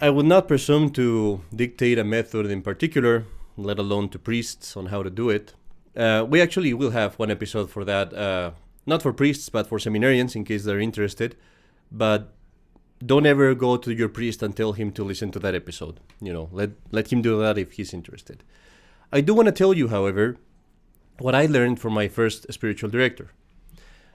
I 0.02 0.08
would 0.08 0.24
not 0.24 0.48
presume 0.48 0.90
to 0.92 1.42
dictate 1.54 1.98
a 1.98 2.04
method 2.04 2.46
in 2.46 2.62
particular, 2.62 3.26
let 3.58 3.78
alone 3.78 4.08
to 4.10 4.18
priests 4.18 4.74
on 4.74 4.86
how 4.86 5.02
to 5.02 5.10
do 5.10 5.28
it. 5.28 5.52
Uh, 5.94 6.24
we 6.26 6.40
actually 6.40 6.72
will 6.72 6.92
have 6.92 7.18
one 7.18 7.30
episode 7.30 7.68
for 7.68 7.84
that, 7.84 8.14
uh, 8.14 8.52
not 8.86 9.02
for 9.02 9.12
priests, 9.12 9.50
but 9.50 9.66
for 9.66 9.76
seminarians 9.76 10.34
in 10.34 10.44
case 10.44 10.64
they're 10.64 10.80
interested. 10.80 11.36
But 11.92 12.32
don't 13.04 13.26
ever 13.26 13.54
go 13.54 13.76
to 13.76 13.92
your 13.92 14.08
priest 14.08 14.42
and 14.42 14.56
tell 14.56 14.72
him 14.72 14.90
to 14.92 15.04
listen 15.04 15.32
to 15.32 15.38
that 15.40 15.54
episode. 15.54 16.00
You 16.18 16.32
know, 16.32 16.48
let 16.50 16.70
let 16.90 17.12
him 17.12 17.20
do 17.20 17.38
that 17.40 17.58
if 17.58 17.72
he's 17.72 17.92
interested. 17.92 18.42
I 19.12 19.20
do 19.20 19.34
want 19.34 19.46
to 19.46 19.52
tell 19.52 19.74
you, 19.74 19.88
however, 19.88 20.38
what 21.18 21.34
I 21.34 21.44
learned 21.44 21.78
from 21.78 21.92
my 21.92 22.08
first 22.08 22.50
spiritual 22.50 22.88
director. 22.88 23.32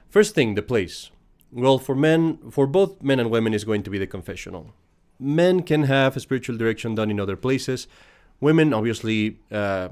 First 0.10 0.34
thing, 0.34 0.56
the 0.56 0.64
place. 0.64 1.12
Well, 1.52 1.78
for 1.78 1.94
men, 1.94 2.40
for 2.50 2.66
both 2.66 3.04
men 3.04 3.20
and 3.20 3.30
women, 3.30 3.54
is 3.54 3.66
going 3.66 3.84
to 3.84 3.92
be 3.92 4.00
the 4.00 4.08
confessional. 4.08 4.74
Men 5.20 5.64
can 5.64 5.84
have 5.84 6.20
spiritual 6.22 6.58
direction 6.58 6.96
done 6.96 7.10
in 7.10 7.20
other 7.20 7.36
places. 7.36 7.88
Women, 8.42 8.74
obviously, 8.74 9.40
uh, 9.52 9.90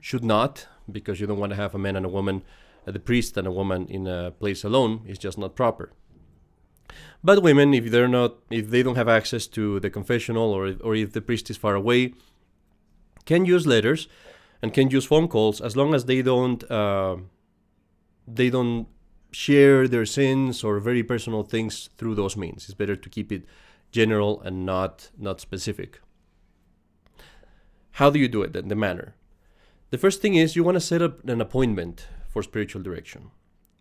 should 0.00 0.24
not, 0.24 0.66
because 0.90 1.20
you 1.20 1.26
don't 1.26 1.38
want 1.38 1.50
to 1.50 1.56
have 1.56 1.74
a 1.74 1.78
man 1.78 1.96
and 1.96 2.04
a 2.04 2.08
woman, 2.08 2.42
uh, 2.86 2.90
the 2.90 2.98
priest 2.98 3.36
and 3.36 3.46
a 3.46 3.52
woman 3.52 3.86
in 3.88 4.06
a 4.06 4.32
place 4.32 4.64
alone. 4.64 5.02
It's 5.06 5.18
just 5.18 5.38
not 5.38 5.54
proper. 5.54 5.92
But 7.22 7.42
women, 7.42 7.72
if 7.72 7.90
they're 7.90 8.08
not, 8.08 8.34
if 8.50 8.68
they 8.70 8.82
don't 8.82 8.96
have 8.96 9.08
access 9.08 9.46
to 9.48 9.80
the 9.80 9.90
confessional, 9.90 10.52
or 10.52 10.74
or 10.82 10.94
if 10.94 11.12
the 11.12 11.22
priest 11.22 11.48
is 11.50 11.56
far 11.56 11.74
away, 11.74 12.12
can 13.24 13.46
use 13.46 13.66
letters 13.66 14.08
and 14.60 14.74
can 14.74 14.90
use 14.90 15.06
phone 15.06 15.28
calls 15.28 15.60
as 15.60 15.76
long 15.76 15.94
as 15.94 16.04
they 16.04 16.20
don't 16.22 16.70
uh, 16.70 17.16
they 18.26 18.50
don't 18.50 18.86
share 19.30 19.88
their 19.88 20.06
sins 20.06 20.62
or 20.62 20.78
very 20.78 21.02
personal 21.02 21.42
things 21.42 21.90
through 21.96 22.14
those 22.14 22.36
means. 22.36 22.64
It's 22.64 22.74
better 22.74 22.96
to 22.96 23.08
keep 23.08 23.32
it 23.32 23.44
general 24.00 24.32
and 24.42 24.66
not 24.66 25.10
not 25.16 25.40
specific. 25.40 26.00
How 27.98 28.10
do 28.10 28.18
you 28.18 28.28
do 28.28 28.42
it? 28.42 28.52
Then 28.52 28.68
the 28.68 28.82
manner. 28.86 29.14
The 29.90 29.98
first 30.04 30.20
thing 30.20 30.34
is 30.34 30.56
you 30.56 30.64
want 30.64 30.76
to 30.76 30.90
set 30.90 31.02
up 31.02 31.14
an 31.28 31.40
appointment 31.40 32.08
for 32.28 32.42
spiritual 32.42 32.82
direction 32.82 33.30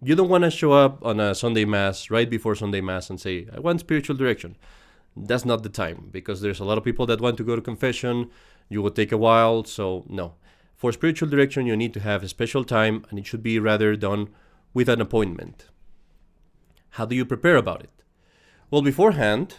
you 0.06 0.16
don't 0.16 0.30
want 0.30 0.44
to 0.44 0.52
show 0.52 0.74
up 0.74 1.04
on 1.06 1.20
a 1.20 1.34
Sunday 1.34 1.66
Mass 1.66 2.10
right 2.10 2.30
before 2.30 2.56
Sunday 2.56 2.82
Mass 2.82 3.10
and 3.10 3.20
say, 3.20 3.48
I 3.56 3.60
want 3.60 3.80
spiritual 3.80 4.18
direction. 4.18 4.58
That's 5.16 5.46
not 5.46 5.64
the 5.64 5.70
time 5.70 6.10
because 6.12 6.42
there's 6.42 6.60
a 6.60 6.66
lot 6.66 6.78
of 6.78 6.84
people 6.84 7.06
that 7.06 7.22
want 7.22 7.38
to 7.38 7.44
go 7.44 7.56
to 7.56 7.62
confession. 7.62 8.30
You 8.70 8.82
will 8.82 8.92
take 8.92 9.12
a 9.12 9.18
while. 9.18 9.64
So, 9.64 10.04
no. 10.10 10.34
For 10.76 10.92
spiritual 10.92 11.30
direction, 11.30 11.66
you 11.66 11.78
need 11.78 11.94
to 11.94 12.02
have 12.02 12.24
a 12.24 12.28
special 12.28 12.64
time 12.66 13.06
and 13.10 13.20
it 13.20 13.26
should 13.26 13.44
be 13.44 13.60
rather 13.60 13.96
done 13.96 14.30
with 14.74 14.90
an 14.90 15.00
appointment. 15.00 15.68
How 16.92 17.06
do 17.06 17.16
you 17.16 17.26
prepare 17.26 17.56
about 17.56 17.84
it? 17.84 17.92
Well, 18.70 18.82
beforehand, 18.82 19.56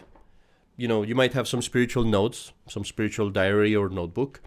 you 0.76 0.88
know, 0.88 1.02
you 1.02 1.14
might 1.14 1.32
have 1.34 1.48
some 1.48 1.62
spiritual 1.62 2.04
notes, 2.04 2.52
some 2.68 2.84
spiritual 2.84 3.30
diary 3.30 3.74
or 3.74 3.88
notebook. 3.88 4.40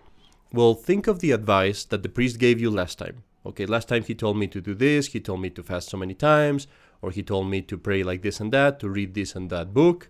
Well, 0.51 0.73
think 0.73 1.07
of 1.07 1.19
the 1.19 1.31
advice 1.31 1.83
that 1.85 2.03
the 2.03 2.09
priest 2.09 2.39
gave 2.39 2.59
you 2.59 2.69
last 2.69 2.97
time 2.97 3.23
okay, 3.47 3.65
last 3.65 3.87
time 3.87 4.03
he 4.03 4.13
told 4.13 4.37
me 4.37 4.47
to 4.47 4.61
do 4.61 4.75
this, 4.75 5.07
he 5.07 5.19
told 5.19 5.41
me 5.41 5.49
to 5.49 5.63
fast 5.63 5.89
so 5.89 5.97
many 5.97 6.13
times, 6.13 6.67
or 7.01 7.11
he 7.11 7.23
told 7.23 7.49
me 7.49 7.61
to 7.61 7.77
pray 7.77 8.03
like 8.03 8.21
this 8.21 8.39
and 8.39 8.51
that, 8.51 8.79
to 8.79 8.89
read 8.89 9.13
this 9.13 9.35
and 9.35 9.49
that 9.49 9.73
book. 9.73 10.09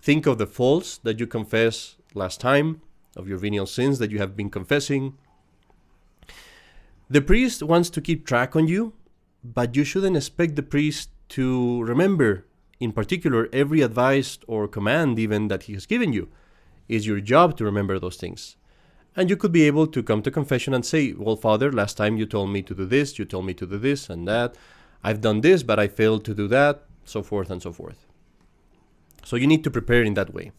Think 0.00 0.26
of 0.26 0.38
the 0.38 0.46
faults 0.46 0.98
that 0.98 1.20
you 1.20 1.26
confess 1.26 1.96
last 2.14 2.40
time, 2.40 2.82
of 3.16 3.28
your 3.28 3.38
venial 3.38 3.66
sins 3.66 3.98
that 3.98 4.10
you 4.10 4.18
have 4.18 4.36
been 4.36 4.50
confessing. 4.50 5.16
The 7.08 7.22
priest 7.22 7.62
wants 7.62 7.90
to 7.90 8.00
keep 8.00 8.26
track 8.26 8.56
on 8.56 8.66
you, 8.66 8.92
but 9.44 9.76
you 9.76 9.84
shouldn't 9.84 10.16
expect 10.16 10.56
the 10.56 10.62
priest 10.62 11.10
to 11.30 11.82
remember, 11.84 12.44
in 12.80 12.92
particular, 12.92 13.48
every 13.52 13.80
advice 13.80 14.38
or 14.46 14.68
command 14.68 15.18
even 15.18 15.48
that 15.48 15.64
he 15.64 15.72
has 15.72 15.86
given 15.86 16.12
you. 16.12 16.28
It's 16.88 17.06
your 17.06 17.20
job 17.20 17.56
to 17.56 17.64
remember 17.64 17.98
those 17.98 18.16
things. 18.16 18.56
And 19.16 19.30
you 19.30 19.36
could 19.36 19.52
be 19.52 19.62
able 19.62 19.86
to 19.86 20.02
come 20.02 20.22
to 20.22 20.30
confession 20.30 20.74
and 20.74 20.84
say, 20.84 21.12
Well, 21.12 21.36
Father, 21.36 21.72
last 21.72 21.96
time 21.96 22.18
you 22.18 22.26
told 22.26 22.50
me 22.50 22.62
to 22.62 22.74
do 22.74 22.84
this, 22.84 23.18
you 23.18 23.24
told 23.24 23.46
me 23.46 23.54
to 23.54 23.66
do 23.66 23.78
this 23.78 24.10
and 24.10 24.28
that. 24.28 24.56
I've 25.02 25.20
done 25.20 25.40
this, 25.40 25.62
but 25.62 25.78
I 25.78 25.88
failed 25.88 26.24
to 26.26 26.34
do 26.34 26.48
that, 26.48 26.84
so 27.04 27.22
forth 27.22 27.50
and 27.50 27.62
so 27.62 27.72
forth. 27.72 28.06
So 29.24 29.36
you 29.36 29.46
need 29.46 29.64
to 29.64 29.70
prepare 29.70 30.02
in 30.02 30.14
that 30.14 30.34
way. 30.34 30.52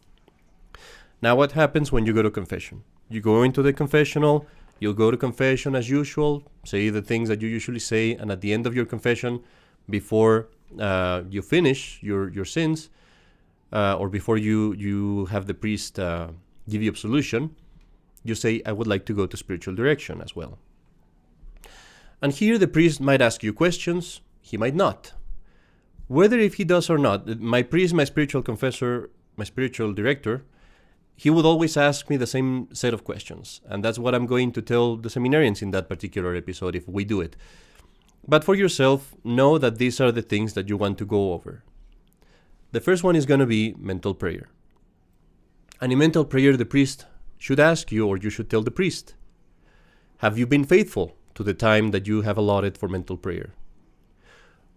Now, 1.21 1.35
what 1.35 1.53
happens 1.53 1.91
when 1.91 2.05
you 2.05 2.13
go 2.13 2.21
to 2.21 2.31
confession? 2.31 2.83
You 3.09 3.21
go 3.21 3.43
into 3.43 3.61
the 3.61 3.73
confessional, 3.73 4.45
you'll 4.79 4.93
go 4.93 5.11
to 5.11 5.17
confession 5.17 5.75
as 5.75 5.89
usual, 5.89 6.43
say 6.63 6.89
the 6.89 7.01
things 7.01 7.29
that 7.29 7.41
you 7.41 7.47
usually 7.47 7.79
say, 7.79 8.13
and 8.13 8.31
at 8.31 8.41
the 8.41 8.53
end 8.53 8.67
of 8.67 8.75
your 8.75 8.85
confession, 8.85 9.43
before 9.89 10.49
uh, 10.79 11.23
you 11.29 11.41
finish 11.41 11.99
your, 12.01 12.29
your 12.29 12.45
sins, 12.45 12.89
uh, 13.71 13.97
or 13.97 14.09
before 14.09 14.37
you, 14.37 14.73
you 14.73 15.25
have 15.27 15.45
the 15.47 15.53
priest 15.53 15.99
uh, 15.99 16.29
give 16.69 16.81
you 16.81 16.89
absolution, 16.89 17.55
you 18.23 18.35
say, 18.35 18.61
I 18.65 18.71
would 18.71 18.87
like 18.87 19.05
to 19.05 19.13
go 19.13 19.25
to 19.25 19.37
spiritual 19.37 19.75
direction 19.75 20.21
as 20.21 20.35
well. 20.35 20.57
And 22.21 22.33
here 22.33 22.57
the 22.57 22.67
priest 22.67 22.99
might 22.99 23.21
ask 23.21 23.43
you 23.43 23.53
questions, 23.53 24.21
he 24.41 24.57
might 24.57 24.75
not. 24.75 25.13
Whether 26.07 26.39
if 26.39 26.55
he 26.55 26.63
does 26.63 26.89
or 26.89 26.97
not, 26.97 27.27
my 27.39 27.61
priest, 27.61 27.93
my 27.93 28.05
spiritual 28.05 28.41
confessor, 28.41 29.09
my 29.35 29.43
spiritual 29.43 29.93
director, 29.93 30.43
he 31.15 31.29
would 31.29 31.45
always 31.45 31.75
ask 31.77 32.09
me 32.09 32.17
the 32.17 32.27
same 32.27 32.69
set 32.73 32.93
of 32.93 33.03
questions. 33.03 33.61
And 33.65 33.83
that's 33.83 33.99
what 33.99 34.15
I'm 34.15 34.25
going 34.25 34.51
to 34.53 34.61
tell 34.61 34.95
the 34.95 35.09
seminarians 35.09 35.61
in 35.61 35.71
that 35.71 35.89
particular 35.89 36.35
episode 36.35 36.75
if 36.75 36.87
we 36.87 37.03
do 37.03 37.21
it. 37.21 37.35
But 38.27 38.43
for 38.43 38.55
yourself, 38.55 39.15
know 39.23 39.57
that 39.57 39.77
these 39.77 40.01
are 40.01 40.11
the 40.11 40.21
things 40.21 40.53
that 40.53 40.67
you 40.67 40.75
want 40.75 40.97
to 40.97 41.05
go 41.05 41.33
over. 41.33 41.63
The 42.71 42.81
first 42.81 43.03
one 43.03 43.15
is 43.15 43.25
going 43.25 43.39
to 43.39 43.45
be 43.45 43.73
mental 43.79 44.13
prayer. 44.13 44.49
And 45.79 45.93
in 45.93 45.99
mental 45.99 46.25
prayer, 46.25 46.57
the 46.57 46.65
priest 46.65 47.05
should 47.37 47.59
ask 47.59 47.91
you, 47.91 48.05
or 48.05 48.17
you 48.17 48.29
should 48.29 48.49
tell 48.49 48.63
the 48.63 48.71
priest 48.71 49.15
Have 50.17 50.37
you 50.37 50.45
been 50.45 50.65
faithful 50.65 51.15
to 51.35 51.43
the 51.43 51.53
time 51.53 51.91
that 51.91 52.07
you 52.07 52.23
have 52.23 52.37
allotted 52.37 52.77
for 52.77 52.89
mental 52.89 53.15
prayer? 53.15 53.53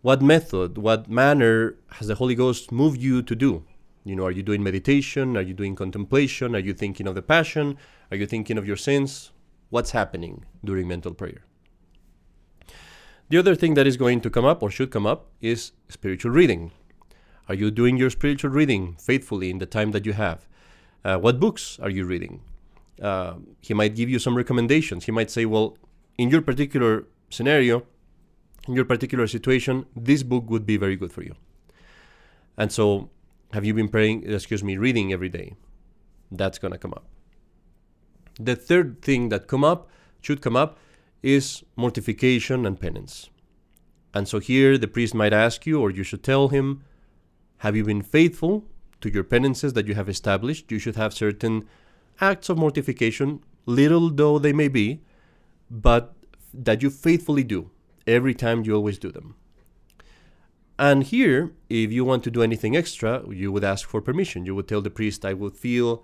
What 0.03 0.23
method, 0.23 0.79
what 0.79 1.11
manner 1.11 1.77
has 1.93 2.07
the 2.07 2.15
Holy 2.15 2.35
Ghost 2.35 2.71
moved 2.71 3.01
you 3.01 3.23
to 3.23 3.35
do? 3.35 3.65
You 4.05 4.17
know, 4.17 4.27
are 4.27 4.31
you 4.31 4.43
doing 4.43 4.63
meditation? 4.63 5.37
Are 5.37 5.43
you 5.43 5.55
doing 5.55 5.75
contemplation? 5.75 6.55
Are 6.55 6.61
you 6.61 6.73
thinking 6.73 7.07
of 7.07 7.15
the 7.15 7.23
passion? 7.23 7.77
Are 8.11 8.17
you 8.17 8.27
thinking 8.27 8.57
of 8.57 8.67
your 8.67 8.77
sins? 8.77 9.33
What's 9.71 9.91
happening 9.91 10.45
during 10.65 10.89
mental 10.89 11.13
prayer? 11.13 11.45
The 13.31 13.39
other 13.39 13.55
thing 13.55 13.75
that 13.75 13.87
is 13.87 13.97
going 13.97 14.21
to 14.21 14.31
come 14.31 14.45
up 14.45 14.63
or 14.63 14.71
should 14.71 14.91
come 14.91 15.07
up 15.07 15.31
is 15.41 15.73
spiritual 15.89 16.33
reading. 16.33 16.73
Are 17.49 17.55
you 17.55 17.71
doing 17.71 17.97
your 17.97 18.11
spiritual 18.11 18.51
reading 18.51 18.97
faithfully 19.01 19.51
in 19.51 19.59
the 19.59 19.67
time 19.67 19.93
that 19.93 20.05
you 20.05 20.13
have? 20.13 20.47
Uh, 21.05 21.17
what 21.17 21.41
books 21.41 21.79
are 21.81 21.91
you 21.91 22.05
reading? 22.05 22.43
uh, 23.01 23.35
he 23.61 23.75
might 23.75 23.95
give 23.95 24.09
you 24.09 24.19
some 24.19 24.37
recommendations. 24.37 25.05
He 25.05 25.13
might 25.13 25.31
say, 25.31 25.47
well, 25.47 25.77
in 26.19 26.31
your 26.31 26.43
particular 26.43 27.07
scenario, 27.31 27.85
in 28.69 28.75
your 28.75 28.85
particular 28.85 29.27
situation, 29.27 29.87
this 29.97 30.23
book 30.23 30.51
would 30.51 30.67
be 30.67 30.77
very 30.77 30.97
good 30.97 31.13
for 31.13 31.23
you. 31.23 31.35
And 32.57 32.71
so, 32.71 33.11
have 33.53 33.65
you 33.65 33.75
been 33.75 33.89
praying, 33.89 34.31
excuse 34.31 34.63
me, 34.63 34.77
reading 34.77 35.13
every 35.13 35.29
day? 35.29 35.55
That's 36.31 36.59
going 36.59 36.73
to 36.73 36.79
come 36.79 36.93
up. 36.93 37.07
The 38.39 38.55
third 38.55 39.03
thing 39.03 39.31
that 39.31 39.47
come 39.47 39.65
up, 39.65 39.89
should 40.21 40.43
come 40.43 40.57
up, 40.57 40.79
is 41.23 41.63
mortification 41.77 42.67
and 42.67 42.81
penance. 42.81 43.31
And 44.13 44.27
so 44.27 44.39
here 44.39 44.77
the 44.79 44.89
priest 44.89 45.15
might 45.15 45.33
ask 45.33 45.67
you, 45.67 45.81
or 45.81 45.91
you 45.91 46.03
should 46.03 46.23
tell 46.23 46.49
him, 46.49 46.83
have 47.59 47.77
you 47.77 47.85
been 47.85 48.03
faithful 48.03 48.65
to 49.01 49.13
your 49.13 49.25
penances 49.25 49.73
that 49.75 49.87
you 49.87 49.95
have 49.95 50.09
established? 50.09 50.73
You 50.73 50.79
should 50.79 50.97
have 50.97 51.15
certain 51.15 51.69
acts 52.21 52.49
of 52.49 52.59
mortification, 52.59 53.43
little 53.67 54.11
though 54.11 54.39
they 54.39 54.53
may 54.53 54.69
be, 54.69 55.03
but 55.71 56.15
that 56.53 56.83
you 56.83 56.91
faithfully 56.91 57.45
do 57.45 57.71
every 58.07 58.35
time 58.35 58.65
you 58.65 58.75
always 58.75 58.99
do 58.99 59.13
them. 59.13 59.37
And 60.79 61.05
here, 61.05 61.53
if 61.69 61.93
you 61.93 62.05
want 62.07 62.25
to 62.25 62.31
do 62.31 62.43
anything 62.43 62.75
extra, 62.75 63.23
you 63.29 63.53
would 63.53 63.65
ask 63.65 63.87
for 63.87 64.01
permission. 64.01 64.47
You 64.47 64.55
would 64.55 64.67
tell 64.67 64.81
the 64.81 64.91
priest, 64.91 65.25
I 65.27 65.35
would 65.35 65.55
feel 65.55 66.03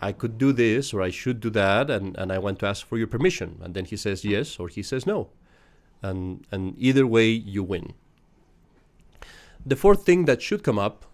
I 0.00 0.12
could 0.12 0.38
do 0.38 0.52
this 0.52 0.94
or 0.94 1.02
I 1.02 1.10
should 1.10 1.40
do 1.40 1.50
that, 1.50 1.90
and, 1.90 2.16
and 2.16 2.32
I 2.32 2.38
want 2.38 2.58
to 2.60 2.66
ask 2.66 2.86
for 2.86 2.96
your 2.96 3.06
permission. 3.06 3.60
And 3.62 3.74
then 3.74 3.84
he 3.84 3.96
says 3.96 4.24
yes 4.24 4.58
or 4.58 4.68
he 4.68 4.82
says 4.82 5.06
no. 5.06 5.28
And, 6.02 6.46
and 6.50 6.74
either 6.78 7.06
way, 7.06 7.28
you 7.28 7.62
win. 7.62 7.92
The 9.64 9.76
fourth 9.76 10.06
thing 10.06 10.24
that 10.24 10.40
should 10.40 10.62
come 10.62 10.78
up 10.78 11.04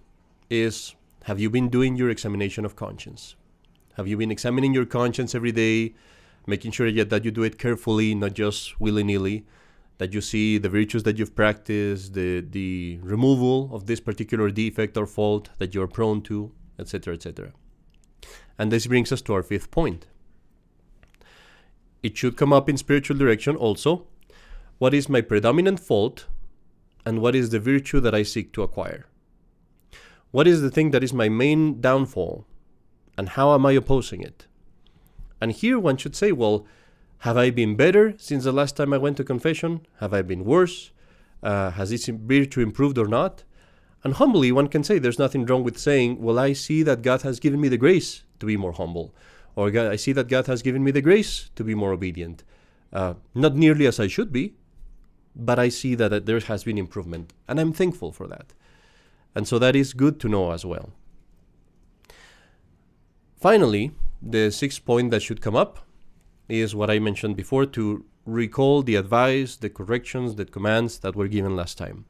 is 0.48 0.94
Have 1.24 1.40
you 1.40 1.50
been 1.50 1.68
doing 1.68 1.96
your 1.96 2.10
examination 2.10 2.64
of 2.64 2.76
conscience? 2.76 3.34
Have 3.94 4.06
you 4.06 4.16
been 4.16 4.30
examining 4.30 4.72
your 4.72 4.86
conscience 4.86 5.34
every 5.34 5.50
day, 5.50 5.94
making 6.46 6.70
sure 6.70 6.92
that 6.92 7.24
you 7.24 7.32
do 7.32 7.42
it 7.42 7.58
carefully, 7.58 8.14
not 8.14 8.34
just 8.34 8.78
willy 8.80 9.02
nilly? 9.02 9.44
That 9.98 10.12
you 10.12 10.20
see 10.20 10.58
the 10.58 10.68
virtues 10.68 11.02
that 11.02 11.18
you've 11.18 11.34
practiced, 11.34 12.14
the, 12.14 12.40
the 12.40 13.00
removal 13.02 13.74
of 13.74 13.86
this 13.86 13.98
particular 13.98 14.50
defect 14.50 14.96
or 14.96 15.06
fault 15.06 15.50
that 15.58 15.74
you're 15.74 15.88
prone 15.88 16.22
to, 16.22 16.52
etc., 16.78 17.14
etc. 17.14 17.52
And 18.58 18.72
this 18.72 18.86
brings 18.86 19.12
us 19.12 19.22
to 19.22 19.34
our 19.34 19.42
fifth 19.42 19.70
point. 19.70 20.06
It 22.02 22.16
should 22.16 22.36
come 22.36 22.52
up 22.52 22.68
in 22.68 22.76
spiritual 22.76 23.16
direction 23.16 23.56
also. 23.56 24.06
What 24.78 24.94
is 24.94 25.08
my 25.08 25.20
predominant 25.20 25.80
fault 25.80 26.26
and 27.04 27.20
what 27.20 27.34
is 27.34 27.50
the 27.50 27.60
virtue 27.60 28.00
that 28.00 28.14
I 28.14 28.22
seek 28.22 28.52
to 28.52 28.62
acquire? 28.62 29.06
What 30.30 30.46
is 30.46 30.60
the 30.60 30.70
thing 30.70 30.90
that 30.90 31.02
is 31.02 31.12
my 31.12 31.28
main 31.28 31.80
downfall 31.80 32.46
and 33.16 33.30
how 33.30 33.54
am 33.54 33.64
I 33.64 33.72
opposing 33.72 34.22
it? 34.22 34.46
And 35.40 35.52
here 35.52 35.78
one 35.78 35.96
should 35.96 36.16
say, 36.16 36.32
well, 36.32 36.66
have 37.20 37.36
I 37.36 37.50
been 37.50 37.76
better 37.76 38.14
since 38.18 38.44
the 38.44 38.52
last 38.52 38.76
time 38.76 38.92
I 38.92 38.98
went 38.98 39.16
to 39.16 39.24
confession? 39.24 39.86
Have 40.00 40.12
I 40.12 40.22
been 40.22 40.44
worse? 40.44 40.90
Uh, 41.42 41.70
has 41.70 41.90
this 41.90 42.06
virtue 42.06 42.60
improved 42.60 42.98
or 42.98 43.06
not? 43.06 43.44
And 44.06 44.14
humbly, 44.14 44.52
one 44.52 44.68
can 44.68 44.84
say 44.84 45.00
there's 45.00 45.18
nothing 45.18 45.44
wrong 45.46 45.64
with 45.64 45.78
saying, 45.78 46.22
Well, 46.22 46.38
I 46.38 46.52
see 46.52 46.84
that 46.84 47.02
God 47.02 47.22
has 47.22 47.40
given 47.40 47.60
me 47.60 47.66
the 47.66 47.76
grace 47.76 48.22
to 48.38 48.46
be 48.46 48.56
more 48.56 48.70
humble. 48.70 49.12
Or 49.56 49.76
I 49.76 49.96
see 49.96 50.12
that 50.12 50.28
God 50.28 50.46
has 50.46 50.62
given 50.62 50.84
me 50.84 50.92
the 50.92 51.00
grace 51.00 51.50
to 51.56 51.64
be 51.64 51.74
more 51.74 51.92
obedient. 51.92 52.44
Uh, 52.92 53.14
not 53.34 53.56
nearly 53.56 53.84
as 53.84 53.98
I 53.98 54.06
should 54.06 54.32
be, 54.32 54.54
but 55.34 55.58
I 55.58 55.70
see 55.70 55.96
that 55.96 56.24
there 56.24 56.38
has 56.38 56.62
been 56.62 56.78
improvement. 56.78 57.32
And 57.48 57.58
I'm 57.58 57.72
thankful 57.72 58.12
for 58.12 58.28
that. 58.28 58.52
And 59.34 59.48
so 59.48 59.58
that 59.58 59.74
is 59.74 59.92
good 59.92 60.20
to 60.20 60.28
know 60.28 60.52
as 60.52 60.64
well. 60.64 60.92
Finally, 63.34 63.90
the 64.22 64.52
sixth 64.52 64.84
point 64.84 65.10
that 65.10 65.22
should 65.22 65.40
come 65.40 65.56
up 65.56 65.80
is 66.48 66.76
what 66.76 66.90
I 66.90 67.00
mentioned 67.00 67.34
before 67.34 67.66
to 67.66 68.04
recall 68.24 68.84
the 68.84 68.94
advice, 68.94 69.56
the 69.56 69.68
corrections, 69.68 70.36
the 70.36 70.44
commands 70.44 71.00
that 71.00 71.16
were 71.16 71.26
given 71.26 71.56
last 71.56 71.76
time. 71.76 72.04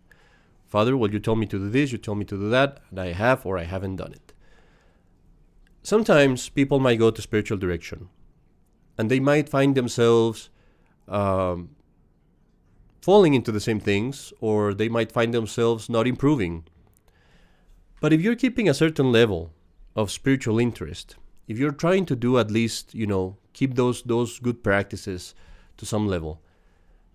Father, 0.66 0.96
well, 0.96 1.10
you 1.10 1.20
told 1.20 1.38
me 1.38 1.46
to 1.46 1.58
do 1.58 1.70
this, 1.70 1.92
you 1.92 1.98
told 1.98 2.18
me 2.18 2.24
to 2.24 2.36
do 2.36 2.50
that, 2.50 2.80
and 2.90 2.98
I 2.98 3.12
have 3.12 3.46
or 3.46 3.56
I 3.56 3.64
haven't 3.64 3.96
done 3.96 4.12
it. 4.12 4.32
Sometimes 5.82 6.48
people 6.48 6.80
might 6.80 6.98
go 6.98 7.10
to 7.12 7.22
spiritual 7.22 7.58
direction 7.58 8.08
and 8.98 9.08
they 9.08 9.20
might 9.20 9.48
find 9.48 9.76
themselves 9.76 10.50
um, 11.06 11.70
falling 13.00 13.34
into 13.34 13.52
the 13.52 13.60
same 13.60 13.78
things 13.78 14.32
or 14.40 14.74
they 14.74 14.88
might 14.88 15.12
find 15.12 15.32
themselves 15.32 15.88
not 15.88 16.08
improving. 16.08 16.64
But 18.00 18.12
if 18.12 18.20
you're 18.20 18.34
keeping 18.34 18.68
a 18.68 18.74
certain 18.74 19.12
level 19.12 19.52
of 19.94 20.10
spiritual 20.10 20.58
interest, 20.58 21.14
if 21.46 21.58
you're 21.58 21.70
trying 21.70 22.06
to 22.06 22.16
do 22.16 22.38
at 22.38 22.50
least, 22.50 22.94
you 22.94 23.06
know, 23.06 23.36
keep 23.52 23.76
those 23.76 24.02
those 24.02 24.40
good 24.40 24.64
practices 24.64 25.34
to 25.76 25.86
some 25.86 26.08
level, 26.08 26.42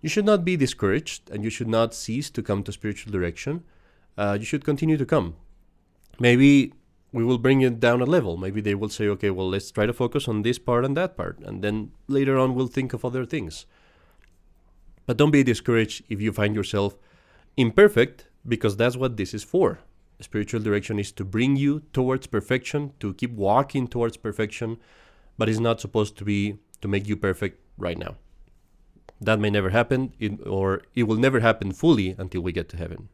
you 0.02 0.08
should 0.08 0.26
not 0.26 0.44
be 0.44 0.56
discouraged 0.56 1.30
and 1.30 1.42
you 1.42 1.50
should 1.50 1.68
not 1.68 1.94
cease 1.94 2.28
to 2.30 2.42
come 2.42 2.62
to 2.64 2.72
spiritual 2.72 3.12
direction. 3.12 3.64
Uh, 4.18 4.36
you 4.38 4.44
should 4.44 4.64
continue 4.64 4.98
to 4.98 5.06
come. 5.06 5.36
Maybe 6.18 6.74
we 7.12 7.24
will 7.24 7.38
bring 7.38 7.60
it 7.60 7.78
down 7.78 8.02
a 8.02 8.04
level. 8.04 8.36
Maybe 8.36 8.60
they 8.60 8.74
will 8.74 8.88
say, 8.88 9.06
okay, 9.08 9.30
well, 9.30 9.48
let's 9.48 9.70
try 9.70 9.86
to 9.86 9.92
focus 9.92 10.28
on 10.28 10.42
this 10.42 10.58
part 10.58 10.84
and 10.84 10.96
that 10.96 11.16
part. 11.16 11.38
And 11.38 11.62
then 11.62 11.92
later 12.08 12.36
on, 12.38 12.54
we'll 12.54 12.66
think 12.66 12.92
of 12.92 13.04
other 13.04 13.24
things. 13.24 13.64
But 15.06 15.16
don't 15.16 15.30
be 15.30 15.42
discouraged 15.42 16.04
if 16.08 16.20
you 16.20 16.32
find 16.32 16.54
yourself 16.54 16.98
imperfect, 17.56 18.26
because 18.46 18.76
that's 18.76 18.96
what 18.96 19.16
this 19.16 19.34
is 19.34 19.44
for. 19.44 19.78
Spiritual 20.20 20.60
direction 20.60 20.98
is 20.98 21.12
to 21.12 21.24
bring 21.24 21.56
you 21.56 21.82
towards 21.92 22.26
perfection, 22.26 22.92
to 23.00 23.12
keep 23.14 23.32
walking 23.32 23.86
towards 23.88 24.16
perfection, 24.16 24.78
but 25.36 25.48
it's 25.48 25.58
not 25.58 25.80
supposed 25.80 26.16
to 26.18 26.24
be 26.24 26.58
to 26.80 26.88
make 26.88 27.06
you 27.06 27.16
perfect 27.16 27.60
right 27.76 27.98
now. 27.98 28.16
That 29.24 29.38
may 29.38 29.50
never 29.50 29.70
happen, 29.70 30.12
or 30.46 30.82
it 30.94 31.04
will 31.04 31.16
never 31.16 31.40
happen 31.40 31.72
fully 31.72 32.14
until 32.18 32.40
we 32.40 32.52
get 32.52 32.68
to 32.70 32.76
heaven. 32.76 33.08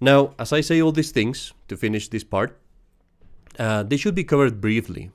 Now, 0.00 0.34
as 0.38 0.52
I 0.52 0.60
say 0.60 0.82
all 0.82 0.92
these 0.92 1.10
things 1.10 1.52
to 1.68 1.76
finish 1.76 2.08
this 2.08 2.24
part, 2.24 2.58
uh, 3.58 3.82
they 3.82 3.96
should 3.96 4.14
be 4.14 4.24
covered 4.24 4.60
briefly 4.60 5.10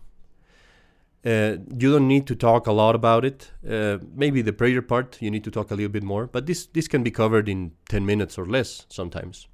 uh, 1.26 1.58
you 1.78 1.92
don't 1.92 2.08
need 2.08 2.26
to 2.28 2.36
talk 2.36 2.66
a 2.68 2.72
lot 2.72 2.96
about 2.96 3.24
it. 3.24 3.52
Uh, 3.68 4.00
maybe 4.16 4.42
the 4.42 4.54
prayer 4.54 4.82
part 4.82 5.18
you 5.22 5.30
need 5.30 5.44
to 5.44 5.52
talk 5.52 5.70
a 5.72 5.76
little 5.76 5.92
bit 5.92 6.04
more, 6.04 6.26
but 6.26 6.46
this 6.46 6.66
this 6.66 6.88
can 6.88 7.04
be 7.04 7.12
covered 7.12 7.48
in 7.48 7.72
10 7.90 8.06
minutes 8.06 8.38
or 8.38 8.46
less 8.46 8.86
sometimes. 8.90 9.48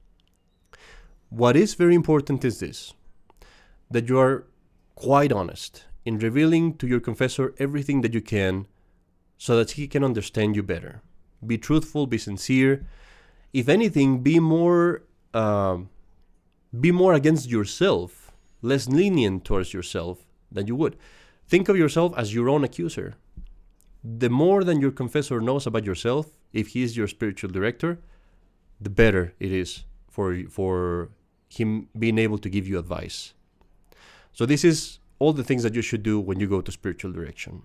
What 1.30 1.57
is 1.57 1.74
very 1.74 1.95
important 1.95 2.45
is 2.45 2.59
this 2.59 2.93
that 3.91 4.07
you 4.07 4.18
are 4.18 4.45
quite 4.95 5.32
honest 5.32 5.86
in 6.05 6.18
revealing 6.20 6.78
to 6.78 6.88
your 6.88 6.99
confessor 7.01 7.53
everything 7.57 8.01
that 8.01 8.13
you 8.13 8.22
can 8.22 8.65
so 9.38 9.55
that 9.57 9.71
he 9.71 9.88
can 9.88 10.03
understand 10.03 10.55
you 10.55 10.63
better. 10.63 11.01
Be 11.45 11.57
truthful, 11.57 12.07
be 12.07 12.17
sincere. 12.17 12.85
If 13.53 13.69
anything, 13.69 14.21
be 14.23 14.39
more 14.39 15.03
uh, 15.33 15.77
be 16.77 16.91
more 16.91 17.13
against 17.13 17.49
yourself, 17.49 18.31
less 18.61 18.88
lenient 18.88 19.45
towards 19.45 19.73
yourself 19.73 20.25
than 20.51 20.67
you 20.67 20.75
would. 20.75 20.97
Think 21.47 21.69
of 21.69 21.77
yourself 21.77 22.13
as 22.17 22.33
your 22.33 22.49
own 22.49 22.63
accuser. 22.63 23.15
The 24.03 24.29
more 24.29 24.63
than 24.63 24.81
your 24.81 24.91
confessor 24.91 25.39
knows 25.39 25.65
about 25.65 25.85
yourself, 25.85 26.38
if 26.53 26.69
he 26.69 26.83
is 26.83 26.97
your 26.97 27.07
spiritual 27.07 27.49
director, 27.49 27.99
the 28.79 28.89
better 28.89 29.33
it 29.39 29.51
is 29.51 29.83
for, 30.09 30.43
for 30.49 31.09
him 31.49 31.88
being 31.97 32.17
able 32.17 32.38
to 32.39 32.49
give 32.49 32.67
you 32.67 32.79
advice. 32.79 33.33
So, 34.33 34.45
this 34.45 34.63
is 34.63 34.99
all 35.19 35.33
the 35.33 35.43
things 35.43 35.63
that 35.63 35.73
you 35.73 35.81
should 35.81 36.03
do 36.03 36.19
when 36.19 36.39
you 36.39 36.47
go 36.47 36.61
to 36.61 36.71
spiritual 36.71 37.11
direction. 37.11 37.63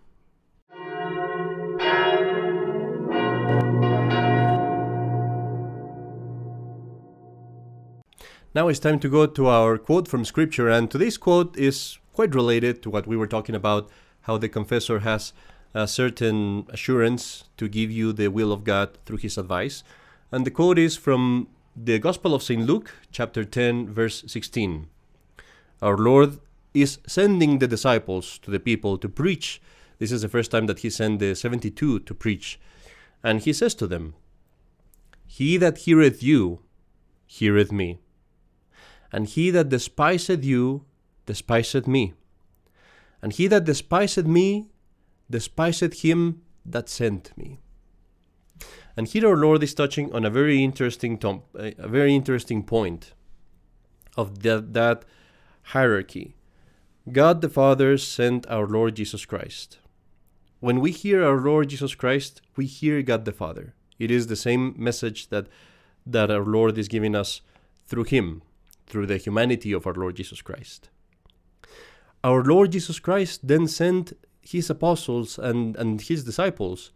Now 8.54 8.68
it's 8.68 8.78
time 8.78 8.98
to 9.00 9.08
go 9.08 9.24
to 9.24 9.46
our 9.46 9.78
quote 9.78 10.06
from 10.06 10.26
Scripture, 10.26 10.68
and 10.68 10.90
today's 10.90 11.16
quote 11.16 11.56
is 11.56 11.98
quite 12.12 12.34
related 12.34 12.82
to 12.82 12.90
what 12.90 13.06
we 13.06 13.16
were 13.16 13.26
talking 13.26 13.54
about 13.54 13.88
how 14.22 14.36
the 14.36 14.50
confessor 14.50 14.98
has 14.98 15.32
a 15.72 15.88
certain 15.88 16.66
assurance 16.68 17.44
to 17.56 17.66
give 17.66 17.90
you 17.90 18.12
the 18.12 18.28
will 18.28 18.52
of 18.52 18.62
God 18.62 18.98
through 19.06 19.16
his 19.16 19.38
advice. 19.38 19.82
And 20.30 20.44
the 20.44 20.50
quote 20.50 20.78
is 20.78 20.98
from 20.98 21.48
the 21.74 21.98
Gospel 21.98 22.34
of 22.34 22.42
St. 22.42 22.66
Luke, 22.66 22.94
chapter 23.10 23.42
10, 23.42 23.88
verse 23.88 24.22
16. 24.26 24.86
Our 25.80 25.96
Lord 25.96 26.38
is 26.74 26.98
sending 27.06 27.58
the 27.58 27.66
disciples 27.66 28.36
to 28.40 28.50
the 28.50 28.60
people 28.60 28.98
to 28.98 29.08
preach. 29.08 29.62
This 29.98 30.12
is 30.12 30.20
the 30.20 30.28
first 30.28 30.50
time 30.50 30.66
that 30.66 30.80
he 30.80 30.90
sent 30.90 31.20
the 31.20 31.34
72 31.34 32.00
to 32.00 32.14
preach. 32.14 32.60
And 33.24 33.40
he 33.40 33.54
says 33.54 33.74
to 33.76 33.86
them, 33.86 34.12
He 35.26 35.56
that 35.56 35.78
heareth 35.78 36.22
you, 36.22 36.60
heareth 37.26 37.72
me. 37.72 37.98
And 39.12 39.26
he 39.26 39.50
that 39.50 39.68
despiseth 39.68 40.42
you, 40.42 40.84
despiseth 41.26 41.86
me. 41.86 42.14
And 43.20 43.32
he 43.32 43.46
that 43.48 43.64
despiseth 43.64 44.26
me, 44.26 44.68
despiseth 45.30 46.00
him 46.00 46.42
that 46.64 46.88
sent 46.88 47.36
me. 47.36 47.60
And 48.96 49.08
here 49.08 49.28
our 49.28 49.36
Lord 49.36 49.62
is 49.62 49.74
touching 49.74 50.12
on 50.12 50.24
a 50.24 50.30
very 50.30 50.62
interesting 50.62 51.18
tom- 51.18 51.42
a 51.54 51.88
very 51.88 52.14
interesting 52.14 52.62
point 52.62 53.12
of 54.16 54.42
that, 54.42 54.74
that 54.74 55.04
hierarchy. 55.64 56.34
God 57.10 57.40
the 57.40 57.48
Father 57.48 57.96
sent 57.98 58.46
our 58.48 58.66
Lord 58.66 58.96
Jesus 58.96 59.24
Christ. 59.24 59.78
When 60.60 60.80
we 60.80 60.92
hear 60.92 61.24
our 61.24 61.40
Lord 61.40 61.70
Jesus 61.70 61.94
Christ, 61.94 62.42
we 62.54 62.66
hear 62.66 63.02
God 63.02 63.24
the 63.24 63.32
Father. 63.32 63.74
It 63.98 64.10
is 64.10 64.26
the 64.26 64.36
same 64.36 64.74
message 64.76 65.28
that 65.28 65.46
that 66.04 66.30
our 66.30 66.44
Lord 66.44 66.76
is 66.78 66.88
giving 66.88 67.14
us 67.14 67.40
through 67.86 68.04
him, 68.04 68.42
through 68.92 69.06
the 69.06 69.16
humanity 69.16 69.72
of 69.72 69.86
our 69.86 69.94
Lord 69.94 70.14
Jesus 70.14 70.42
Christ 70.42 70.90
our 72.24 72.44
Lord 72.44 72.70
Jesus 72.70 73.00
Christ 73.00 73.46
then 73.48 73.66
sent 73.66 74.12
his 74.40 74.70
apostles 74.70 75.38
and, 75.38 75.76
and 75.76 76.00
his 76.00 76.24
disciples 76.24 76.92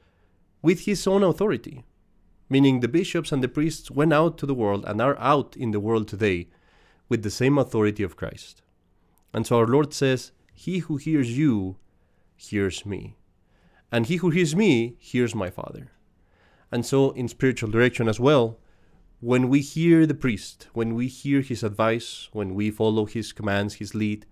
with 0.62 0.84
his 0.84 1.07
own 1.07 1.22
authority, 1.22 1.84
meaning 2.49 2.78
the 2.78 2.88
bishops 2.88 3.32
and 3.32 3.42
the 3.42 3.49
priests 3.49 3.90
went 3.90 4.12
out 4.12 4.38
to 4.38 4.47
the 4.47 4.55
world 4.55 4.84
and 4.86 5.01
are 5.01 5.18
out 5.18 5.57
in 5.57 5.72
the 5.72 5.80
world 5.80 6.07
today 6.07 6.49
with 7.09 7.22
the 7.22 7.30
same 7.30 7.59
authority 7.59 8.03
of 8.03 8.16
Christ. 8.16 8.62
And 9.32 9.47
so 9.47 9.59
our 9.59 9.66
Lord 9.66 9.92
says, 9.92 10.32
He 10.55 10.78
who 10.78 10.97
hears 10.97 11.36
you 11.36 11.76
hears 12.36 12.86
me. 12.86 13.16
And 13.90 14.07
he 14.07 14.16
who 14.16 14.30
hears 14.30 14.55
me 14.55 14.97
hears 14.99 15.34
my 15.34 15.51
Father. 15.51 15.92
And 16.72 16.84
so, 16.84 17.12
in 17.12 17.28
spiritual 17.28 17.70
direction 17.70 18.09
as 18.09 18.18
well, 18.18 18.59
when 19.20 19.48
we 19.48 19.60
hear 19.60 20.06
the 20.06 20.14
priest, 20.14 20.68
when 20.72 20.94
we 20.94 21.08
hear 21.08 21.40
his 21.40 21.62
advice, 21.62 22.28
when 22.32 22.54
we 22.54 22.70
follow 22.70 23.06
his 23.06 23.32
commands, 23.32 23.74
his 23.74 23.94
lead, 23.94 24.26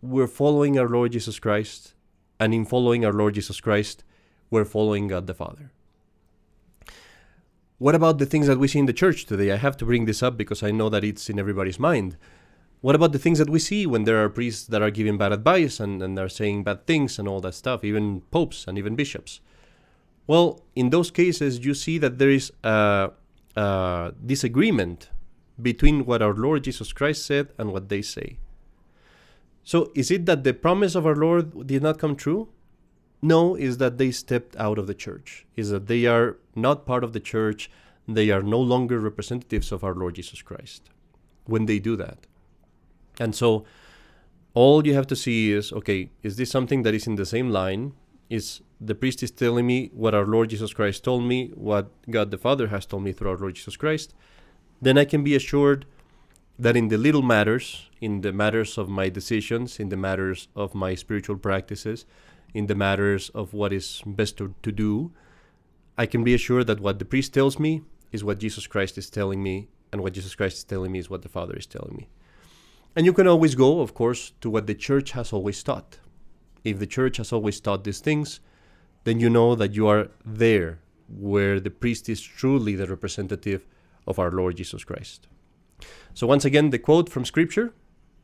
we're 0.00 0.26
following 0.26 0.78
our 0.78 0.88
Lord 0.88 1.12
Jesus 1.12 1.38
Christ. 1.38 1.94
And 2.38 2.52
in 2.52 2.64
following 2.64 3.04
our 3.04 3.12
Lord 3.12 3.34
Jesus 3.34 3.60
Christ, 3.60 4.04
we're 4.50 4.64
following 4.64 5.08
God 5.08 5.26
the 5.26 5.34
Father. 5.34 5.70
What 7.78 7.94
about 7.94 8.18
the 8.18 8.26
things 8.26 8.46
that 8.46 8.58
we 8.58 8.68
see 8.68 8.78
in 8.78 8.86
the 8.86 8.92
church 8.92 9.26
today? 9.26 9.50
I 9.50 9.56
have 9.56 9.76
to 9.78 9.84
bring 9.84 10.04
this 10.04 10.22
up 10.22 10.36
because 10.36 10.62
I 10.62 10.70
know 10.70 10.88
that 10.88 11.04
it's 11.04 11.28
in 11.28 11.38
everybody's 11.38 11.80
mind. 11.80 12.16
What 12.80 12.94
about 12.94 13.12
the 13.12 13.18
things 13.18 13.38
that 13.38 13.50
we 13.50 13.58
see 13.58 13.86
when 13.86 14.04
there 14.04 14.22
are 14.22 14.28
priests 14.28 14.66
that 14.66 14.82
are 14.82 14.90
giving 14.90 15.18
bad 15.18 15.32
advice 15.32 15.78
and, 15.78 16.02
and 16.02 16.18
are 16.18 16.28
saying 16.28 16.64
bad 16.64 16.86
things 16.86 17.18
and 17.18 17.28
all 17.28 17.40
that 17.40 17.54
stuff, 17.54 17.84
even 17.84 18.22
popes 18.32 18.66
and 18.66 18.76
even 18.76 18.96
bishops? 18.96 19.40
Well, 20.26 20.62
in 20.74 20.90
those 20.90 21.10
cases, 21.10 21.64
you 21.64 21.74
see 21.74 21.98
that 21.98 22.18
there 22.18 22.30
is 22.30 22.52
a, 22.62 23.10
a 23.56 24.12
disagreement 24.24 25.10
between 25.60 26.06
what 26.06 26.22
our 26.22 26.34
Lord 26.34 26.64
Jesus 26.64 26.92
Christ 26.92 27.26
said 27.26 27.48
and 27.58 27.72
what 27.72 27.88
they 27.88 28.02
say. 28.02 28.38
So, 29.64 29.92
is 29.94 30.10
it 30.10 30.26
that 30.26 30.42
the 30.42 30.54
promise 30.54 30.94
of 30.94 31.06
our 31.06 31.14
Lord 31.14 31.66
did 31.66 31.82
not 31.82 31.98
come 31.98 32.16
true? 32.16 32.48
No, 33.20 33.54
is 33.54 33.78
that 33.78 33.98
they 33.98 34.10
stepped 34.10 34.56
out 34.56 34.78
of 34.78 34.88
the 34.88 34.94
church, 34.94 35.46
is 35.54 35.70
that 35.70 35.86
they 35.86 36.06
are 36.06 36.36
not 36.56 36.84
part 36.84 37.04
of 37.04 37.12
the 37.12 37.20
church, 37.20 37.70
they 38.08 38.30
are 38.30 38.42
no 38.42 38.58
longer 38.58 38.98
representatives 38.98 39.70
of 39.70 39.84
our 39.84 39.94
Lord 39.94 40.16
Jesus 40.16 40.42
Christ 40.42 40.90
when 41.44 41.66
they 41.66 41.78
do 41.78 41.94
that. 41.96 42.26
And 43.20 43.34
so 43.34 43.64
all 44.54 44.84
you 44.86 44.94
have 44.94 45.06
to 45.08 45.16
see 45.16 45.52
is 45.52 45.72
okay, 45.72 46.10
is 46.22 46.36
this 46.36 46.50
something 46.50 46.82
that 46.82 46.94
is 46.94 47.06
in 47.06 47.14
the 47.14 47.26
same 47.26 47.50
line? 47.50 47.92
Is 48.32 48.62
the 48.80 48.94
priest 48.94 49.22
is 49.22 49.30
telling 49.30 49.66
me 49.66 49.90
what 49.92 50.14
our 50.14 50.24
Lord 50.24 50.48
Jesus 50.48 50.72
Christ 50.72 51.04
told 51.04 51.22
me, 51.24 51.50
what 51.54 51.90
God 52.10 52.30
the 52.30 52.38
Father 52.38 52.68
has 52.68 52.86
told 52.86 53.02
me 53.02 53.12
through 53.12 53.28
our 53.28 53.36
Lord 53.36 53.56
Jesus 53.56 53.76
Christ? 53.76 54.14
Then 54.80 54.96
I 54.96 55.04
can 55.04 55.22
be 55.22 55.34
assured 55.34 55.84
that 56.58 56.74
in 56.74 56.88
the 56.88 56.96
little 56.96 57.20
matters, 57.20 57.90
in 58.00 58.22
the 58.22 58.32
matters 58.32 58.78
of 58.78 58.88
my 58.88 59.10
decisions, 59.10 59.78
in 59.78 59.90
the 59.90 59.98
matters 59.98 60.48
of 60.56 60.74
my 60.74 60.94
spiritual 60.94 61.36
practices, 61.36 62.06
in 62.54 62.68
the 62.68 62.74
matters 62.74 63.28
of 63.34 63.52
what 63.52 63.70
is 63.70 64.00
best 64.06 64.38
to, 64.38 64.54
to 64.62 64.72
do, 64.72 65.12
I 65.98 66.06
can 66.06 66.24
be 66.24 66.32
assured 66.32 66.68
that 66.68 66.80
what 66.80 66.98
the 66.98 67.04
priest 67.04 67.34
tells 67.34 67.58
me 67.58 67.82
is 68.12 68.24
what 68.24 68.38
Jesus 68.38 68.66
Christ 68.66 68.96
is 68.96 69.10
telling 69.10 69.42
me, 69.42 69.68
and 69.92 70.00
what 70.00 70.14
Jesus 70.14 70.34
Christ 70.34 70.56
is 70.56 70.64
telling 70.64 70.90
me 70.90 71.00
is 71.00 71.10
what 71.10 71.20
the 71.20 71.28
Father 71.28 71.54
is 71.54 71.66
telling 71.66 71.96
me. 71.96 72.08
And 72.96 73.04
you 73.04 73.12
can 73.12 73.26
always 73.26 73.54
go, 73.54 73.80
of 73.80 73.92
course, 73.92 74.32
to 74.40 74.48
what 74.48 74.66
the 74.66 74.74
church 74.74 75.10
has 75.10 75.34
always 75.34 75.62
taught. 75.62 75.98
If 76.64 76.78
the 76.78 76.86
church 76.86 77.16
has 77.16 77.32
always 77.32 77.60
taught 77.60 77.84
these 77.84 78.00
things, 78.00 78.40
then 79.04 79.20
you 79.20 79.28
know 79.28 79.54
that 79.54 79.74
you 79.74 79.86
are 79.88 80.08
there 80.24 80.78
where 81.08 81.60
the 81.60 81.70
priest 81.70 82.08
is 82.08 82.20
truly 82.22 82.74
the 82.74 82.86
representative 82.86 83.66
of 84.06 84.18
our 84.18 84.30
Lord 84.30 84.56
Jesus 84.56 84.84
Christ. 84.84 85.28
So, 86.14 86.26
once 86.26 86.44
again, 86.44 86.70
the 86.70 86.78
quote 86.78 87.08
from 87.08 87.24
Scripture 87.24 87.72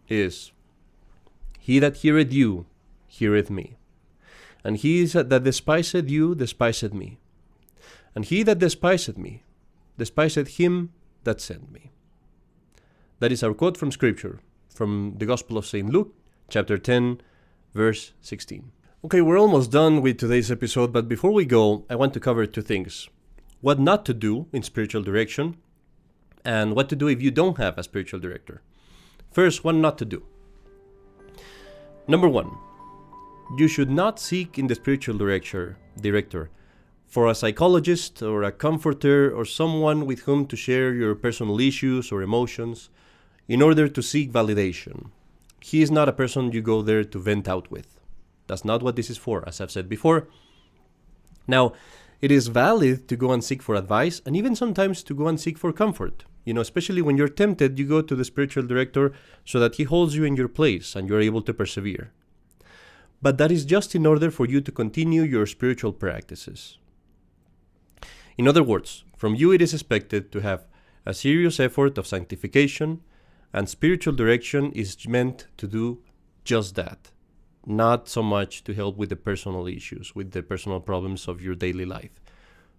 is 0.08 0.52
He 1.58 1.78
that 1.78 1.98
heareth 1.98 2.32
you 2.32 2.66
heareth 3.06 3.50
me, 3.50 3.76
and 4.62 4.76
he 4.76 5.04
that 5.04 5.44
despiseth 5.44 6.08
you 6.08 6.34
despiseth 6.34 6.92
me, 6.92 7.18
and 8.14 8.24
he 8.24 8.42
that 8.42 8.58
despiseth 8.58 9.18
me 9.18 9.42
despiseth 9.96 10.56
him 10.58 10.92
that 11.24 11.40
sent 11.40 11.72
me. 11.72 11.90
That 13.18 13.32
is 13.32 13.42
our 13.42 13.52
quote 13.52 13.76
from 13.76 13.90
Scripture 13.90 14.38
from 14.68 15.14
the 15.18 15.26
Gospel 15.26 15.58
of 15.58 15.66
St. 15.66 15.90
Luke, 15.90 16.14
chapter 16.48 16.78
10, 16.78 17.20
verse 17.74 18.12
16. 18.20 18.70
Okay, 19.04 19.20
we're 19.20 19.38
almost 19.38 19.70
done 19.70 20.02
with 20.02 20.18
today's 20.18 20.50
episode, 20.50 20.92
but 20.92 21.08
before 21.08 21.32
we 21.32 21.44
go, 21.44 21.84
I 21.88 21.94
want 21.94 22.14
to 22.14 22.20
cover 22.20 22.46
two 22.46 22.62
things 22.62 23.08
what 23.60 23.78
not 23.78 24.04
to 24.06 24.14
do 24.14 24.46
in 24.52 24.62
spiritual 24.62 25.02
direction, 25.02 25.56
and 26.44 26.74
what 26.74 26.88
to 26.88 26.96
do 26.96 27.08
if 27.08 27.20
you 27.20 27.30
don't 27.30 27.58
have 27.58 27.76
a 27.76 27.82
spiritual 27.82 28.20
director. 28.20 28.62
First, 29.32 29.64
what 29.64 29.74
not 29.74 29.98
to 29.98 30.04
do. 30.04 30.22
Number 32.06 32.28
one, 32.28 32.56
you 33.56 33.68
should 33.68 33.90
not 33.90 34.18
seek 34.20 34.58
in 34.58 34.66
the 34.66 34.74
spiritual 34.74 35.18
director, 35.18 35.76
director 36.00 36.50
for 37.06 37.26
a 37.26 37.34
psychologist 37.34 38.22
or 38.22 38.42
a 38.42 38.52
comforter 38.52 39.30
or 39.30 39.44
someone 39.44 40.06
with 40.06 40.20
whom 40.20 40.46
to 40.46 40.56
share 40.56 40.92
your 40.92 41.14
personal 41.14 41.58
issues 41.58 42.12
or 42.12 42.22
emotions 42.22 42.90
in 43.48 43.62
order 43.62 43.88
to 43.88 44.02
seek 44.02 44.30
validation. 44.30 45.10
He 45.60 45.82
is 45.82 45.90
not 45.90 46.08
a 46.08 46.12
person 46.12 46.52
you 46.52 46.62
go 46.62 46.82
there 46.82 47.04
to 47.04 47.18
vent 47.18 47.48
out 47.48 47.70
with. 47.70 47.98
That's 48.46 48.64
not 48.64 48.82
what 48.82 48.96
this 48.96 49.10
is 49.10 49.18
for, 49.18 49.46
as 49.46 49.60
I've 49.60 49.70
said 49.70 49.88
before. 49.88 50.28
Now, 51.46 51.72
it 52.20 52.32
is 52.32 52.48
valid 52.48 53.08
to 53.08 53.16
go 53.16 53.32
and 53.32 53.44
seek 53.44 53.62
for 53.62 53.74
advice 53.74 54.20
and 54.26 54.36
even 54.36 54.56
sometimes 54.56 55.02
to 55.04 55.14
go 55.14 55.28
and 55.28 55.40
seek 55.40 55.56
for 55.56 55.72
comfort. 55.72 56.24
You 56.44 56.54
know, 56.54 56.60
especially 56.60 57.02
when 57.02 57.16
you're 57.16 57.28
tempted, 57.28 57.78
you 57.78 57.86
go 57.86 58.02
to 58.02 58.16
the 58.16 58.24
spiritual 58.24 58.64
director 58.64 59.12
so 59.44 59.60
that 59.60 59.76
he 59.76 59.84
holds 59.84 60.16
you 60.16 60.24
in 60.24 60.34
your 60.34 60.48
place 60.48 60.96
and 60.96 61.08
you're 61.08 61.20
able 61.20 61.42
to 61.42 61.54
persevere. 61.54 62.10
But 63.20 63.38
that 63.38 63.52
is 63.52 63.64
just 63.64 63.94
in 63.94 64.06
order 64.06 64.30
for 64.30 64.46
you 64.46 64.60
to 64.60 64.72
continue 64.72 65.22
your 65.22 65.46
spiritual 65.46 65.92
practices. 65.92 66.78
In 68.36 68.48
other 68.48 68.62
words, 68.62 69.04
from 69.16 69.34
you 69.34 69.52
it 69.52 69.60
is 69.60 69.74
expected 69.74 70.30
to 70.32 70.40
have 70.40 70.64
a 71.04 71.12
serious 71.12 71.58
effort 71.58 71.98
of 71.98 72.06
sanctification, 72.06 73.00
and 73.52 73.68
spiritual 73.68 74.14
direction 74.14 74.72
is 74.72 75.06
meant 75.08 75.46
to 75.56 75.66
do 75.66 76.02
just 76.44 76.74
that. 76.74 77.10
Not 77.66 78.08
so 78.08 78.22
much 78.22 78.64
to 78.64 78.74
help 78.74 78.96
with 78.96 79.08
the 79.10 79.16
personal 79.16 79.66
issues, 79.66 80.14
with 80.14 80.32
the 80.32 80.42
personal 80.42 80.80
problems 80.80 81.28
of 81.28 81.42
your 81.42 81.54
daily 81.54 81.84
life. 81.84 82.20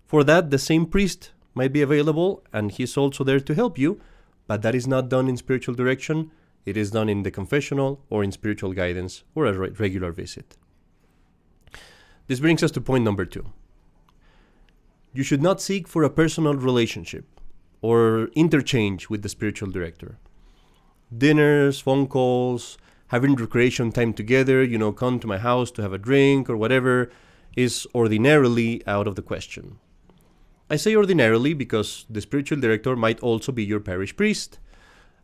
For 0.06 0.24
that, 0.24 0.50
the 0.50 0.58
same 0.58 0.86
priest 0.86 1.32
might 1.54 1.74
be 1.74 1.82
available 1.82 2.44
and 2.54 2.72
he's 2.72 2.98
also 2.98 3.24
there 3.24 3.40
to 3.40 3.54
help 3.54 3.78
you, 3.78 4.00
but 4.48 4.62
that 4.62 4.76
is 4.76 4.88
not 4.88 5.10
done 5.10 5.28
in 5.28 5.38
spiritual 5.38 5.76
direction. 5.76 6.32
It 6.66 6.78
is 6.78 6.92
done 6.92 7.10
in 7.10 7.24
the 7.24 7.32
confessional 7.32 8.04
or 8.10 8.24
in 8.24 8.32
spiritual 8.32 8.74
guidance 8.74 9.24
or 9.36 9.46
a 9.46 9.54
re- 9.54 9.70
regular 9.70 10.12
visit. 10.12 10.58
This 12.28 12.40
brings 12.40 12.64
us 12.64 12.72
to 12.72 12.82
point 12.82 13.04
number 13.04 13.26
two. 13.26 13.52
You 15.14 15.24
should 15.24 15.42
not 15.42 15.62
seek 15.62 15.88
for 15.88 16.04
a 16.04 16.10
personal 16.10 16.54
relationship 16.54 17.26
or 17.82 18.30
interchange 18.36 19.10
with 19.10 19.24
the 19.24 19.30
spiritual 19.30 19.72
director 19.72 20.20
dinners, 21.16 21.80
phone 21.80 22.08
calls, 22.08 22.78
having 23.08 23.36
recreation 23.36 23.92
time 23.92 24.14
together, 24.14 24.64
you 24.64 24.78
know, 24.78 24.92
come 24.92 25.20
to 25.20 25.28
my 25.28 25.38
house 25.38 25.72
to 25.72 25.82
have 25.82 25.94
a 25.94 25.98
drink 25.98 26.50
or 26.50 26.56
whatever, 26.56 27.12
is 27.56 27.88
ordinarily 27.96 28.86
out 28.88 29.08
of 29.08 29.16
the 29.16 29.22
question. 29.22 29.80
I 30.70 30.76
say 30.76 30.96
ordinarily 30.96 31.54
because 31.56 32.06
the 32.10 32.22
spiritual 32.22 32.60
director 32.60 32.96
might 32.96 33.20
also 33.22 33.52
be 33.52 33.66
your 33.66 33.80
parish 33.80 34.16
priest. 34.16 34.60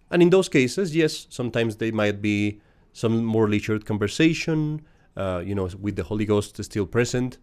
And 0.10 0.22
in 0.22 0.32
those 0.32 0.50
cases, 0.50 0.96
yes, 0.96 1.28
sometimes 1.30 1.76
they 1.76 1.92
might 1.92 2.22
be 2.22 2.62
some 2.94 3.24
more 3.24 3.48
leisured 3.48 3.86
conversation, 3.86 4.82
uh, 5.16 5.44
you 5.46 5.54
know, 5.54 5.70
with 5.80 5.96
the 5.96 6.04
Holy 6.04 6.26
Ghost 6.26 6.64
still 6.64 6.88
present. 6.88 7.38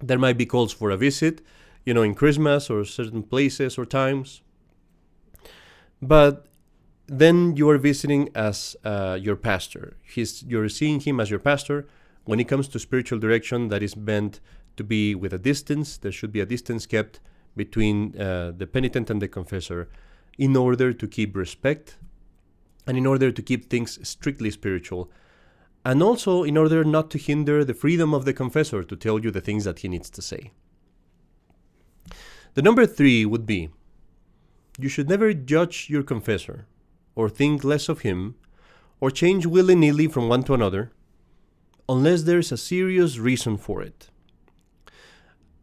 There 0.00 0.18
might 0.18 0.36
be 0.36 0.44
calls 0.44 0.72
for 0.72 0.90
a 0.90 0.96
visit, 0.96 1.40
you 1.86 1.94
know, 1.94 2.02
in 2.02 2.14
Christmas 2.14 2.68
or 2.68 2.84
certain 2.84 3.22
places 3.22 3.78
or 3.78 3.86
times. 3.86 4.42
But 6.02 6.46
then 7.06 7.56
you 7.56 7.68
are 7.68 7.78
visiting 7.78 8.30
as 8.34 8.76
uh, 8.84 9.18
your 9.20 9.36
pastor. 9.36 9.96
He's, 10.02 10.42
you're 10.42 10.68
seeing 10.68 11.00
him 11.00 11.20
as 11.20 11.30
your 11.30 11.38
pastor. 11.38 11.86
When 12.24 12.40
it 12.40 12.48
comes 12.48 12.68
to 12.68 12.78
spiritual 12.78 13.18
direction, 13.18 13.68
that 13.68 13.82
is 13.82 13.96
meant 13.96 14.40
to 14.76 14.84
be 14.84 15.14
with 15.14 15.32
a 15.32 15.38
distance. 15.38 15.98
There 15.98 16.12
should 16.12 16.32
be 16.32 16.40
a 16.40 16.46
distance 16.46 16.86
kept 16.86 17.20
between 17.56 18.18
uh, 18.18 18.52
the 18.56 18.66
penitent 18.66 19.10
and 19.10 19.20
the 19.20 19.28
confessor 19.28 19.88
in 20.38 20.56
order 20.56 20.92
to 20.92 21.06
keep 21.06 21.36
respect 21.36 21.98
and 22.86 22.96
in 22.96 23.06
order 23.06 23.30
to 23.30 23.42
keep 23.42 23.70
things 23.70 23.98
strictly 24.06 24.50
spiritual. 24.50 25.10
And 25.84 26.02
also 26.02 26.42
in 26.42 26.56
order 26.56 26.82
not 26.82 27.10
to 27.10 27.18
hinder 27.18 27.64
the 27.64 27.74
freedom 27.74 28.14
of 28.14 28.24
the 28.24 28.32
confessor 28.32 28.82
to 28.82 28.96
tell 28.96 29.18
you 29.18 29.30
the 29.30 29.42
things 29.42 29.64
that 29.64 29.80
he 29.80 29.88
needs 29.88 30.08
to 30.10 30.22
say. 30.22 30.52
The 32.54 32.62
number 32.62 32.86
three 32.86 33.26
would 33.26 33.44
be 33.44 33.68
you 34.78 34.88
should 34.88 35.08
never 35.08 35.32
judge 35.34 35.88
your 35.90 36.02
confessor 36.02 36.66
or 37.14 37.28
think 37.28 37.64
less 37.64 37.88
of 37.88 38.00
him, 38.00 38.34
or 39.00 39.10
change 39.10 39.46
willy 39.46 39.74
nilly 39.74 40.08
from 40.08 40.28
one 40.28 40.42
to 40.44 40.54
another, 40.54 40.92
unless 41.88 42.22
there 42.22 42.38
is 42.38 42.52
a 42.52 42.56
serious 42.56 43.18
reason 43.18 43.56
for 43.56 43.82
it. 43.82 44.08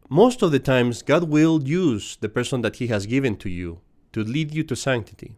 Most 0.08 0.42
of 0.42 0.52
the 0.52 0.58
times, 0.58 1.02
God 1.02 1.24
will 1.24 1.62
use 1.62 2.16
the 2.20 2.28
person 2.28 2.60
that 2.60 2.76
He 2.76 2.88
has 2.88 3.06
given 3.06 3.34
to 3.36 3.48
you 3.48 3.80
to 4.12 4.22
lead 4.22 4.52
you 4.52 4.62
to 4.64 4.76
sanctity, 4.76 5.36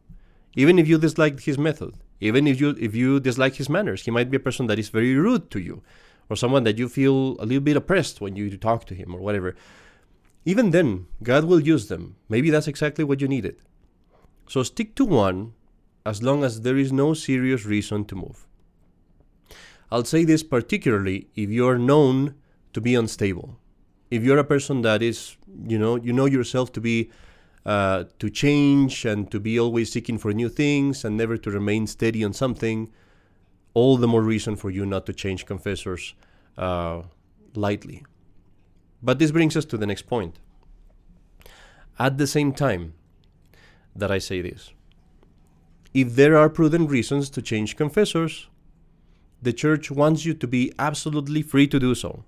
even 0.57 0.81
if 0.81 0.89
you 0.89 0.99
dislike 0.99 1.41
His 1.41 1.57
method, 1.57 1.95
even 2.21 2.49
if 2.49 2.61
you 2.61 2.71
if 2.81 2.93
you 2.93 3.21
dislike 3.21 3.55
His 3.55 3.69
manners. 3.69 4.05
He 4.05 4.11
might 4.11 4.33
be 4.33 4.37
a 4.37 4.41
person 4.41 4.67
that 4.67 4.81
is 4.81 4.89
very 4.89 5.15
rude 5.15 5.49
to 5.53 5.61
you, 5.61 5.83
or 6.29 6.35
someone 6.35 6.65
that 6.65 6.77
you 6.77 6.89
feel 6.89 7.37
a 7.39 7.47
little 7.47 7.63
bit 7.63 7.77
oppressed 7.77 8.21
when 8.21 8.35
you 8.35 8.57
talk 8.57 8.85
to 8.87 8.95
him, 8.95 9.15
or 9.15 9.21
whatever. 9.21 9.55
Even 10.45 10.71
then, 10.71 11.07
God 11.23 11.45
will 11.45 11.61
use 11.61 11.87
them. 11.87 12.17
Maybe 12.29 12.51
that's 12.51 12.69
exactly 12.69 13.05
what 13.05 13.21
you 13.21 13.29
needed. 13.29 13.57
So 14.49 14.63
stick 14.63 14.95
to 14.97 15.05
one 15.05 15.55
as 16.07 16.23
long 16.23 16.45
as 16.45 16.61
there 16.61 16.77
is 16.77 16.93
no 16.93 17.15
serious 17.15 17.65
reason 17.65 18.05
to 18.05 18.15
move. 18.15 18.47
I'll 19.91 20.05
say 20.05 20.25
this 20.25 20.43
particularly 20.43 21.29
if 21.35 21.51
you're 21.51 21.79
known 21.79 22.35
to 22.73 22.81
be 22.81 22.95
unstable. 22.95 23.57
If 24.11 24.23
you're 24.23 24.39
a 24.39 24.45
person 24.45 24.83
that 24.83 25.03
is, 25.03 25.37
you 25.67 25.79
know, 25.79 25.97
you 25.97 26.13
know 26.13 26.27
yourself 26.27 26.73
to 26.73 26.81
be 26.81 27.11
uh, 27.65 28.05
to 28.19 28.29
change 28.29 29.07
and 29.07 29.31
to 29.31 29.41
be 29.41 29.59
always 29.59 29.91
seeking 29.91 30.19
for 30.19 30.33
new 30.33 30.51
things 30.51 31.05
and 31.05 31.17
never 31.17 31.39
to 31.39 31.51
remain 31.51 31.87
steady 31.87 32.23
on 32.23 32.33
something, 32.35 32.93
all 33.73 33.97
the 33.97 34.07
more 34.07 34.23
reason 34.23 34.57
for 34.57 34.71
you 34.71 34.85
not 34.85 35.07
to 35.07 35.13
change 35.15 35.47
confessors 35.47 36.15
uh, 36.59 37.03
lightly. 37.55 38.05
But 39.03 39.19
this 39.19 39.31
brings 39.31 39.57
us 39.57 39.65
to 39.67 39.79
the 39.79 39.87
next 39.87 40.03
point. 40.03 40.39
At 41.99 42.19
the 42.19 42.27
same 42.27 42.53
time 42.53 42.95
that 43.97 44.11
I 44.11 44.19
say 44.19 44.43
this, 44.43 44.73
if 45.95 46.17
there 46.17 46.37
are 46.37 46.51
prudent 46.51 46.91
reasons 46.91 47.31
to 47.31 47.41
change 47.41 47.77
confessors, 47.77 48.49
the 49.41 49.53
church 49.53 49.91
wants 49.91 50.25
you 50.25 50.35
to 50.35 50.47
be 50.47 50.73
absolutely 50.79 51.41
free 51.41 51.69
to 51.69 51.79
do 51.79 51.95
so. 51.95 52.25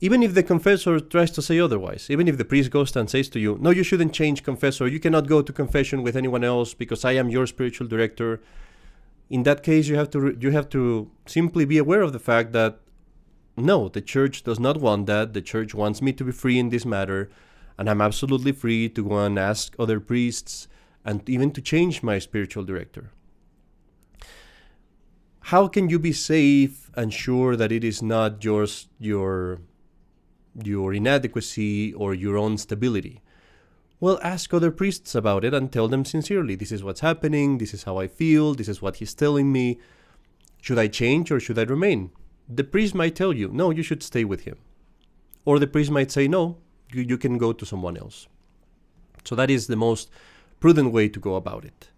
Even 0.00 0.22
if 0.22 0.32
the 0.32 0.44
confessor 0.44 1.00
tries 1.00 1.30
to 1.32 1.42
say 1.42 1.58
otherwise, 1.58 2.08
even 2.08 2.28
if 2.28 2.38
the 2.38 2.44
priest 2.44 2.70
goes 2.70 2.94
and 2.96 3.10
says 3.10 3.28
to 3.28 3.40
you, 3.40 3.58
No, 3.60 3.70
you 3.70 3.82
shouldn't 3.82 4.14
change 4.14 4.44
confessor, 4.44 4.86
you 4.86 5.00
cannot 5.00 5.26
go 5.26 5.42
to 5.42 5.52
confession 5.52 6.02
with 6.02 6.16
anyone 6.16 6.44
else 6.44 6.72
because 6.72 7.04
I 7.04 7.12
am 7.12 7.28
your 7.28 7.46
spiritual 7.46 7.88
director. 7.88 8.40
In 9.28 9.42
that 9.42 9.62
case, 9.62 9.88
you 9.88 9.96
have 9.96 10.10
to 10.10 10.36
you 10.40 10.52
have 10.52 10.68
to 10.70 11.10
simply 11.26 11.64
be 11.64 11.78
aware 11.78 12.00
of 12.02 12.12
the 12.12 12.20
fact 12.20 12.52
that 12.52 12.78
no, 13.56 13.88
the 13.88 14.00
church 14.00 14.44
does 14.44 14.60
not 14.60 14.76
want 14.76 15.06
that. 15.06 15.34
The 15.34 15.42
church 15.42 15.74
wants 15.74 16.00
me 16.00 16.12
to 16.12 16.24
be 16.24 16.32
free 16.32 16.60
in 16.60 16.68
this 16.68 16.86
matter, 16.86 17.28
and 17.76 17.90
I'm 17.90 18.00
absolutely 18.00 18.52
free 18.52 18.88
to 18.90 19.08
go 19.08 19.18
and 19.18 19.36
ask 19.36 19.74
other 19.80 19.98
priests 19.98 20.68
and 21.08 21.26
even 21.26 21.50
to 21.50 21.62
change 21.62 22.02
my 22.02 22.18
spiritual 22.18 22.64
director. 22.64 23.10
How 25.52 25.66
can 25.66 25.88
you 25.88 25.98
be 25.98 26.12
safe 26.12 26.90
and 26.94 27.10
sure 27.10 27.56
that 27.56 27.72
it 27.72 27.82
is 27.82 28.02
not 28.02 28.40
just 28.40 28.88
your 28.98 29.62
your 30.62 30.92
inadequacy 30.92 31.94
or 31.94 32.12
your 32.12 32.36
own 32.36 32.58
stability? 32.58 33.22
Well, 34.00 34.20
ask 34.22 34.52
other 34.52 34.70
priests 34.70 35.14
about 35.14 35.44
it 35.46 35.54
and 35.54 35.72
tell 35.72 35.88
them 35.88 36.04
sincerely 36.04 36.56
this 36.56 36.72
is 36.72 36.84
what's 36.84 37.00
happening, 37.00 37.56
this 37.56 37.72
is 37.72 37.84
how 37.84 37.96
I 37.96 38.06
feel, 38.06 38.54
this 38.54 38.68
is 38.68 38.82
what 38.82 38.96
he's 38.96 39.14
telling 39.14 39.50
me. 39.50 39.78
Should 40.60 40.78
I 40.78 40.88
change 40.88 41.32
or 41.32 41.40
should 41.40 41.58
I 41.58 41.62
remain? 41.62 42.10
The 42.60 42.64
priest 42.64 42.94
might 42.94 43.16
tell 43.16 43.32
you, 43.32 43.48
no, 43.48 43.70
you 43.70 43.82
should 43.82 44.02
stay 44.02 44.24
with 44.24 44.42
him. 44.42 44.58
Or 45.46 45.58
the 45.58 45.72
priest 45.74 45.90
might 45.90 46.10
say, 46.10 46.28
no, 46.28 46.58
you, 46.92 47.02
you 47.02 47.16
can 47.16 47.38
go 47.38 47.54
to 47.54 47.64
someone 47.64 47.96
else. 47.96 48.28
So 49.24 49.34
that 49.36 49.50
is 49.50 49.66
the 49.68 49.76
most 49.76 50.10
prudent 50.60 50.92
way 50.92 51.08
to 51.08 51.20
go 51.20 51.34
about 51.34 51.64
it. 51.64 51.88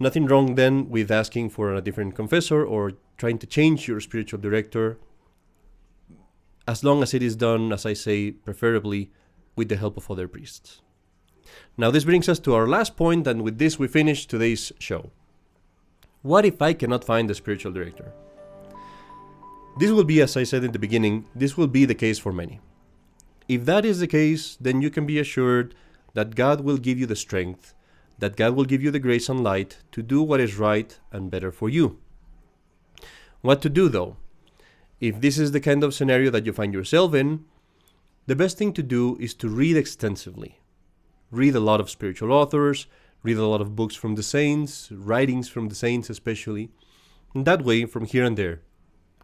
Nothing 0.00 0.26
wrong 0.26 0.54
then 0.54 0.88
with 0.88 1.10
asking 1.10 1.50
for 1.50 1.74
a 1.74 1.80
different 1.80 2.14
confessor 2.14 2.64
or 2.64 2.92
trying 3.16 3.38
to 3.38 3.46
change 3.46 3.88
your 3.88 4.00
spiritual 4.00 4.40
director 4.40 4.98
as 6.68 6.84
long 6.84 7.02
as 7.02 7.14
it 7.14 7.22
is 7.22 7.34
done, 7.34 7.72
as 7.72 7.86
I 7.86 7.94
say, 7.94 8.30
preferably 8.30 9.10
with 9.56 9.68
the 9.68 9.76
help 9.76 9.96
of 9.96 10.10
other 10.10 10.28
priests. 10.28 10.82
Now, 11.76 11.90
this 11.90 12.04
brings 12.04 12.28
us 12.28 12.38
to 12.40 12.54
our 12.54 12.68
last 12.68 12.96
point, 12.96 13.26
and 13.26 13.42
with 13.42 13.58
this, 13.58 13.78
we 13.78 13.88
finish 13.88 14.26
today's 14.26 14.70
show. 14.78 15.10
What 16.22 16.44
if 16.44 16.60
I 16.60 16.74
cannot 16.74 17.04
find 17.04 17.28
the 17.28 17.34
spiritual 17.34 17.72
director? 17.72 18.12
This 19.78 19.90
will 19.90 20.04
be, 20.04 20.20
as 20.20 20.36
I 20.36 20.44
said 20.44 20.62
in 20.62 20.72
the 20.72 20.78
beginning, 20.78 21.24
this 21.34 21.56
will 21.56 21.68
be 21.68 21.84
the 21.84 21.94
case 21.94 22.18
for 22.18 22.32
many. 22.32 22.60
If 23.48 23.64
that 23.64 23.84
is 23.84 24.00
the 24.00 24.06
case, 24.06 24.58
then 24.60 24.82
you 24.82 24.90
can 24.90 25.06
be 25.06 25.18
assured 25.18 25.74
that 26.14 26.34
God 26.34 26.60
will 26.62 26.78
give 26.78 26.98
you 26.98 27.06
the 27.06 27.16
strength, 27.16 27.74
that 28.18 28.36
God 28.36 28.54
will 28.54 28.64
give 28.64 28.82
you 28.82 28.90
the 28.90 28.98
grace 28.98 29.28
and 29.28 29.44
light 29.44 29.78
to 29.92 30.02
do 30.02 30.22
what 30.22 30.40
is 30.40 30.56
right 30.56 30.98
and 31.12 31.30
better 31.30 31.52
for 31.52 31.68
you. 31.68 31.98
What 33.40 33.62
to 33.62 33.68
do, 33.68 33.88
though? 33.88 34.16
If 35.00 35.20
this 35.20 35.38
is 35.38 35.52
the 35.52 35.60
kind 35.60 35.84
of 35.84 35.94
scenario 35.94 36.30
that 36.30 36.44
you 36.44 36.52
find 36.52 36.74
yourself 36.74 37.14
in, 37.14 37.44
the 38.26 38.36
best 38.36 38.58
thing 38.58 38.72
to 38.74 38.82
do 38.82 39.16
is 39.20 39.32
to 39.34 39.48
read 39.48 39.76
extensively. 39.76 40.60
Read 41.30 41.54
a 41.54 41.60
lot 41.60 41.80
of 41.80 41.88
spiritual 41.88 42.32
authors, 42.32 42.86
read 43.22 43.36
a 43.36 43.46
lot 43.46 43.60
of 43.60 43.76
books 43.76 43.94
from 43.94 44.16
the 44.16 44.22
saints, 44.22 44.90
writings 44.90 45.48
from 45.48 45.68
the 45.68 45.74
saints 45.74 46.10
especially. 46.10 46.70
And 47.34 47.46
that 47.46 47.62
way, 47.62 47.84
from 47.84 48.06
here 48.06 48.24
and 48.24 48.36
there, 48.36 48.60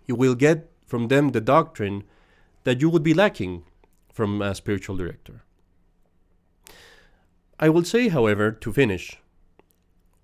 you 0.06 0.14
will 0.14 0.34
get 0.34 0.70
from 0.86 1.08
them 1.08 1.30
the 1.30 1.40
doctrine 1.40 2.04
that 2.64 2.80
you 2.80 2.88
would 2.88 3.02
be 3.02 3.14
lacking 3.14 3.64
from 4.12 4.40
a 4.40 4.54
spiritual 4.54 4.96
director. 4.96 5.42
I 7.58 7.68
will 7.68 7.84
say, 7.84 8.08
however, 8.08 8.50
to 8.50 8.72
finish, 8.72 9.20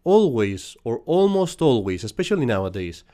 always 0.04 0.76
or 0.84 0.98
almost 1.00 1.62
always, 1.62 2.04
especially 2.04 2.46
nowadays, 2.46 3.04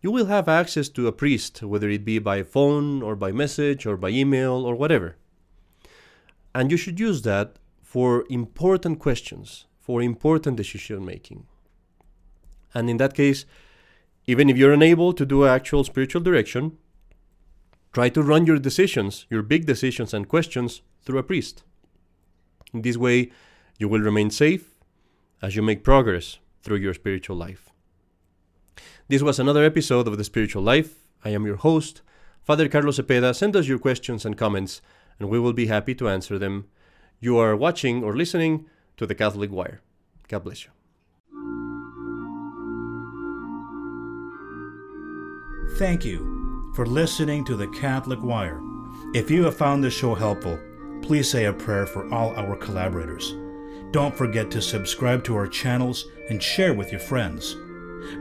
you 0.00 0.10
will 0.10 0.26
have 0.26 0.48
access 0.48 0.88
to 0.88 1.06
a 1.06 1.12
priest, 1.12 1.62
whether 1.62 1.90
it 1.90 2.04
be 2.04 2.18
by 2.18 2.42
phone 2.42 3.02
or 3.02 3.14
by 3.14 3.32
message 3.32 3.84
or 3.84 3.96
by 3.96 4.08
email 4.08 4.52
or 4.52 4.74
whatever. 4.74 5.16
And 6.54 6.70
you 6.70 6.76
should 6.76 6.98
use 6.98 7.22
that 7.22 7.56
for 7.82 8.24
important 8.30 8.98
questions, 8.98 9.66
for 9.78 10.00
important 10.00 10.56
decision 10.56 11.04
making. 11.04 11.46
And 12.72 12.88
in 12.88 12.96
that 12.96 13.14
case, 13.14 13.44
even 14.26 14.48
if 14.48 14.56
you're 14.56 14.72
unable 14.72 15.12
to 15.12 15.26
do 15.26 15.44
actual 15.44 15.84
spiritual 15.84 16.22
direction, 16.22 16.78
try 17.92 18.08
to 18.10 18.22
run 18.22 18.46
your 18.46 18.58
decisions, 18.58 19.26
your 19.28 19.42
big 19.42 19.66
decisions 19.66 20.14
and 20.14 20.28
questions, 20.28 20.82
through 21.02 21.18
a 21.18 21.22
priest. 21.22 21.64
In 22.72 22.82
this 22.82 22.96
way, 22.96 23.32
you 23.80 23.88
will 23.88 24.00
remain 24.00 24.30
safe 24.30 24.76
as 25.40 25.56
you 25.56 25.62
make 25.62 25.82
progress 25.82 26.38
through 26.62 26.76
your 26.76 26.92
spiritual 26.92 27.34
life. 27.34 27.70
This 29.08 29.22
was 29.22 29.40
another 29.40 29.64
episode 29.64 30.06
of 30.06 30.18
The 30.18 30.22
Spiritual 30.24 30.62
Life. 30.62 31.06
I 31.24 31.30
am 31.30 31.46
your 31.46 31.56
host, 31.56 32.02
Father 32.42 32.68
Carlos 32.68 32.98
Cepeda. 32.98 33.34
Send 33.34 33.56
us 33.56 33.66
your 33.66 33.78
questions 33.78 34.26
and 34.26 34.36
comments, 34.36 34.82
and 35.18 35.30
we 35.30 35.40
will 35.40 35.54
be 35.54 35.66
happy 35.66 35.94
to 35.94 36.10
answer 36.10 36.38
them. 36.38 36.66
You 37.20 37.38
are 37.38 37.56
watching 37.56 38.04
or 38.04 38.14
listening 38.14 38.66
to 38.98 39.06
the 39.06 39.14
Catholic 39.14 39.50
Wire. 39.50 39.80
God 40.28 40.44
bless 40.44 40.64
you. 40.64 40.70
Thank 45.78 46.04
you 46.04 46.72
for 46.76 46.84
listening 46.84 47.46
to 47.46 47.56
the 47.56 47.68
Catholic 47.68 48.22
Wire. 48.22 48.60
If 49.14 49.30
you 49.30 49.44
have 49.44 49.56
found 49.56 49.82
this 49.82 49.94
show 49.94 50.14
helpful, 50.14 50.58
please 51.00 51.30
say 51.30 51.46
a 51.46 51.52
prayer 51.52 51.86
for 51.86 52.12
all 52.12 52.36
our 52.36 52.56
collaborators. 52.56 53.34
Don't 53.90 54.16
forget 54.16 54.50
to 54.52 54.62
subscribe 54.62 55.24
to 55.24 55.36
our 55.36 55.48
channels 55.48 56.06
and 56.28 56.42
share 56.42 56.74
with 56.74 56.92
your 56.92 57.00
friends. 57.00 57.56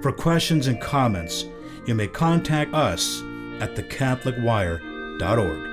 For 0.01 0.11
questions 0.11 0.67
and 0.67 0.81
comments, 0.81 1.45
you 1.85 1.95
may 1.95 2.07
contact 2.07 2.73
us 2.73 3.21
at 3.59 3.75
thecatholicwire.org. 3.75 5.68